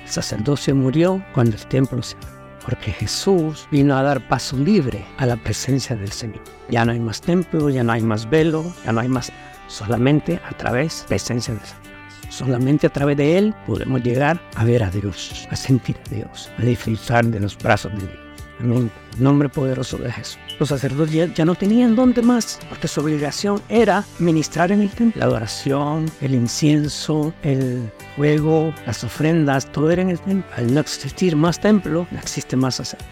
El 0.02 0.10
sacerdocio 0.10 0.74
murió 0.74 1.24
cuando 1.32 1.56
el 1.56 1.66
templo 1.66 2.02
se 2.02 2.16
abrió 2.16 2.41
porque 2.64 2.92
Jesús 2.92 3.66
vino 3.70 3.96
a 3.96 4.02
dar 4.02 4.26
paso 4.28 4.56
libre 4.56 5.04
a 5.18 5.26
la 5.26 5.36
presencia 5.36 5.96
del 5.96 6.12
Señor. 6.12 6.42
Ya 6.68 6.84
no 6.84 6.92
hay 6.92 7.00
más 7.00 7.20
templo, 7.20 7.70
ya 7.70 7.82
no 7.82 7.92
hay 7.92 8.02
más 8.02 8.28
velo, 8.28 8.64
ya 8.84 8.92
no 8.92 9.00
hay 9.00 9.08
más, 9.08 9.32
solamente 9.66 10.40
a 10.48 10.56
través 10.56 10.98
de 10.98 11.02
la 11.02 11.08
presencia 11.08 11.54
del 11.54 11.62
Señor. 11.62 11.82
Solamente 12.28 12.86
a 12.86 12.90
través 12.90 13.16
de 13.18 13.36
Él 13.36 13.54
podemos 13.66 14.02
llegar 14.02 14.40
a 14.56 14.64
ver 14.64 14.82
a 14.82 14.90
Dios, 14.90 15.46
a 15.50 15.56
sentir 15.56 15.96
a 16.06 16.14
Dios, 16.14 16.50
a 16.58 16.62
disfrutar 16.62 17.26
de 17.26 17.40
los 17.40 17.58
brazos 17.58 17.92
de 17.92 17.98
Dios. 17.98 18.18
En 18.60 18.90
nombre 19.18 19.48
poderoso 19.48 19.98
de 19.98 20.10
Jesús. 20.10 20.38
Los 20.62 20.68
sacerdotes 20.68 21.34
ya, 21.34 21.44
no 21.44 21.56
tenían 21.56 21.96
dónde 21.96 22.22
más, 22.22 22.60
porque 22.68 22.86
su 22.86 23.00
obligación 23.00 23.60
era 23.68 24.04
ministrar 24.20 24.70
en 24.70 24.82
el 24.82 24.90
templo. 24.90 25.18
La 25.18 25.26
adoración, 25.26 26.08
el 26.20 26.36
incienso, 26.36 27.34
el 27.42 27.90
fuego, 28.14 28.72
las 28.86 29.02
ofrendas, 29.02 29.66
todo 29.72 29.90
era 29.90 30.02
en 30.02 30.10
el 30.10 30.20
templo. 30.20 30.48
Al 30.56 30.72
no 30.72 30.78
existir 30.78 31.34
más 31.34 31.58
templo, 31.58 32.06
no 32.12 32.18
existe 32.20 32.54
más 32.54 32.76
sacerdote. 32.76 33.10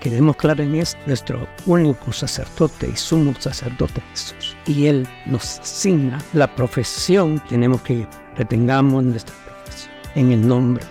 Queremos 0.00 0.34
claro 0.34 0.64
en 0.64 0.74
esto, 0.74 0.98
nuestro 1.06 1.46
único 1.64 2.12
sacerdote 2.12 2.90
y 2.92 2.96
sumo 2.96 3.34
sacerdote 3.38 4.02
Jesús. 4.10 4.56
Y 4.66 4.86
Él 4.86 5.06
nos 5.26 5.60
asigna 5.60 6.18
la 6.32 6.52
profesión, 6.56 7.40
tenemos 7.48 7.82
que 7.82 8.04
retengamos 8.36 9.04
nuestra 9.04 9.34
profesión 9.44 9.92
en 10.16 10.32
el 10.32 10.48
nombre 10.48 10.84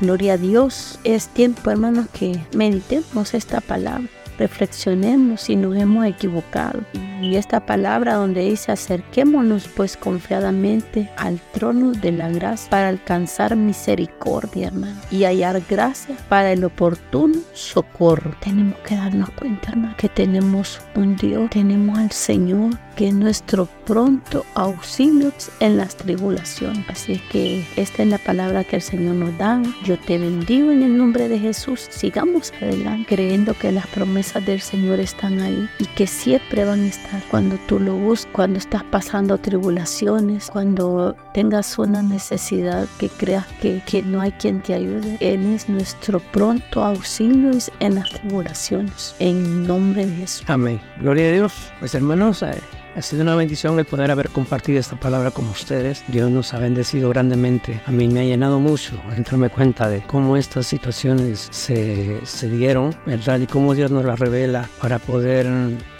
Gloria 0.00 0.34
a 0.34 0.38
Dios. 0.38 0.98
Es 1.04 1.28
tiempo, 1.28 1.70
hermanos, 1.70 2.06
que 2.14 2.40
meditemos 2.54 3.34
esta 3.34 3.60
palabra 3.60 4.08
reflexionemos 4.38 5.40
si 5.42 5.56
nos 5.56 5.76
hemos 5.76 6.06
equivocado. 6.06 6.80
Y 7.20 7.36
esta 7.36 7.64
palabra 7.64 8.14
donde 8.14 8.42
dice 8.42 8.72
acerquémonos 8.72 9.68
pues 9.68 9.96
confiadamente 9.96 11.10
al 11.16 11.40
trono 11.52 11.92
de 11.92 12.12
la 12.12 12.28
gracia 12.28 12.70
para 12.70 12.88
alcanzar 12.88 13.56
misericordia, 13.56 14.68
hermano, 14.68 15.00
y 15.10 15.24
hallar 15.24 15.62
gracia 15.68 16.16
para 16.28 16.52
el 16.52 16.64
oportuno 16.64 17.38
socorro. 17.52 18.34
Tenemos 18.40 18.78
que 18.80 18.96
darnos 18.96 19.30
cuenta, 19.30 19.70
hermano, 19.70 19.94
que 19.96 20.08
tenemos 20.08 20.80
un 20.94 21.16
Dios, 21.16 21.50
tenemos 21.50 21.98
al 21.98 22.12
Señor 22.12 22.70
que 22.96 23.08
es 23.08 23.14
nuestro 23.14 23.68
pronto 23.86 24.44
auxilio 24.54 25.32
en 25.60 25.76
las 25.76 25.96
tribulaciones. 25.96 26.84
Así 26.88 27.20
que 27.30 27.64
esta 27.76 28.02
es 28.02 28.08
la 28.08 28.18
palabra 28.18 28.64
que 28.64 28.76
el 28.76 28.82
Señor 28.82 29.14
nos 29.14 29.36
da. 29.38 29.62
Yo 29.84 29.98
te 29.98 30.18
bendigo 30.18 30.70
en 30.70 30.82
el 30.82 30.96
nombre 30.96 31.28
de 31.28 31.38
Jesús. 31.38 31.86
Sigamos 31.90 32.52
adelante 32.60 33.14
creyendo 33.14 33.54
que 33.54 33.70
las 33.72 33.86
promesas 33.88 34.44
del 34.44 34.60
Señor 34.60 35.00
están 35.00 35.40
ahí 35.40 35.68
y 35.78 35.84
que 35.86 36.06
siempre 36.06 36.64
van 36.64 36.80
a 36.80 36.86
estar 36.86 37.22
cuando 37.30 37.56
tú 37.68 37.78
lo 37.78 37.94
buscas, 37.94 38.32
cuando 38.32 38.58
estás 38.58 38.82
pasando 38.84 39.38
tribulaciones, 39.38 40.50
cuando 40.50 41.14
tengas 41.34 41.78
una 41.78 42.02
necesidad 42.02 42.88
que 42.98 43.08
creas 43.08 43.46
que, 43.60 43.82
que 43.86 44.02
no 44.02 44.20
hay 44.20 44.32
quien 44.32 44.62
te 44.62 44.74
ayude. 44.74 45.18
Él 45.20 45.54
es 45.54 45.68
nuestro 45.68 46.20
pronto 46.20 46.82
auxilio 46.82 47.50
en 47.80 47.94
las 47.94 48.10
tribulaciones. 48.10 49.14
En 49.18 49.66
nombre 49.66 50.06
de 50.06 50.14
Jesús. 50.16 50.44
Amén. 50.48 50.80
Gloria 51.00 51.28
a 51.28 51.32
Dios. 51.32 51.52
Pues 51.78 51.94
hermanos, 51.94 52.42
eh, 52.42 52.54
ha 52.96 53.02
sido 53.02 53.22
una 53.22 53.36
bendición 53.36 53.78
el 53.78 53.84
poder 53.84 54.10
haber 54.10 54.30
compartido 54.30 54.80
esta 54.80 54.98
palabra 54.98 55.30
con 55.30 55.46
ustedes. 55.48 56.02
Dios 56.08 56.30
nos 56.30 56.54
ha 56.54 56.58
bendecido 56.58 57.10
grandemente. 57.10 57.82
A 57.84 57.90
mí 57.90 58.08
me 58.08 58.20
ha 58.20 58.24
llenado 58.24 58.58
mucho 58.58 58.98
entrarme 59.14 59.50
cuenta 59.50 59.90
de 59.90 60.00
cómo 60.00 60.36
estas 60.36 60.66
situaciones 60.66 61.48
se, 61.50 62.24
se 62.24 62.48
dieron, 62.48 62.96
¿verdad? 63.04 63.38
Y 63.40 63.46
cómo 63.46 63.74
Dios 63.74 63.90
nos 63.90 64.06
las 64.06 64.18
revela 64.18 64.70
para 64.80 64.98
poder 64.98 65.46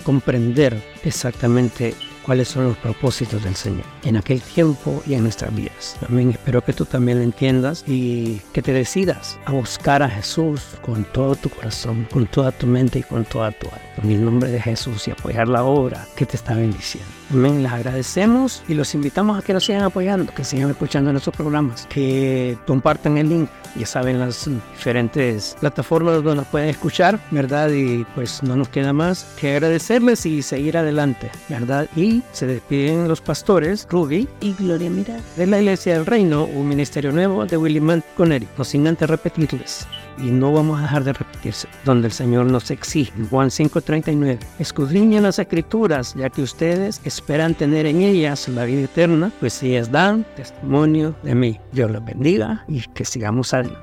comprender 0.05 0.83
exactamente 1.05 1.95
cuáles 2.27 2.49
son 2.49 2.65
los 2.65 2.77
propósitos 2.77 3.45
del 3.45 3.55
Señor 3.55 3.85
en 4.05 4.17
aquel 4.17 4.43
tiempo 4.43 5.03
y 5.07 5.15
en 5.15 5.23
nuestras 5.23 5.55
vidas. 5.55 5.97
También 6.01 6.31
espero 6.31 6.63
que 6.63 6.73
tú 6.73 6.85
también 6.85 7.19
lo 7.19 7.25
entiendas 7.25 7.85
y 7.87 8.41
que 8.53 8.63
te 8.63 8.73
decidas 8.73 9.39
a 9.45 9.53
buscar 9.53 10.03
a 10.03 10.11
Jesús 10.11 10.61
con 10.83 11.05
todo 11.05 11.37
tu 11.37 11.49
corazón, 11.49 12.09
con 12.13 12.27
toda 12.27 12.51
tu 12.51 12.67
mente 12.67 12.99
y 12.99 13.03
con 13.05 13.25
toda 13.25 13.53
tu 13.53 13.69
alma. 13.69 13.81
En 14.03 14.11
el 14.11 14.25
nombre 14.25 14.51
de 14.51 14.61
Jesús 14.61 15.07
y 15.07 15.13
apoyar 15.13 15.47
la 15.49 15.63
obra 15.63 16.05
que 16.17 16.27
te 16.27 16.37
está 16.37 16.55
bendiciendo. 16.55 17.16
Amén. 17.33 17.63
Les 17.63 17.73
agradecemos 17.73 18.63
y 18.69 18.75
los 18.75 18.95
invitamos 18.95 19.39
a 19.39 19.43
que 19.43 19.53
nos 19.53 19.65
sigan 19.65 19.83
apoyando, 19.83 20.33
que 20.33 20.45
sigan 20.45 20.71
escuchando 20.71 21.11
nuestros 21.11 21.35
programas, 21.35 21.87
que 21.87 22.57
compartan 22.67 23.19
el 23.19 23.29
link. 23.29 23.49
Ya 23.77 23.87
saben 23.87 24.19
las 24.19 24.49
diferentes 24.75 25.57
plataformas 25.61 26.15
donde 26.15 26.37
nos 26.37 26.47
pueden 26.47 26.71
escuchar, 26.71 27.19
¿verdad? 27.31 27.71
Y 27.71 28.05
pues 28.15 28.43
no 28.43 28.57
nos 28.57 28.69
queda 28.69 28.93
más 28.93 29.27
que 29.39 29.53
agradecerles 29.53 30.25
y 30.25 30.41
seguir 30.43 30.79
adelante, 30.79 31.31
¿verdad? 31.49 31.89
Y 31.95 32.23
se 32.33 32.47
despiden 32.47 33.07
los 33.09 33.21
pastores 33.21 33.87
Ruby 33.91 34.29
y 34.41 34.55
Gloria 34.55 34.89
Mirada 34.89 35.21
de 35.37 35.47
la 35.47 35.59
Iglesia 35.59 35.95
del 35.95 36.07
Reino, 36.07 36.45
un 36.45 36.69
ministerio 36.69 37.13
nuevo 37.13 37.45
de 37.45 37.57
William 37.57 38.01
Connery. 38.17 38.49
No 38.57 38.65
sin 38.65 38.87
antes 38.87 39.11
repetirles 39.11 39.87
y 40.19 40.31
no 40.31 40.53
vamos 40.53 40.79
a 40.79 40.83
dejar 40.83 41.05
de 41.05 41.13
repetirse, 41.13 41.69
donde 41.85 42.09
el 42.09 42.13
Señor 42.13 42.47
nos 42.47 42.71
exige. 42.71 43.13
Juan 43.31 43.51
5:39, 43.51 44.39
escudriñen 44.59 45.23
las 45.23 45.39
escrituras, 45.39 46.15
ya 46.15 46.31
que 46.31 46.43
ustedes 46.43 47.01
esperan 47.05 47.55
tener 47.55 47.87
en 47.87 48.03
ellas 48.03 48.49
la 48.49 48.65
vida 48.65 48.83
eterna, 48.83 49.33
pues 49.41 49.63
ellas 49.63 49.91
dan 49.91 50.25
testimonio 50.37 51.15
de 51.23 51.35
mí. 51.35 51.61
Dios 51.73 51.91
los 51.91 52.05
bendiga 52.05 52.65
y 52.69 52.81
que 52.89 53.05
sigamos 53.05 53.53
adelante. 53.55 53.81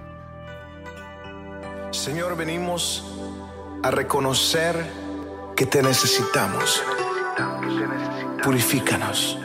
Señor, 1.91 2.35
venimos 2.35 3.05
a 3.83 3.91
reconocer 3.91 4.75
que 5.55 5.65
te 5.65 5.83
necesitamos. 5.83 6.81
Purifícanos. 8.43 9.37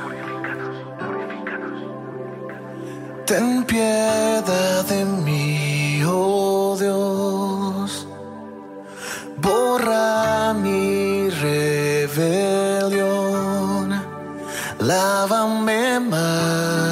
Ten 3.27 3.65
piedad 3.65 4.85
de 4.87 5.05
mí, 5.05 6.03
oh. 6.07 6.48
Borra 9.41 10.55
mi 10.55 11.31
rebelión. 11.31 12.69
Lávame 14.81 16.01
más 16.01 16.89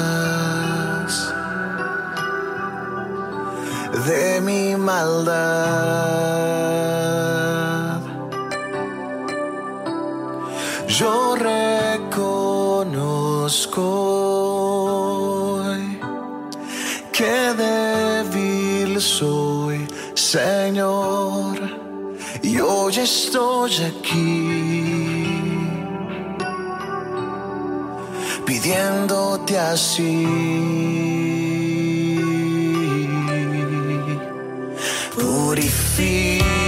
de 4.05 4.41
mi 4.41 4.75
maldad. 4.75 5.27
Yo 10.87 11.35
reconozco 11.35 12.23
hoy 15.63 15.99
que 17.11 17.53
débil 17.63 18.99
soy, 18.99 19.87
Señor, 20.15 21.26
hoy 22.87 22.99
estoy 22.99 23.73
aquí 23.83 25.27
pidiéndote 28.45 29.59
así. 29.59 30.25
Purifícame 35.15 36.66